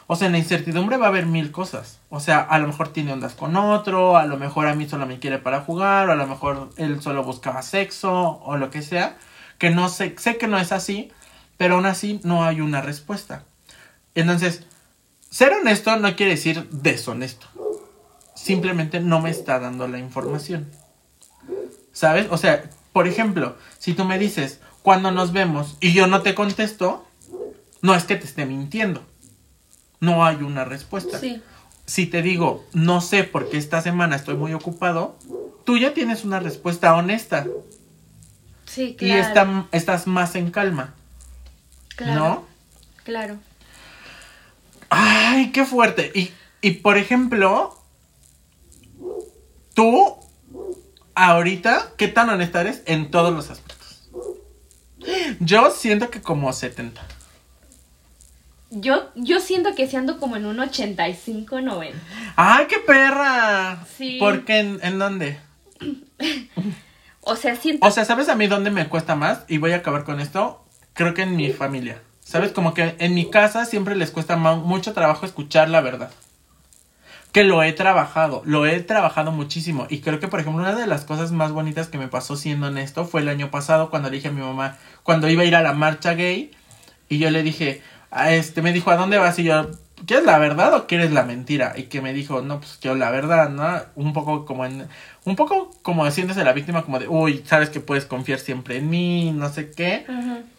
O 0.07 0.16
sea, 0.16 0.26
en 0.26 0.33
la 0.33 0.39
incertidumbre 0.39 0.97
va 0.97 1.07
a 1.07 1.09
haber 1.11 1.26
mil 1.26 1.51
cosas. 1.51 1.97
O 2.11 2.20
sea, 2.20 2.40
a 2.40 2.59
lo 2.59 2.66
mejor 2.66 2.88
tiene 2.88 3.12
ondas 3.12 3.34
con 3.34 3.54
otro, 3.56 4.16
a 4.16 4.24
lo 4.24 4.38
mejor 4.38 4.66
a 4.66 4.74
mí 4.74 4.88
solo 4.88 5.06
me 5.06 5.18
quiere 5.18 5.38
para 5.38 5.61
jugar, 5.61 6.09
o 6.09 6.12
a 6.12 6.16
lo 6.16 6.26
mejor 6.26 6.70
él 6.76 7.02
solo 7.02 7.22
buscaba 7.22 7.62
sexo, 7.62 8.40
o 8.42 8.56
lo 8.56 8.70
que 8.70 8.82
sea. 8.82 9.18
Que 9.59 9.70
no 9.70 9.88
sé, 9.88 10.14
sé 10.18 10.38
que 10.38 10.46
no 10.46 10.59
es 10.59 10.72
así, 10.72 11.12
pero 11.59 11.74
aún 11.74 11.86
así 11.86 12.20
no 12.22 12.44
hay 12.44 12.61
una 12.61 12.80
respuesta. 12.80 13.44
Entonces, 14.14 14.64
ser 15.30 15.52
honesto 15.52 15.94
no 15.96 16.16
quiere 16.16 16.32
decir 16.32 16.68
deshonesto. 16.70 17.46
Simplemente 18.34 19.00
no 19.00 19.20
me 19.20 19.30
está 19.30 19.59
dando 19.59 19.86
la 19.86 19.98
información. 19.98 20.70
¿Sabes? 21.92 22.28
O 22.30 22.38
sea, 22.38 22.70
por 22.92 23.06
ejemplo, 23.06 23.56
si 23.78 23.92
tú 23.92 24.04
me 24.04 24.18
dices, 24.18 24.61
cuando 24.82 25.11
nos 25.11 25.32
vemos 25.32 25.76
y 25.80 25.92
yo 25.92 26.06
no 26.06 26.22
te 26.22 26.34
contesto, 26.34 27.04
no 27.82 27.94
es 27.94 28.04
que 28.04 28.16
te 28.16 28.24
esté 28.24 28.46
mintiendo. 28.46 29.02
No 30.00 30.24
hay 30.24 30.36
una 30.36 30.64
respuesta. 30.64 31.18
Sí. 31.18 31.42
Si 31.89 32.07
te 32.07 32.20
digo, 32.20 32.66
no 32.74 33.01
sé 33.01 33.24
porque 33.24 33.57
esta 33.57 33.80
semana 33.80 34.14
estoy 34.14 34.36
muy 34.36 34.53
ocupado, 34.53 35.16
tú 35.64 35.78
ya 35.78 35.95
tienes 35.95 36.22
una 36.24 36.39
respuesta 36.39 36.95
honesta 36.95 37.47
Sí, 38.66 38.91
y 38.91 38.95
claro. 38.95 39.22
está- 39.22 39.66
estás 39.72 40.07
más 40.07 40.34
en 40.34 40.51
calma, 40.51 40.95
claro, 41.97 42.14
¿no? 42.14 42.45
Claro. 43.05 43.39
Ay, 44.91 45.51
qué 45.53 45.64
fuerte. 45.64 46.12
Y, 46.14 46.30
y 46.61 46.72
por 46.72 46.99
ejemplo, 46.99 47.78
tú, 49.74 50.16
ahorita, 51.14 51.93
¿qué 51.97 52.09
tan 52.09 52.28
honesta 52.28 52.61
eres 52.61 52.82
en 52.84 53.11
todos 53.11 53.32
los 53.32 53.49
aspectos? 53.51 54.11
Yo 55.41 55.70
siento 55.70 56.11
que 56.11 56.20
como 56.20 56.53
70. 56.53 57.01
Yo, 58.70 59.10
yo 59.14 59.40
siento 59.40 59.74
que 59.74 59.86
si 59.86 59.96
ando 59.96 60.18
como 60.18 60.36
en 60.36 60.44
un 60.44 60.60
85, 60.60 61.60
90. 61.60 61.98
¡Ay, 62.36 62.66
qué 62.68 62.76
perra! 62.78 63.84
Sí. 63.96 64.18
¿Por 64.18 64.44
qué? 64.44 64.58
¿En, 64.58 64.78
en 64.82 64.98
dónde? 64.98 65.38
O 67.20 67.36
sea, 67.36 67.56
siento... 67.56 67.86
O 67.86 67.90
sea, 67.90 68.04
¿sabes 68.04 68.28
a 68.28 68.34
mí 68.34 68.46
dónde 68.46 68.70
me 68.70 68.88
cuesta 68.88 69.14
más? 69.14 69.44
Y 69.48 69.58
voy 69.58 69.72
a 69.72 69.76
acabar 69.76 70.04
con 70.04 70.20
esto. 70.20 70.64
Creo 70.92 71.14
que 71.14 71.22
en 71.22 71.36
mi 71.36 71.50
familia. 71.50 72.02
¿Sabes? 72.20 72.52
Como 72.52 72.74
que 72.74 72.94
en 72.98 73.14
mi 73.14 73.30
casa 73.30 73.64
siempre 73.64 73.96
les 73.96 74.10
cuesta 74.10 74.36
mucho 74.36 74.92
trabajo 74.92 75.24
escuchar 75.24 75.70
la 75.70 75.80
verdad. 75.80 76.10
Que 77.32 77.44
lo 77.44 77.62
he 77.62 77.72
trabajado, 77.72 78.42
lo 78.44 78.66
he 78.66 78.80
trabajado 78.80 79.32
muchísimo. 79.32 79.86
Y 79.88 80.00
creo 80.00 80.20
que, 80.20 80.28
por 80.28 80.40
ejemplo, 80.40 80.62
una 80.62 80.74
de 80.74 80.86
las 80.86 81.04
cosas 81.04 81.32
más 81.32 81.52
bonitas 81.52 81.88
que 81.88 81.96
me 81.96 82.08
pasó 82.08 82.36
siendo 82.36 82.66
honesto 82.66 83.06
fue 83.06 83.22
el 83.22 83.28
año 83.28 83.50
pasado 83.50 83.88
cuando 83.88 84.10
le 84.10 84.16
dije 84.16 84.28
a 84.28 84.32
mi 84.32 84.42
mamá, 84.42 84.76
cuando 85.04 85.28
iba 85.30 85.42
a 85.42 85.46
ir 85.46 85.56
a 85.56 85.62
la 85.62 85.72
marcha 85.72 86.12
gay, 86.12 86.50
y 87.08 87.18
yo 87.18 87.30
le 87.30 87.42
dije, 87.42 87.82
este, 88.11 88.62
me 88.62 88.72
dijo, 88.72 88.90
¿a 88.90 88.96
dónde 88.96 89.18
vas? 89.18 89.38
Y 89.38 89.44
yo, 89.44 89.70
¿quieres 90.06 90.24
la 90.24 90.38
verdad 90.38 90.74
o 90.74 90.86
quieres 90.86 91.12
la 91.12 91.24
mentira? 91.24 91.74
Y 91.76 91.84
que 91.84 92.00
me 92.00 92.12
dijo, 92.12 92.42
no, 92.42 92.61
pues 92.61 92.80
yo 92.80 92.94
la 92.94 93.11
verdad, 93.11 93.50
¿no? 93.50 93.80
Un 93.96 94.12
poco 94.12 94.44
como 94.44 94.64
en, 94.64 94.86
un 95.24 95.36
poco 95.36 95.70
como 95.82 96.04
haciéndose 96.04 96.44
la 96.44 96.52
víctima, 96.52 96.84
como 96.84 96.98
de, 96.98 97.09
uy, 97.09 97.44
sabes 97.46 97.70
que 97.70 97.80
puedes 97.80 98.06
confiar 98.06 98.38
siempre 98.38 98.78
en 98.78 98.88
mí, 98.90 99.32
no 99.32 99.48
sé 99.50 99.70
qué. 99.70 100.06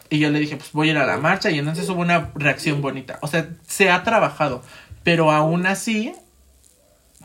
Y 0.08 0.18
yo 0.18 0.30
le 0.30 0.40
dije, 0.40 0.56
pues 0.56 0.72
voy 0.72 0.88
a 0.88 0.90
ir 0.92 0.98
a 0.98 1.06
la 1.06 1.18
marcha 1.18 1.50
y 1.50 1.58
entonces 1.58 1.88
hubo 1.88 2.00
una 2.00 2.30
reacción 2.34 2.82
bonita. 2.82 3.18
O 3.22 3.26
sea, 3.26 3.48
se 3.66 3.90
ha 3.90 4.02
trabajado, 4.02 4.62
pero 5.02 5.30
aún 5.30 5.66
así 5.66 6.12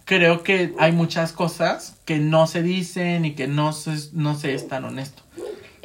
creo 0.05 0.43
que 0.43 0.73
hay 0.79 0.91
muchas 0.91 1.33
cosas 1.33 1.97
que 2.05 2.19
no 2.19 2.47
se 2.47 2.61
dicen 2.61 3.25
y 3.25 3.33
que 3.33 3.47
no 3.47 3.73
se, 3.73 4.09
no 4.13 4.35
se 4.35 4.53
es 4.53 4.67
tan 4.67 4.85
honesto. 4.85 5.23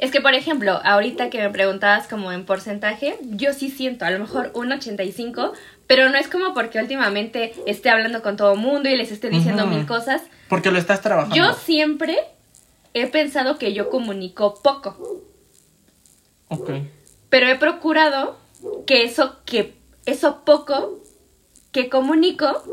Es 0.01 0.09
que, 0.11 0.19
por 0.19 0.33
ejemplo, 0.33 0.81
ahorita 0.83 1.29
que 1.29 1.37
me 1.37 1.49
preguntabas 1.51 2.07
como 2.07 2.31
en 2.31 2.43
porcentaje, 2.43 3.17
yo 3.21 3.53
sí 3.53 3.69
siento 3.69 4.03
a 4.03 4.09
lo 4.09 4.17
mejor 4.17 4.49
un 4.55 4.71
85, 4.71 5.53
pero 5.85 6.09
no 6.09 6.17
es 6.17 6.27
como 6.27 6.55
porque 6.55 6.79
últimamente 6.79 7.53
esté 7.67 7.91
hablando 7.91 8.23
con 8.23 8.35
todo 8.35 8.53
el 8.53 8.59
mundo 8.59 8.89
y 8.89 8.97
les 8.97 9.11
esté 9.11 9.29
diciendo 9.29 9.67
mil 9.67 9.85
cosas. 9.85 10.23
Porque 10.49 10.71
lo 10.71 10.79
estás 10.79 11.01
trabajando. 11.01 11.35
Yo 11.35 11.53
siempre 11.53 12.17
he 12.95 13.05
pensado 13.05 13.59
que 13.59 13.73
yo 13.73 13.91
comunico 13.91 14.59
poco, 14.63 15.21
Ok. 16.49 16.71
pero 17.29 17.47
he 17.47 17.55
procurado 17.59 18.37
que 18.87 19.03
eso 19.03 19.37
que 19.45 19.75
eso 20.07 20.41
poco 20.43 20.99
que 21.71 21.89
comunico 21.89 22.63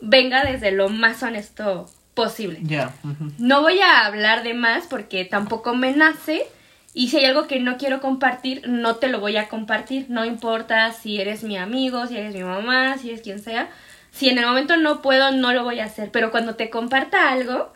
venga 0.00 0.44
desde 0.44 0.72
lo 0.72 0.88
más 0.88 1.22
honesto 1.22 1.86
posible. 2.14 2.60
Ya. 2.62 2.92
ujú. 3.02 3.32
No 3.38 3.62
voy 3.62 3.80
a 3.80 4.06
hablar 4.06 4.42
de 4.42 4.54
más 4.54 4.86
porque 4.88 5.24
tampoco 5.24 5.74
me 5.74 5.92
nace. 5.92 6.46
Y 6.94 7.08
si 7.08 7.18
hay 7.18 7.24
algo 7.24 7.48
que 7.48 7.58
no 7.58 7.76
quiero 7.76 8.00
compartir, 8.00 8.62
no 8.68 8.96
te 8.96 9.08
lo 9.08 9.18
voy 9.18 9.36
a 9.36 9.48
compartir. 9.48 10.06
No 10.08 10.24
importa 10.24 10.92
si 10.92 11.20
eres 11.20 11.42
mi 11.42 11.56
amigo, 11.56 12.06
si 12.06 12.16
eres 12.16 12.34
mi 12.34 12.44
mamá, 12.44 12.96
si 12.98 13.10
eres 13.10 13.22
quien 13.22 13.40
sea. 13.40 13.68
Si 14.12 14.28
en 14.28 14.38
el 14.38 14.46
momento 14.46 14.76
no 14.76 15.02
puedo, 15.02 15.32
no 15.32 15.52
lo 15.52 15.64
voy 15.64 15.80
a 15.80 15.86
hacer. 15.86 16.10
Pero 16.12 16.30
cuando 16.30 16.54
te 16.54 16.70
comparta 16.70 17.32
algo, 17.32 17.72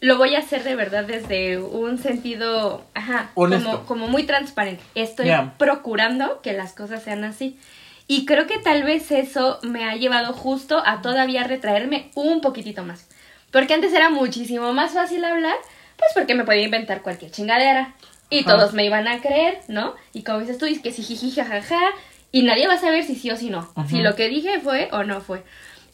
lo 0.00 0.16
voy 0.16 0.34
a 0.34 0.40
hacer 0.40 0.64
de 0.64 0.74
verdad 0.74 1.04
desde 1.04 1.58
un 1.58 1.98
sentido, 1.98 2.84
ajá, 2.94 3.30
como, 3.34 3.86
como 3.86 4.08
muy 4.08 4.24
transparente. 4.24 4.82
Estoy 4.96 5.30
procurando 5.56 6.40
que 6.42 6.52
las 6.52 6.72
cosas 6.72 7.02
sean 7.02 7.22
así. 7.22 7.56
Y 8.06 8.24
creo 8.24 8.46
que 8.46 8.58
tal 8.58 8.84
vez 8.84 9.10
eso 9.10 9.58
me 9.62 9.84
ha 9.84 9.94
llevado 9.94 10.32
justo 10.32 10.82
a 10.84 11.02
todavía 11.02 11.44
retraerme 11.44 12.10
un 12.14 12.40
poquitito 12.40 12.82
más. 12.82 13.06
Porque 13.50 13.74
antes 13.74 13.92
era 13.92 14.10
muchísimo 14.10 14.72
más 14.72 14.92
fácil 14.92 15.24
hablar, 15.24 15.56
pues 15.96 16.12
porque 16.14 16.34
me 16.34 16.44
podía 16.44 16.62
inventar 16.62 17.02
cualquier 17.02 17.30
chingadera. 17.30 17.94
Y 18.30 18.40
Ajá. 18.40 18.56
todos 18.56 18.74
me 18.74 18.84
iban 18.84 19.08
a 19.08 19.20
creer, 19.20 19.60
¿no? 19.68 19.94
Y 20.12 20.22
como 20.22 20.40
dices 20.40 20.58
tú, 20.58 20.66
es 20.66 20.80
que 20.80 20.92
si 20.92 21.02
jiji, 21.02 21.30
jajaja, 21.30 21.80
y 22.30 22.42
nadie 22.42 22.66
va 22.66 22.74
a 22.74 22.78
saber 22.78 23.04
si 23.04 23.14
sí 23.14 23.30
o 23.30 23.36
si 23.36 23.48
no, 23.48 23.72
si 23.88 24.00
lo 24.00 24.14
que 24.14 24.28
dije 24.28 24.60
fue 24.60 24.88
o 24.92 25.02
no 25.02 25.20
fue. 25.20 25.44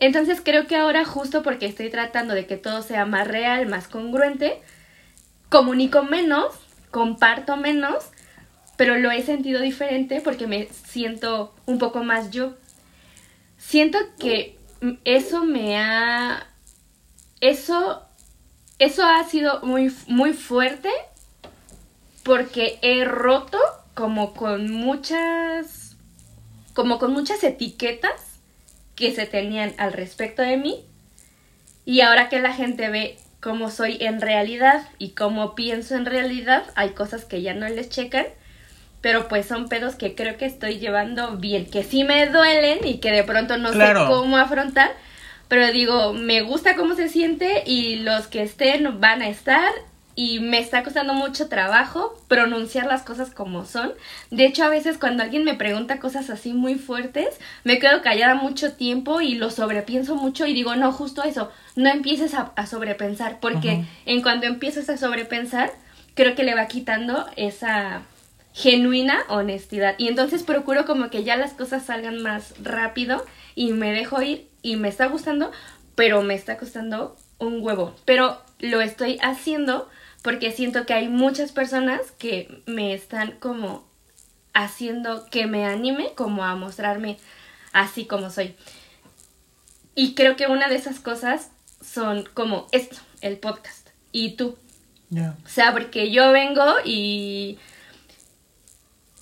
Entonces 0.01 0.41
creo 0.45 0.67
que 0.67 0.77
ahora, 0.77 1.05
justo 1.05 1.43
porque 1.43 1.67
estoy 1.67 1.91
tratando 1.91 2.35
de 2.35 2.47
que 2.47 2.57
todo 2.57 2.83
sea 2.83 3.07
más 3.07 3.29
real, 3.29 3.67
más 3.67 3.87
congruente, 3.87 4.61
comunico 5.49 6.03
menos, 6.03 6.55
comparto 6.91 7.57
menos, 7.57 8.11
pero 8.77 8.99
lo 8.99 9.13
he 9.13 9.23
sentido 9.23 9.61
diferente 9.61 10.21
porque 10.21 10.49
me 10.49 10.67
siento 10.67 11.55
un 11.67 11.79
poco 11.79 12.03
más 12.03 12.31
yo. 12.33 12.55
Siento 13.57 13.99
que 14.19 14.59
eso 15.05 15.45
me 15.45 15.79
ha... 15.79 16.49
Eso, 17.45 18.03
eso 18.79 19.05
ha 19.05 19.23
sido 19.25 19.61
muy, 19.63 19.95
muy 20.07 20.33
fuerte 20.33 20.89
porque 22.23 22.79
he 22.81 23.05
roto 23.05 23.59
como 23.93 24.33
con 24.33 24.71
muchas... 24.73 25.97
como 26.73 26.99
con 26.99 27.13
muchas 27.13 27.45
etiquetas 27.45 28.41
que 28.95 29.15
se 29.15 29.27
tenían 29.27 29.75
al 29.77 29.93
respecto 29.93 30.41
de 30.41 30.57
mí 30.57 30.87
y 31.85 32.01
ahora 32.01 32.31
que 32.31 32.41
la 32.41 32.55
gente 32.55 32.89
ve 32.89 33.19
cómo 33.41 33.71
soy 33.71 33.99
en 34.01 34.23
realidad 34.23 34.89
y 34.99 35.11
cómo 35.11 35.55
pienso 35.55 35.97
en 35.97 36.07
realidad, 36.07 36.65
hay 36.77 36.91
cosas 36.91 37.27
que 37.27 37.43
ya 37.43 37.53
no 37.53 37.69
les 37.69 37.91
checan, 37.91 38.25
pero 39.03 39.29
pues 39.29 39.45
son 39.45 39.69
pedos 39.69 39.97
que 39.97 40.15
creo 40.15 40.39
que 40.39 40.47
estoy 40.47 40.79
llevando 40.79 41.37
bien, 41.37 41.67
que 41.67 41.83
sí 41.85 42.05
me 42.05 42.25
duelen 42.27 42.79
y 42.87 43.01
que 43.01 43.13
de 43.13 43.23
pronto 43.23 43.59
no 43.59 43.71
Claro. 43.73 44.01
sé 44.01 44.07
cómo 44.07 44.39
afrontar, 44.39 44.93
pero 45.49 45.71
digo, 45.73 46.13
me 46.13 46.43
gusta 46.43 46.77
cómo 46.77 46.95
se 46.95 47.09
siente 47.09 47.63
y 47.67 47.97
los 47.97 48.27
que 48.27 48.43
estén 48.43 49.01
van 49.01 49.23
a 49.23 49.29
estar 49.29 49.73
y 50.17 50.39
me 50.39 50.59
está 50.59 50.85
costando 50.85 51.13
mucho 51.13 51.49
trabajo 51.49 52.17
pronunciar 52.29 52.87
las 52.87 53.03
cosas 53.03 53.31
como 53.31 53.65
son. 53.65 53.93
De 54.31 54.47
hecho, 54.47 54.65
a 54.65 54.69
veces 54.69 54.97
cuando 54.99 55.23
alguien 55.23 55.45
me 55.45 55.55
pregunta 55.55 55.99
cosas 55.99 56.31
así 56.31 56.53
muy 56.53 56.77
fuertes, 56.77 57.39
me 57.65 57.79
quedo 57.79 58.03
callada 58.03 58.35
mucho 58.35 58.75
tiempo 58.75 59.21
y 59.21 59.35
lo 59.35 59.51
sobrepienso 59.51 60.15
mucho 60.15 60.47
y 60.47 60.55
digo, 60.55 60.77
no, 60.77 60.93
justo 60.93 61.25
eso, 61.25 61.51
no 61.75 61.91
empieces 61.91 62.35
a, 62.35 62.53
a 62.55 62.67
sobrepensar, 62.67 63.41
porque 63.41 63.85
en 64.07 64.23
cuando 64.23 64.47
empiezas 64.47 64.89
a 64.89 64.97
sobrepensar, 64.97 65.73
creo 66.15 66.37
que 66.37 66.45
le 66.45 66.55
va 66.55 66.67
quitando 66.69 67.27
esa 67.37 68.03
genuina 68.53 69.25
honestidad. 69.29 69.97
Y 69.99 70.07
entonces 70.07 70.45
procuro 70.45 70.87
como 70.87 71.11
que 71.11 71.25
ya 71.25 71.37
las 71.37 71.55
cosas 71.55 71.85
salgan 71.85 72.23
más 72.23 72.55
rápido 72.63 73.25
y 73.57 73.73
me 73.73 73.93
dejo 73.93 74.23
ir 74.23 74.54
y 74.65 74.77
me 74.77 74.89
está 74.89 75.07
gustando, 75.07 75.53
pero 75.95 76.23
me 76.23 76.35
está 76.35 76.57
costando 76.57 77.17
un 77.39 77.63
huevo. 77.63 77.95
Pero 78.07 78.41
lo 78.59 78.81
estoy 78.81 79.19
haciendo 79.23 79.89
porque 80.23 80.51
siento 80.51 80.87
que 80.87 80.95
hay 80.95 81.09
muchas 81.09 81.53
personas 81.53 82.01
que 82.13 82.63
me 82.67 82.95
están 82.95 83.33
como 83.33 83.87
haciendo 84.55 85.27
que 85.27 85.47
me 85.47 85.67
anime 85.67 86.13
como 86.17 86.45
a 86.45 86.57
mostrarme 86.57 87.19
así 87.73 88.07
como 88.07 88.31
soy. 88.31 88.57
Y 89.95 90.15
creo 90.15 90.35
que 90.35 90.47
una 90.47 90.69
de 90.69 90.77
esas 90.77 90.99
cosas 90.99 91.51
son 91.83 92.27
como 92.33 92.67
esto, 92.73 92.97
el 93.21 93.37
podcast. 93.37 93.91
Y 94.13 94.37
tú, 94.37 94.57
o 95.13 95.49
sea, 95.49 95.73
porque 95.73 96.11
yo 96.11 96.33
vengo 96.33 96.65
y 96.87 97.59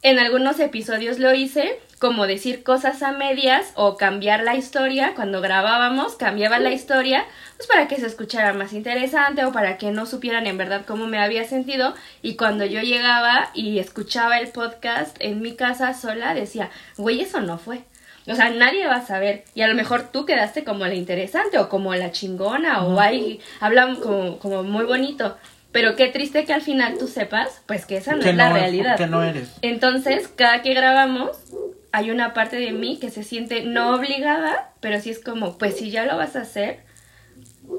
en 0.02 0.20
algunos 0.20 0.60
episodios 0.60 1.18
lo 1.18 1.34
hice, 1.34 1.80
como 2.02 2.26
decir 2.26 2.64
cosas 2.64 3.00
a 3.04 3.12
medias 3.12 3.70
o 3.76 3.96
cambiar 3.96 4.42
la 4.42 4.56
historia. 4.56 5.12
Cuando 5.14 5.40
grabábamos, 5.40 6.16
cambiaba 6.16 6.58
la 6.58 6.72
historia, 6.72 7.24
pues 7.56 7.68
para 7.68 7.86
que 7.86 7.94
se 7.94 8.08
escuchara 8.08 8.52
más 8.54 8.72
interesante 8.72 9.44
o 9.44 9.52
para 9.52 9.78
que 9.78 9.92
no 9.92 10.04
supieran 10.04 10.48
en 10.48 10.58
verdad 10.58 10.82
cómo 10.84 11.06
me 11.06 11.20
había 11.20 11.44
sentido. 11.44 11.94
Y 12.20 12.34
cuando 12.34 12.64
yo 12.64 12.80
llegaba 12.80 13.50
y 13.54 13.78
escuchaba 13.78 14.40
el 14.40 14.48
podcast 14.48 15.16
en 15.20 15.42
mi 15.42 15.54
casa 15.54 15.94
sola, 15.94 16.34
decía, 16.34 16.70
güey, 16.96 17.20
eso 17.20 17.40
no 17.40 17.56
fue. 17.56 17.84
O 18.26 18.34
sea, 18.34 18.50
nadie 18.50 18.84
va 18.88 18.96
a 18.96 19.06
saber. 19.06 19.44
Y 19.54 19.62
a 19.62 19.68
lo 19.68 19.76
mejor 19.76 20.10
tú 20.10 20.26
quedaste 20.26 20.64
como 20.64 20.84
la 20.84 20.94
interesante 20.94 21.60
o 21.60 21.68
como 21.68 21.94
la 21.94 22.10
chingona 22.10 22.82
o 22.82 22.98
hay, 22.98 23.40
hablan 23.60 23.94
como, 23.94 24.40
como 24.40 24.64
muy 24.64 24.86
bonito. 24.86 25.36
Pero 25.70 25.94
qué 25.94 26.08
triste 26.08 26.44
que 26.44 26.52
al 26.52 26.62
final 26.62 26.98
tú 26.98 27.06
sepas, 27.06 27.62
pues 27.66 27.86
que 27.86 27.98
esa 27.98 28.16
no 28.16 28.22
Que 28.22 28.30
es 28.30 28.36
la 28.36 28.52
realidad. 28.52 28.96
Que 28.96 29.06
no 29.06 29.22
eres. 29.22 29.52
Entonces, 29.62 30.26
cada 30.26 30.62
que 30.62 30.74
grabamos, 30.74 31.38
hay 31.92 32.10
una 32.10 32.34
parte 32.34 32.56
de 32.56 32.72
mí 32.72 32.98
que 32.98 33.10
se 33.10 33.22
siente 33.22 33.64
no 33.64 33.94
obligada, 33.94 34.72
pero 34.80 35.00
sí 35.00 35.10
es 35.10 35.22
como, 35.22 35.58
pues 35.58 35.76
si 35.76 35.90
ya 35.90 36.06
lo 36.06 36.16
vas 36.16 36.36
a 36.36 36.40
hacer, 36.40 36.80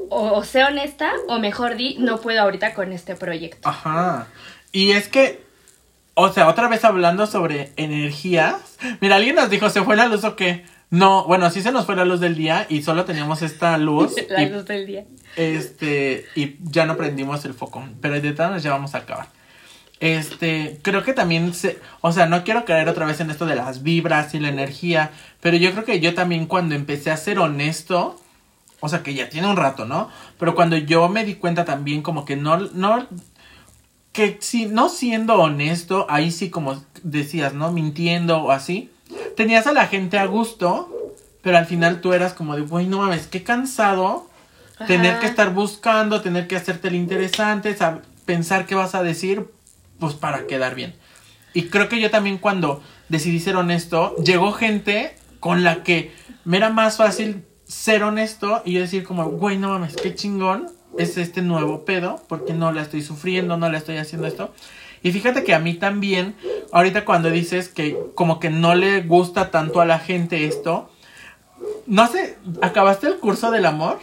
o, 0.09 0.31
o 0.31 0.43
sé 0.43 0.63
honesta, 0.63 1.11
o 1.27 1.39
mejor 1.39 1.75
di, 1.75 1.97
no 1.99 2.21
puedo 2.21 2.41
ahorita 2.41 2.73
con 2.73 2.93
este 2.93 3.15
proyecto. 3.15 3.67
Ajá. 3.67 4.27
Y 4.71 4.91
es 4.91 5.07
que, 5.07 5.43
o 6.13 6.31
sea, 6.31 6.47
otra 6.47 6.67
vez 6.67 6.85
hablando 6.85 7.27
sobre 7.27 7.71
energías. 7.75 8.77
Mira, 9.01 9.15
alguien 9.15 9.35
nos 9.35 9.49
dijo, 9.49 9.69
¿se 9.69 9.81
fue 9.83 9.95
la 9.95 10.07
luz 10.07 10.23
o 10.23 10.35
qué? 10.35 10.63
No, 10.89 11.25
bueno, 11.25 11.49
sí 11.49 11.63
se 11.63 11.71
nos 11.71 11.87
fue 11.87 11.95
la 11.95 12.05
luz 12.05 12.19
del 12.19 12.35
día 12.35 12.67
y 12.69 12.83
solo 12.83 13.03
teníamos 13.03 13.41
esta 13.41 13.77
luz. 13.79 14.13
la 14.29 14.43
y, 14.43 14.49
luz 14.49 14.65
del 14.65 14.85
día. 14.85 15.05
Este, 15.35 16.27
y 16.35 16.57
ya 16.61 16.85
no 16.85 16.97
prendimos 16.97 17.45
el 17.45 17.55
foco. 17.55 17.83
Pero 17.99 18.13
de 18.13 18.31
todas 18.31 18.49
maneras 18.49 18.63
ya 18.63 18.71
vamos 18.71 18.93
a 18.93 18.99
acabar. 18.99 19.27
Este, 20.03 20.81
creo 20.81 21.05
que 21.05 21.13
también 21.13 21.53
se, 21.53 21.79
o 22.01 22.11
sea, 22.11 22.25
no 22.25 22.43
quiero 22.43 22.65
caer 22.65 22.89
otra 22.89 23.05
vez 23.05 23.21
en 23.21 23.31
esto 23.31 23.45
de 23.45 23.55
las 23.55 23.83
vibras 23.83 24.33
y 24.33 24.39
la 24.41 24.49
energía, 24.49 25.11
pero 25.39 25.55
yo 25.55 25.71
creo 25.71 25.85
que 25.85 26.01
yo 26.01 26.13
también 26.13 26.45
cuando 26.45 26.75
empecé 26.75 27.09
a 27.09 27.15
ser 27.15 27.39
honesto, 27.39 28.19
o 28.81 28.89
sea, 28.89 29.01
que 29.01 29.13
ya 29.13 29.29
tiene 29.29 29.47
un 29.47 29.55
rato, 29.55 29.85
¿no? 29.85 30.09
Pero 30.37 30.55
cuando 30.55 30.75
yo 30.75 31.07
me 31.07 31.23
di 31.23 31.35
cuenta 31.35 31.63
también 31.63 32.01
como 32.01 32.25
que 32.25 32.35
no, 32.35 32.57
no, 32.57 33.07
que 34.11 34.39
si 34.41 34.65
no 34.65 34.89
siendo 34.89 35.35
honesto, 35.35 36.05
ahí 36.09 36.31
sí 36.31 36.49
como 36.49 36.83
decías, 37.01 37.53
¿no? 37.53 37.71
Mintiendo 37.71 38.39
o 38.39 38.51
así, 38.51 38.91
tenías 39.37 39.67
a 39.67 39.71
la 39.71 39.87
gente 39.87 40.17
a 40.17 40.25
gusto, 40.25 41.13
pero 41.41 41.57
al 41.57 41.65
final 41.65 42.01
tú 42.01 42.11
eras 42.11 42.33
como 42.33 42.57
de, 42.57 42.63
güey, 42.63 42.87
no 42.87 42.97
mames, 42.97 43.27
qué 43.27 43.43
cansado 43.43 44.27
tener 44.85 45.21
que 45.21 45.27
estar 45.27 45.53
buscando, 45.53 46.19
tener 46.19 46.49
que 46.49 46.57
hacerte 46.57 46.89
el 46.89 46.95
interesante, 46.95 47.73
pensar 48.25 48.65
qué 48.65 48.75
vas 48.75 48.95
a 48.95 49.01
decir, 49.01 49.47
pues 50.03 50.15
para 50.15 50.47
quedar 50.47 50.75
bien. 50.75 50.93
Y 51.53 51.69
creo 51.69 51.87
que 51.87 52.01
yo 52.01 52.11
también 52.11 52.37
cuando 52.37 52.83
decidí 53.07 53.39
ser 53.39 53.55
honesto, 53.55 54.17
llegó 54.17 54.51
gente 54.51 55.15
con 55.39 55.63
la 55.63 55.81
que 55.83 56.11
me 56.43 56.57
era 56.57 56.69
más 56.69 56.97
fácil 56.97 57.45
ser 57.63 58.03
honesto 58.03 58.61
y 58.65 58.73
yo 58.73 58.81
decir 58.81 59.05
como, 59.05 59.29
güey, 59.29 59.57
no 59.57 59.69
mames, 59.69 59.95
qué 59.95 60.13
chingón 60.13 60.69
es 60.97 61.17
este 61.17 61.41
nuevo 61.41 61.85
pedo, 61.85 62.21
porque 62.27 62.53
no 62.53 62.73
la 62.73 62.81
estoy 62.81 63.01
sufriendo, 63.01 63.55
no 63.55 63.69
la 63.69 63.77
estoy 63.77 63.95
haciendo 63.95 64.27
esto. 64.27 64.53
Y 65.03 65.13
fíjate 65.13 65.45
que 65.45 65.53
a 65.53 65.59
mí 65.59 65.75
también, 65.75 66.35
ahorita 66.73 67.05
cuando 67.05 67.29
dices 67.29 67.69
que 67.69 67.97
como 68.13 68.41
que 68.41 68.49
no 68.49 68.75
le 68.75 68.99
gusta 69.03 69.49
tanto 69.49 69.79
a 69.79 69.85
la 69.85 69.99
gente 69.99 70.47
esto, 70.47 70.89
no 71.87 72.07
sé, 72.07 72.37
¿acabaste 72.61 73.07
el 73.07 73.19
curso 73.19 73.51
del 73.51 73.65
amor? 73.65 73.99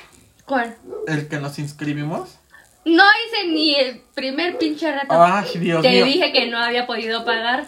¿Cuál? 0.47 0.79
El 1.07 1.29
que 1.29 1.39
nos 1.39 1.59
inscribimos. 1.59 2.40
No 2.85 3.03
hice 3.03 3.49
ni 3.49 3.75
el 3.75 4.01
primer 4.15 4.57
pinche 4.59 4.91
rato. 4.91 5.23
Ay, 5.23 5.59
Dios 5.59 5.83
Te 5.83 5.91
mío. 5.91 6.05
dije 6.05 6.33
que 6.33 6.47
no 6.49 6.59
había 6.59 6.87
podido 6.87 7.25
pagar. 7.25 7.67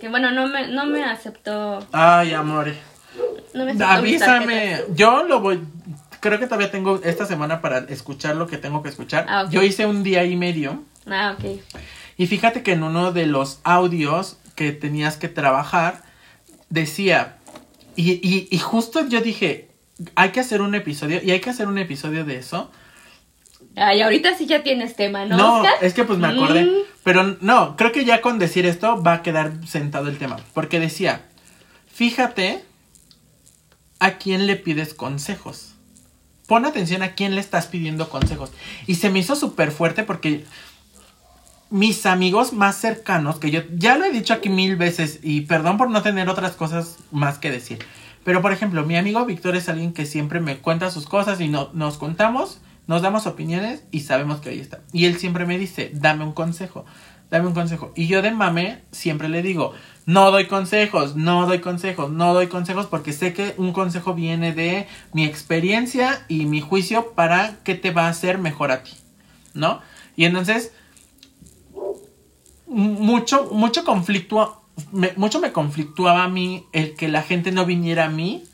Que 0.00 0.08
bueno, 0.08 0.30
no 0.30 0.46
me, 0.46 0.68
no 0.68 0.86
me 0.86 1.02
aceptó. 1.04 1.84
Ay, 1.92 2.32
amore. 2.32 2.74
No 3.54 3.64
me 3.64 3.72
aceptó 3.72 3.86
Avísame. 3.86 4.80
Yo 4.94 5.24
lo 5.24 5.40
voy. 5.40 5.60
Creo 6.20 6.38
que 6.38 6.46
todavía 6.46 6.70
tengo 6.70 7.00
esta 7.02 7.26
semana 7.26 7.60
para 7.60 7.78
escuchar 7.88 8.36
lo 8.36 8.46
que 8.46 8.56
tengo 8.56 8.82
que 8.82 8.88
escuchar. 8.88 9.26
Ah. 9.28 9.46
Yo 9.50 9.62
hice 9.62 9.86
un 9.86 10.04
día 10.04 10.24
y 10.24 10.36
medio. 10.36 10.84
Ah, 11.10 11.36
ok. 11.36 11.60
Y 12.16 12.26
fíjate 12.28 12.62
que 12.62 12.72
en 12.72 12.84
uno 12.84 13.10
de 13.10 13.26
los 13.26 13.58
audios 13.64 14.38
que 14.54 14.70
tenías 14.70 15.16
que 15.16 15.28
trabajar, 15.28 16.02
decía. 16.68 17.38
Y, 17.96 18.12
y, 18.12 18.48
y 18.50 18.58
justo 18.58 19.06
yo 19.08 19.20
dije. 19.20 19.68
Hay 20.14 20.30
que 20.30 20.40
hacer 20.40 20.62
un 20.62 20.74
episodio. 20.74 21.20
Y 21.22 21.32
hay 21.32 21.40
que 21.40 21.50
hacer 21.50 21.66
un 21.66 21.78
episodio 21.78 22.24
de 22.24 22.36
eso. 22.36 22.70
Ay, 23.76 24.02
ahorita 24.02 24.36
sí 24.36 24.46
ya 24.46 24.62
tienes 24.62 24.96
tema, 24.96 25.24
¿no, 25.24 25.36
No, 25.36 25.56
Oscar? 25.56 25.74
es 25.80 25.94
que 25.94 26.04
pues 26.04 26.18
me 26.18 26.28
acordé. 26.28 26.64
Mm. 26.64 26.74
Pero 27.04 27.36
no, 27.40 27.76
creo 27.76 27.92
que 27.92 28.04
ya 28.04 28.20
con 28.20 28.38
decir 28.38 28.66
esto 28.66 29.02
va 29.02 29.14
a 29.14 29.22
quedar 29.22 29.66
sentado 29.66 30.08
el 30.08 30.18
tema. 30.18 30.36
Porque 30.52 30.78
decía, 30.78 31.22
fíjate 31.86 32.64
a 33.98 34.18
quién 34.18 34.46
le 34.46 34.56
pides 34.56 34.94
consejos. 34.94 35.74
Pon 36.46 36.66
atención 36.66 37.02
a 37.02 37.12
quién 37.12 37.34
le 37.34 37.40
estás 37.40 37.66
pidiendo 37.66 38.08
consejos. 38.08 38.52
Y 38.86 38.96
se 38.96 39.10
me 39.10 39.20
hizo 39.20 39.36
súper 39.36 39.70
fuerte 39.70 40.02
porque 40.02 40.44
mis 41.70 42.04
amigos 42.04 42.52
más 42.52 42.76
cercanos, 42.76 43.38
que 43.38 43.50
yo 43.50 43.62
ya 43.74 43.96
lo 43.96 44.04
he 44.04 44.10
dicho 44.12 44.34
aquí 44.34 44.50
mil 44.50 44.76
veces 44.76 45.20
y 45.22 45.42
perdón 45.42 45.78
por 45.78 45.88
no 45.88 46.02
tener 46.02 46.28
otras 46.28 46.52
cosas 46.52 46.98
más 47.10 47.38
que 47.38 47.50
decir. 47.50 47.78
Pero 48.24 48.42
por 48.42 48.52
ejemplo, 48.52 48.84
mi 48.84 48.96
amigo 48.96 49.24
Víctor 49.24 49.56
es 49.56 49.70
alguien 49.70 49.94
que 49.94 50.04
siempre 50.04 50.40
me 50.40 50.58
cuenta 50.58 50.90
sus 50.90 51.06
cosas 51.06 51.40
y 51.40 51.48
no, 51.48 51.70
nos 51.72 51.96
contamos, 51.96 52.60
nos 52.86 53.02
damos 53.02 53.26
opiniones 53.26 53.84
y 53.90 54.00
sabemos 54.00 54.40
que 54.40 54.50
ahí 54.50 54.60
está. 54.60 54.80
Y 54.92 55.06
él 55.06 55.18
siempre 55.18 55.46
me 55.46 55.58
dice, 55.58 55.90
dame 55.94 56.24
un 56.24 56.32
consejo, 56.32 56.84
dame 57.30 57.46
un 57.46 57.54
consejo. 57.54 57.92
Y 57.94 58.06
yo 58.06 58.22
de 58.22 58.30
mame 58.30 58.82
siempre 58.90 59.28
le 59.28 59.42
digo, 59.42 59.72
no 60.04 60.30
doy 60.30 60.46
consejos, 60.46 61.16
no 61.16 61.46
doy 61.46 61.60
consejos, 61.60 62.10
no 62.10 62.34
doy 62.34 62.48
consejos 62.48 62.86
porque 62.86 63.12
sé 63.12 63.32
que 63.32 63.54
un 63.56 63.72
consejo 63.72 64.14
viene 64.14 64.52
de 64.52 64.86
mi 65.12 65.24
experiencia 65.24 66.24
y 66.28 66.46
mi 66.46 66.60
juicio 66.60 67.12
para 67.12 67.58
qué 67.64 67.74
te 67.74 67.92
va 67.92 68.06
a 68.06 68.10
hacer 68.10 68.38
mejor 68.38 68.72
a 68.72 68.82
ti, 68.82 68.92
¿no? 69.54 69.80
Y 70.16 70.24
entonces 70.24 70.72
mucho, 72.66 73.48
mucho 73.52 73.84
conflicto, 73.84 74.62
mucho 75.16 75.40
me 75.40 75.52
conflictuaba 75.52 76.24
a 76.24 76.28
mí 76.28 76.66
el 76.72 76.94
que 76.94 77.08
la 77.08 77.22
gente 77.22 77.52
no 77.52 77.64
viniera 77.66 78.06
a 78.06 78.10
mí 78.10 78.44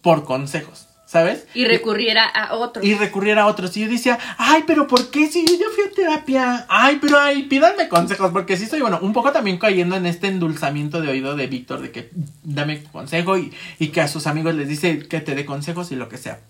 por 0.00 0.24
consejos, 0.24 0.88
¿sabes? 1.12 1.44
Y 1.52 1.66
recurriera 1.66 2.24
a 2.24 2.54
otro. 2.54 2.82
y 2.82 2.94
recurriera 2.94 3.42
a 3.42 3.46
otros. 3.46 3.76
Y 3.76 3.80
yo 3.80 3.88
decía, 3.88 4.18
ay, 4.38 4.64
pero 4.66 4.86
¿por 4.86 5.10
qué 5.10 5.26
si 5.26 5.44
yo 5.44 5.52
ya 5.56 5.66
fui 5.74 5.84
a 5.84 5.90
terapia? 5.94 6.64
Ay, 6.70 7.00
pero 7.02 7.20
ay, 7.20 7.42
pídanme 7.42 7.86
consejos, 7.90 8.30
porque 8.32 8.56
sí 8.56 8.64
estoy, 8.64 8.80
bueno, 8.80 8.98
un 9.02 9.12
poco 9.12 9.30
también 9.30 9.58
cayendo 9.58 9.94
en 9.94 10.06
este 10.06 10.28
endulzamiento 10.28 11.02
de 11.02 11.10
oído 11.10 11.36
de 11.36 11.48
Víctor, 11.48 11.82
de 11.82 11.90
que 11.90 12.08
dame 12.42 12.82
consejo 12.84 13.36
y, 13.36 13.52
y 13.78 13.88
que 13.88 14.00
a 14.00 14.08
sus 14.08 14.26
amigos 14.26 14.54
les 14.54 14.68
dice 14.68 15.06
que 15.06 15.20
te 15.20 15.34
dé 15.34 15.44
consejos 15.44 15.92
y 15.92 15.96
lo 15.96 16.08
que 16.08 16.16
sea. 16.16 16.40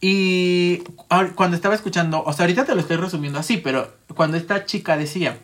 Y 0.00 0.84
cuando 1.34 1.56
estaba 1.56 1.74
escuchando, 1.74 2.22
o 2.24 2.32
sea, 2.32 2.44
ahorita 2.44 2.64
te 2.64 2.74
lo 2.76 2.82
estoy 2.82 2.98
resumiendo 2.98 3.40
así, 3.40 3.56
pero 3.56 3.96
cuando 4.14 4.36
esta 4.36 4.64
chica 4.64 4.96
decía, 4.96 5.38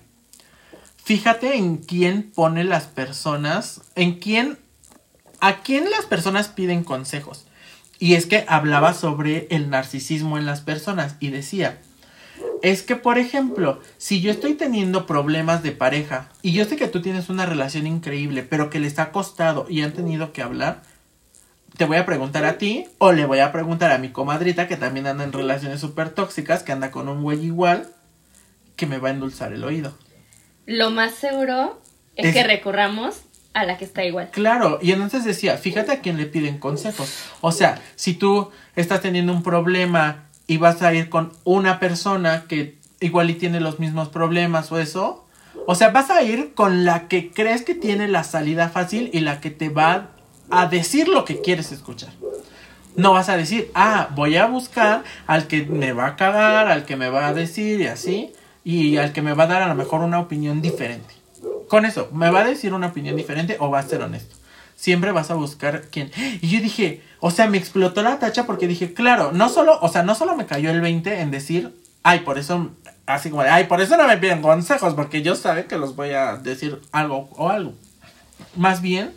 fíjate 1.03 1.57
en 1.57 1.79
quién 1.79 2.31
pone 2.33 2.63
las 2.63 2.85
personas, 2.85 3.81
en 3.97 4.21
quién, 4.21 4.59
a 5.41 5.63
quién 5.63 5.91
las 5.91 6.07
personas 6.07 6.47
piden 6.47 6.85
consejos. 6.85 7.47
Y 8.01 8.15
es 8.15 8.27
que 8.27 8.45
hablaba 8.49 8.95
sobre 8.95 9.47
el 9.51 9.71
narcisismo 9.71 10.39
en 10.39 10.47
las 10.47 10.63
personas 10.63 11.15
y 11.21 11.29
decía, 11.31 11.79
es 12.63 12.83
que 12.83 12.97
por 12.97 13.19
ejemplo, 13.19 13.81
si 13.99 14.21
yo 14.23 14.31
estoy 14.31 14.55
teniendo 14.55 15.07
problemas 15.07 15.63
de 15.63 15.73
pareja 15.73 16.29
y 16.43 16.53
yo 16.53 16.65
sé 16.65 16.77
que 16.77 16.89
tú 16.89 17.03
tienes 17.03 17.29
una 17.29 17.45
relación 17.47 17.87
increíble, 17.87 18.43
pero 18.43 18.71
que 18.71 18.81
les 18.81 18.99
ha 18.99 19.13
costado 19.13 19.67
y 19.69 19.83
han 19.83 19.93
tenido 19.93 20.33
que 20.33 20.41
hablar, 20.43 20.83
te 21.77 21.85
voy 21.85 21.99
a 21.99 22.07
preguntar 22.07 22.45
a 22.47 22.57
ti 22.59 22.87
o 22.99 23.13
le 23.13 23.27
voy 23.27 23.39
a 23.41 23.53
preguntar 23.53 23.93
a 23.93 23.99
mi 23.99 24.09
comadrita 24.11 24.67
que 24.67 24.77
también 24.77 25.07
anda 25.07 25.25
en 25.25 25.33
relaciones 25.33 25.81
súper 25.81 26.11
tóxicas, 26.11 26.63
que 26.63 26.73
anda 26.73 26.91
con 26.91 27.07
un 27.09 27.23
güey 27.23 27.45
igual, 27.45 27.89
que 28.77 28.87
me 28.87 28.99
va 28.99 29.09
a 29.09 29.13
endulzar 29.13 29.53
el 29.53 29.63
oído. 29.63 29.95
Lo 30.65 30.91
más 30.91 31.15
seguro 31.15 31.81
es, 32.17 32.29
Es- 32.29 32.35
que 32.35 32.45
recurramos 32.45 33.21
a 33.53 33.65
la 33.65 33.79
que 33.79 33.85
está 33.85 34.05
igual. 34.05 34.31
Claro, 34.31 34.79
y 34.81 34.93
entonces 34.93 35.25
decía, 35.25 35.57
fíjate 35.57 35.93
a 35.93 36.01
quién 36.01 36.17
le 36.17 36.27
piden 36.27 36.59
consejos. 36.59 37.13
O 37.41 37.53
sea, 37.53 37.81
si 37.97 38.15
tú 38.15 38.51
estás 38.77 39.01
teniendo 39.01 39.33
un 39.33 39.43
problema 39.43 40.25
y 40.47 40.57
vas 40.59 40.83
a 40.83 40.95
ir 40.95 41.09
con 41.09 41.33
una 41.45 41.81
persona 41.81 42.45
que 42.49 42.79
igual 43.01 43.31
y 43.31 43.35
tiene 43.35 43.61
los 43.61 43.81
mismos 43.81 44.09
problemas 44.09 44.71
o 44.71 44.79
eso, 44.79 45.25
o 45.67 45.75
sea, 45.75 45.91
vas 45.91 46.11
a 46.11 46.23
ir 46.23 46.55
con 46.55 46.85
la 46.85 47.09
que 47.09 47.31
crees 47.31 47.63
que 47.63 47.75
tiene 47.75 48.09
la 48.09 48.25
salida 48.25 48.69
fácil 48.69 49.11
y 49.13 49.21
la 49.21 49.41
que 49.41 49.51
te 49.51 49.69
va 49.69 50.11
a 50.51 50.67
decir 50.67 51.09
lo 51.09 51.25
que 51.25 51.41
quieres 51.41 51.73
escuchar. 51.73 52.11
No 52.97 53.13
vas 53.13 53.29
a 53.29 53.37
decir, 53.37 53.71
ah, 53.75 54.09
voy 54.15 54.37
a 54.37 54.47
buscar 54.47 55.05
al 55.27 55.47
que 55.47 55.65
me 55.65 55.93
va 55.93 56.07
a 56.07 56.17
cagar, 56.17 56.69
al 56.69 56.85
que 56.85 56.97
me 56.97 57.09
va 57.09 57.29
a 57.29 57.35
decir 57.35 57.81
y 57.81 57.87
así, 57.87 58.33
y 58.65 58.97
al 58.97 59.13
que 59.13 59.23
me 59.23 59.33
va 59.33 59.45
a 59.45 59.49
dar 59.49 59.63
a 59.63 59.69
lo 59.69 59.75
mejor 59.75 60.03
una 60.03 60.19
opinión 60.19 60.61
diferente. 60.61 61.20
Con 61.71 61.85
eso, 61.85 62.09
¿me 62.13 62.33
va 62.33 62.41
a 62.41 62.45
decir 62.45 62.75
una 62.75 62.89
opinión 62.89 63.15
diferente 63.15 63.57
o 63.61 63.71
va 63.71 63.79
a 63.79 63.85
ser 63.85 64.03
honesto? 64.03 64.35
Siempre 64.75 65.13
vas 65.13 65.31
a 65.31 65.35
buscar 65.35 65.83
quién. 65.89 66.11
Y 66.43 66.49
yo 66.49 66.61
dije, 66.61 67.01
o 67.21 67.31
sea, 67.31 67.47
me 67.47 67.59
explotó 67.59 68.03
la 68.03 68.19
tacha 68.19 68.45
porque 68.45 68.67
dije, 68.67 68.93
claro, 68.93 69.31
no 69.31 69.49
solo, 69.49 69.79
o 69.81 69.89
sea, 69.89 70.03
no 70.03 70.17
solo 70.17 70.35
me 70.35 70.47
cayó 70.47 70.73
el 70.73 70.81
20 70.81 71.21
en 71.21 71.31
decir, 71.31 71.81
ay, 72.03 72.21
por 72.21 72.39
eso, 72.39 72.73
así 73.07 73.31
como 73.31 73.43
ay, 73.43 73.69
por 73.69 73.81
eso 73.81 73.97
no 73.97 74.09
me 74.09 74.17
piden 74.17 74.43
consejos, 74.43 74.95
porque 74.95 75.23
yo 75.23 75.37
saben 75.37 75.69
que 75.69 75.79
los 75.79 75.95
voy 75.95 76.11
a 76.11 76.35
decir 76.39 76.81
algo 76.91 77.29
o 77.37 77.51
algo. 77.51 77.73
Más 78.57 78.83
bien, 78.83 79.13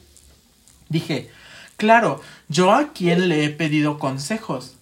dije, 0.90 1.32
claro, 1.76 2.22
yo 2.50 2.72
a 2.72 2.94
quién 2.94 3.30
le 3.30 3.46
he 3.46 3.50
pedido 3.50 3.98
consejos. 3.98 4.78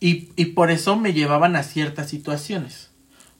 Y, 0.00 0.30
y 0.34 0.46
por 0.46 0.72
eso 0.72 0.96
me 0.96 1.12
llevaban 1.12 1.54
a 1.54 1.62
ciertas 1.62 2.08
situaciones. 2.08 2.90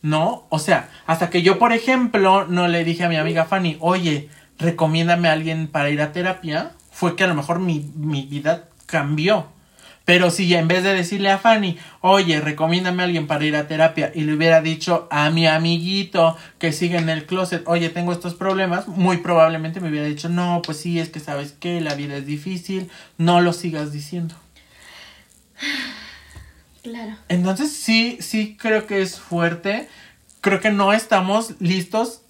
¿No? 0.07 0.46
O 0.50 0.61
sea, 0.61 0.88
hasta 1.04 1.30
que 1.30 1.42
yo, 1.42 1.59
por 1.59 1.72
ejemplo, 1.72 2.46
no 2.46 2.68
le 2.68 2.84
dije 2.84 3.02
a 3.02 3.09
mi 3.09 3.16
amiga 3.16 3.44
Fanny, 3.44 3.76
oye, 3.80 4.28
recomiéndame 4.57 5.28
a 5.28 5.32
alguien 5.32 5.66
para 5.66 5.90
ir 5.90 6.00
a 6.00 6.12
terapia, 6.12 6.70
fue 6.92 7.16
que 7.16 7.24
a 7.24 7.26
lo 7.26 7.34
mejor 7.34 7.59
mi, 7.59 7.90
mi 7.96 8.22
vida 8.22 8.68
cambió. 8.86 9.48
Pero 10.04 10.30
si 10.30 10.54
en 10.54 10.68
vez 10.68 10.84
de 10.84 10.94
decirle 10.94 11.32
a 11.32 11.38
Fanny, 11.38 11.76
oye, 12.02 12.40
recomiéndame 12.40 13.02
a 13.02 13.07
alguien 13.07 13.26
para 13.26 13.46
ir 13.46 13.57
a 13.57 13.66
terapia, 13.66 14.12
y 14.14 14.20
le 14.20 14.34
hubiera 14.34 14.61
dicho 14.61 15.09
a 15.11 15.28
mi 15.30 15.48
amiguito 15.48 16.36
que 16.61 16.70
sigue 16.70 16.98
en 16.98 17.09
el 17.09 17.26
closet, 17.26 17.64
oye, 17.66 17.88
tengo 17.88 18.12
estos 18.12 18.34
problemas, 18.34 18.86
muy 18.86 19.16
probablemente 19.16 19.80
me 19.80 19.88
hubiera 19.88 20.07
dicho, 20.07 20.28
no, 20.28 20.62
pues 20.64 20.78
sí, 20.78 21.00
es 21.00 21.09
que 21.09 21.18
sabes 21.18 21.50
que 21.50 21.80
la 21.80 21.96
vida 21.96 22.14
es 22.14 22.26
difícil, 22.26 22.92
no 23.18 23.40
lo 23.40 23.52
sigas 23.52 23.90
diciendo. 23.90 24.36
Claro. 26.91 27.16
Entonces 27.28 27.72
sí, 27.72 28.18
sí 28.20 28.57
creo 28.61 28.87
que 28.87 29.03
es 29.03 29.18
fuerte. 29.18 29.89
Creo 30.41 30.61
que 30.61 30.70
no 30.70 30.93
estamos 30.93 31.55
listos. 31.61 32.22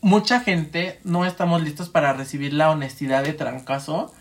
Mucha 0.00 0.40
gente 0.40 1.00
no 1.02 1.24
estamos 1.26 1.62
listos 1.62 1.88
para 1.88 2.12
recibir 2.12 2.52
la 2.52 2.70
honestidad 2.70 3.24
de 3.24 3.32
trancazo. 3.32 4.12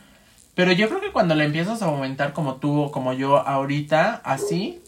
Pero 0.56 0.72
yo 0.72 0.88
creo 0.89 1.02
que 1.02 1.12
cuando 1.12 1.36
la 1.36 1.44
empiezas 1.44 1.82
a 1.82 1.86
aumentar 1.86 2.34
como 2.34 2.56
tú 2.56 2.80
o 2.82 2.91
como 2.91 3.14
yo 3.14 3.38
ahorita, 3.38 4.22
así, 4.24 4.82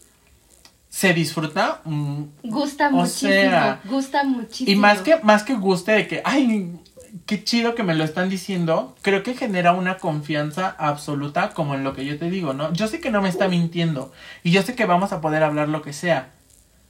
se 0.88 1.12
disfruta. 1.12 1.80
mm, 1.84 2.22
Gusta 2.44 2.88
O 2.88 2.92
muchísimo. 2.92 3.30
sea, 3.30 3.80
gusta 3.84 4.24
muchísimo. 4.24 4.70
y 4.70 4.76
más 4.76 5.00
que, 5.02 5.16
más 5.22 5.42
que 5.42 5.54
guste 5.54 5.92
de 5.92 6.06
que, 6.08 6.22
ay, 6.24 6.78
qué 7.24 7.42
chido 7.42 7.74
que 7.74 7.82
me 7.82 7.94
lo 7.94 8.04
están 8.04 8.28
diciendo, 8.28 8.94
creo 9.02 9.22
que 9.22 9.34
genera 9.34 9.72
una 9.72 9.98
confianza 9.98 10.74
absoluta 10.78 11.50
como 11.50 11.74
en 11.74 11.84
lo 11.84 11.94
que 11.94 12.04
yo 12.04 12.18
te 12.18 12.28
digo, 12.30 12.52
¿no? 12.52 12.72
Yo 12.72 12.88
sé 12.88 13.00
que 13.00 13.10
no 13.10 13.22
me 13.22 13.28
está 13.28 13.48
mintiendo 13.48 14.12
y 14.42 14.50
yo 14.50 14.62
sé 14.62 14.74
que 14.74 14.84
vamos 14.84 15.12
a 15.12 15.20
poder 15.20 15.42
hablar 15.42 15.68
lo 15.68 15.82
que 15.82 15.92
sea. 15.92 16.30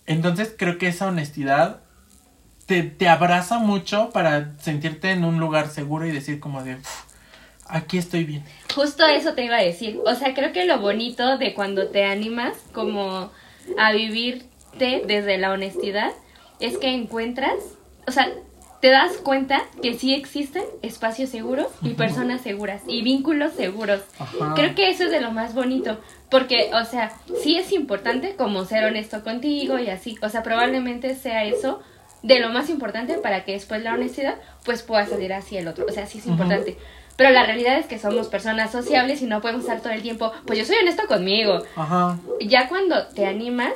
Entonces 0.06 0.54
creo 0.56 0.78
que 0.78 0.88
esa 0.88 1.06
honestidad 1.06 1.80
te, 2.66 2.82
te 2.82 3.08
abraza 3.08 3.58
mucho 3.58 4.10
para 4.10 4.56
sentirte 4.58 5.10
en 5.10 5.24
un 5.24 5.38
lugar 5.38 5.68
seguro 5.68 6.06
y 6.06 6.10
decir 6.12 6.40
como 6.40 6.64
de, 6.64 6.76
"Uf, 6.76 7.04
aquí 7.68 7.98
estoy 7.98 8.24
bien. 8.24 8.44
Justo 8.74 9.06
eso 9.06 9.34
te 9.34 9.44
iba 9.44 9.56
a 9.56 9.62
decir. 9.62 10.00
O 10.04 10.14
sea, 10.14 10.34
creo 10.34 10.52
que 10.52 10.64
lo 10.64 10.80
bonito 10.80 11.38
de 11.38 11.54
cuando 11.54 11.88
te 11.88 12.04
animas 12.04 12.56
como 12.72 13.30
a 13.78 13.92
vivirte 13.92 15.02
desde 15.06 15.38
la 15.38 15.52
honestidad 15.52 16.12
es 16.60 16.78
que 16.78 16.88
encuentras, 16.94 17.54
o 18.06 18.12
sea, 18.12 18.28
te 18.80 18.90
das 18.90 19.16
cuenta 19.18 19.62
que 19.82 19.94
sí 19.94 20.14
existen 20.14 20.64
espacios 20.82 21.30
seguros 21.30 21.68
y 21.82 21.90
personas 21.90 22.42
seguras 22.42 22.82
y 22.86 23.02
vínculos 23.02 23.52
seguros. 23.52 24.02
Ajá. 24.18 24.54
Creo 24.54 24.74
que 24.74 24.90
eso 24.90 25.04
es 25.04 25.10
de 25.10 25.20
lo 25.20 25.32
más 25.32 25.54
bonito. 25.54 25.98
Porque, 26.30 26.70
o 26.74 26.84
sea, 26.84 27.12
sí 27.42 27.56
es 27.56 27.72
importante 27.72 28.36
como 28.36 28.64
ser 28.64 28.84
honesto 28.84 29.22
contigo 29.22 29.78
y 29.78 29.88
así. 29.88 30.16
O 30.22 30.28
sea, 30.28 30.42
probablemente 30.42 31.14
sea 31.14 31.44
eso 31.44 31.80
de 32.22 32.40
lo 32.40 32.50
más 32.50 32.68
importante 32.68 33.18
para 33.18 33.44
que 33.44 33.52
después 33.52 33.82
la 33.82 33.94
honestidad 33.94 34.36
pues 34.64 34.82
pueda 34.82 35.06
salir 35.06 35.32
hacia 35.32 35.60
el 35.60 35.68
otro. 35.68 35.86
O 35.88 35.92
sea, 35.92 36.06
sí 36.06 36.18
es 36.18 36.26
importante. 36.26 36.76
Pero 37.16 37.30
la 37.30 37.46
realidad 37.46 37.78
es 37.78 37.86
que 37.86 37.98
somos 37.98 38.28
personas 38.28 38.72
sociables 38.72 39.22
y 39.22 39.26
no 39.26 39.40
podemos 39.40 39.62
estar 39.62 39.80
todo 39.80 39.92
el 39.92 40.02
tiempo, 40.02 40.32
pues 40.44 40.58
yo 40.58 40.64
soy 40.64 40.76
honesto 40.76 41.06
conmigo. 41.06 41.62
Ajá. 41.74 42.18
Ya 42.40 42.68
cuando 42.68 43.06
te 43.06 43.26
animas 43.26 43.72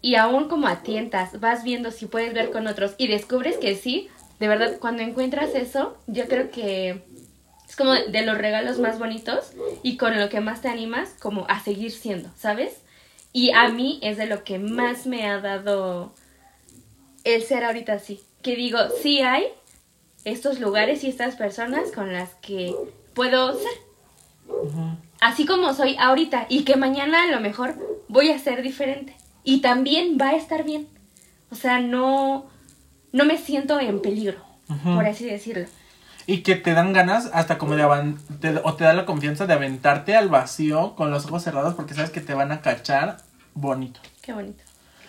y 0.00 0.16
aún 0.16 0.48
como 0.48 0.66
atientas, 0.66 1.38
vas 1.40 1.62
viendo 1.62 1.90
si 1.90 2.06
puedes 2.06 2.34
ver 2.34 2.50
con 2.50 2.66
otros 2.66 2.94
y 2.98 3.06
descubres 3.06 3.56
que 3.58 3.76
sí, 3.76 4.08
de 4.44 4.48
verdad, 4.48 4.76
cuando 4.78 5.02
encuentras 5.02 5.54
eso, 5.54 5.96
yo 6.06 6.28
creo 6.28 6.50
que 6.50 7.02
es 7.66 7.76
como 7.76 7.94
de 7.94 8.26
los 8.26 8.36
regalos 8.36 8.78
más 8.78 8.98
bonitos 8.98 9.54
y 9.82 9.96
con 9.96 10.20
lo 10.20 10.28
que 10.28 10.40
más 10.40 10.60
te 10.60 10.68
animas 10.68 11.16
como 11.18 11.46
a 11.48 11.60
seguir 11.60 11.92
siendo, 11.92 12.28
¿sabes? 12.36 12.82
Y 13.32 13.52
a 13.52 13.70
mí 13.70 13.98
es 14.02 14.18
de 14.18 14.26
lo 14.26 14.44
que 14.44 14.58
más 14.58 15.06
me 15.06 15.26
ha 15.26 15.40
dado 15.40 16.12
el 17.24 17.42
ser 17.42 17.64
ahorita 17.64 17.94
así. 17.94 18.20
Que 18.42 18.54
digo, 18.54 18.80
sí 19.02 19.22
hay 19.22 19.44
estos 20.26 20.60
lugares 20.60 21.04
y 21.04 21.08
estas 21.08 21.36
personas 21.36 21.90
con 21.90 22.12
las 22.12 22.34
que 22.34 22.74
puedo 23.14 23.58
ser. 23.58 23.72
Así 25.22 25.46
como 25.46 25.72
soy 25.72 25.96
ahorita 25.98 26.48
y 26.50 26.64
que 26.64 26.76
mañana 26.76 27.22
a 27.22 27.30
lo 27.30 27.40
mejor 27.40 27.76
voy 28.08 28.28
a 28.28 28.38
ser 28.38 28.60
diferente. 28.60 29.16
Y 29.42 29.62
también 29.62 30.18
va 30.20 30.28
a 30.28 30.36
estar 30.36 30.64
bien. 30.64 30.86
O 31.50 31.54
sea, 31.54 31.80
no, 31.80 32.52
no 33.14 33.24
me 33.24 33.38
siento 33.38 33.78
en 33.80 34.02
peligro, 34.02 34.38
por 34.84 35.06
así 35.06 35.24
decirlo. 35.24 35.66
Y 36.26 36.38
que 36.42 36.56
te 36.56 36.72
dan 36.74 36.92
ganas 36.92 37.30
hasta 37.32 37.58
como 37.58 37.76
de 37.76 37.82
avan- 37.84 38.18
te- 38.40 38.60
o 38.64 38.74
te 38.74 38.84
da 38.84 38.92
la 38.92 39.04
confianza 39.06 39.46
de 39.46 39.52
aventarte 39.54 40.16
al 40.16 40.28
vacío 40.28 40.94
con 40.96 41.10
los 41.10 41.26
ojos 41.26 41.42
cerrados 41.44 41.74
porque 41.74 41.94
sabes 41.94 42.10
que 42.10 42.20
te 42.20 42.34
van 42.34 42.50
a 42.50 42.60
cachar 42.60 43.18
bonito. 43.54 44.00
Qué 44.20 44.32
bonito. 44.32 44.64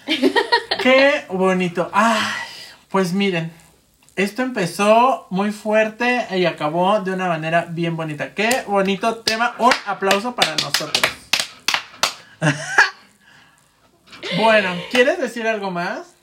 Qué 0.84 1.26
bonito. 1.30 1.90
Ay, 1.94 2.22
pues 2.90 3.14
miren, 3.14 3.52
esto 4.16 4.44
empezó 4.44 5.26
muy 5.30 5.52
fuerte 5.52 6.28
y 6.38 6.46
acabó 6.46 7.00
de 7.00 7.12
una 7.14 7.28
manera 7.28 7.66
bien 7.70 7.96
bonita. 7.96 8.34
Qué 8.36 8.64
bonito 8.68 9.16
tema. 9.20 9.56
Un 9.58 9.72
aplauso 9.88 10.36
para 10.36 10.52
nosotros. 10.58 11.02
bueno, 14.38 14.70
¿quieres 14.92 15.18
decir 15.20 15.48
algo 15.48 15.72
más? 15.72 16.14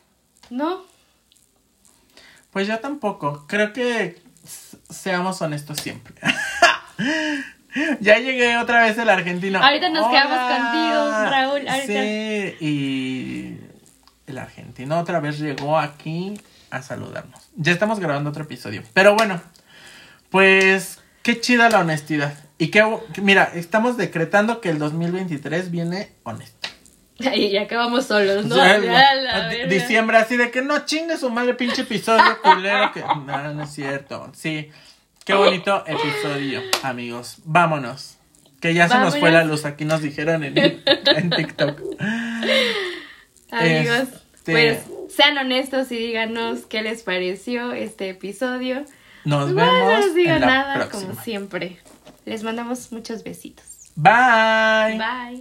No, 0.50 0.84
Pues 2.53 2.68
yo 2.68 2.78
tampoco. 2.78 3.46
Creo 3.48 3.72
que 3.72 4.22
seamos 4.90 5.40
honestos 5.40 5.78
siempre. 5.78 6.14
ya 8.00 8.18
llegué 8.18 8.59
otra 8.59 8.82
vez 8.82 8.98
el 8.98 9.09
argentino. 9.09 9.59
Ahorita 9.62 9.88
nos 9.88 10.09
quedamos 10.09 10.38
contigo, 10.38 11.30
Raúl, 11.30 11.68
ahorita. 11.68 11.86
Sí, 11.86 12.57
y 12.61 13.57
el 14.26 14.38
argentino 14.38 14.98
otra 14.98 15.20
vez 15.20 15.38
llegó 15.38 15.78
aquí 15.78 16.38
a 16.70 16.82
saludarnos. 16.82 17.48
Ya 17.57 17.72
estamos 17.72 17.98
grabando 18.00 18.30
otro 18.30 18.44
episodio. 18.44 18.82
Pero 18.92 19.16
bueno, 19.16 19.40
pues 20.30 21.00
qué 21.22 21.40
chida 21.40 21.70
la 21.70 21.80
honestidad. 21.80 22.34
Y 22.59 22.68
que, 22.68 22.84
mira, 23.22 23.50
estamos 23.55 23.96
decretando 23.96 24.61
que 24.61 24.68
el 24.68 24.78
2023 24.78 25.70
viene 25.70 26.12
honesto. 26.22 26.68
Y 27.34 27.56
acabamos 27.56 28.06
solos, 28.06 28.44
¿no? 28.46 28.56
Ya, 28.56 28.78
Ya, 28.78 29.14
la 29.14 29.48
di- 29.48 29.56
verga. 29.58 29.68
diciembre 29.74 30.16
así 30.18 30.36
de 30.36 30.50
que 30.50 30.62
no 30.62 30.84
chingue 30.84 31.16
su 31.16 31.30
madre 31.30 31.54
pinche 31.54 31.82
episodio 31.82 32.40
culero 32.42 32.92
que 32.92 33.00
no, 33.00 33.54
no 33.54 33.62
es 33.62 33.70
cierto. 33.70 34.30
Sí. 34.34 34.70
Qué 35.24 35.34
bonito 35.34 35.84
episodio, 35.86 36.60
amigos. 36.82 37.36
Vámonos. 37.44 38.18
Que 38.60 38.74
ya 38.74 38.88
se 38.88 38.98
nos 38.98 39.16
fue 39.18 39.30
la 39.30 39.44
luz, 39.44 39.64
aquí 39.64 39.84
nos 39.84 40.02
dijeron 40.02 40.44
en, 40.44 40.56
en 40.56 41.30
TikTok. 41.30 41.80
Amigos, 43.50 44.08
Este- 44.34 44.52
pues 44.52 44.78
sean 45.14 45.36
honestos 45.38 45.92
y 45.92 45.96
díganos 45.96 46.60
qué 46.66 46.82
les 46.82 47.02
pareció 47.02 47.72
este 47.72 48.08
episodio. 48.10 48.84
Nos 49.24 49.50
no 49.50 49.54
vemos 49.56 50.14
digan 50.14 50.36
en 50.36 50.40
la 50.42 50.46
nada, 50.46 50.74
próxima. 50.74 51.10
como 51.12 51.22
siempre. 51.22 51.78
Les 52.24 52.42
mandamos 52.42 52.90
muchos 52.92 53.22
besitos. 53.22 53.64
Bye. 53.94 54.96
Bye. 54.98 55.40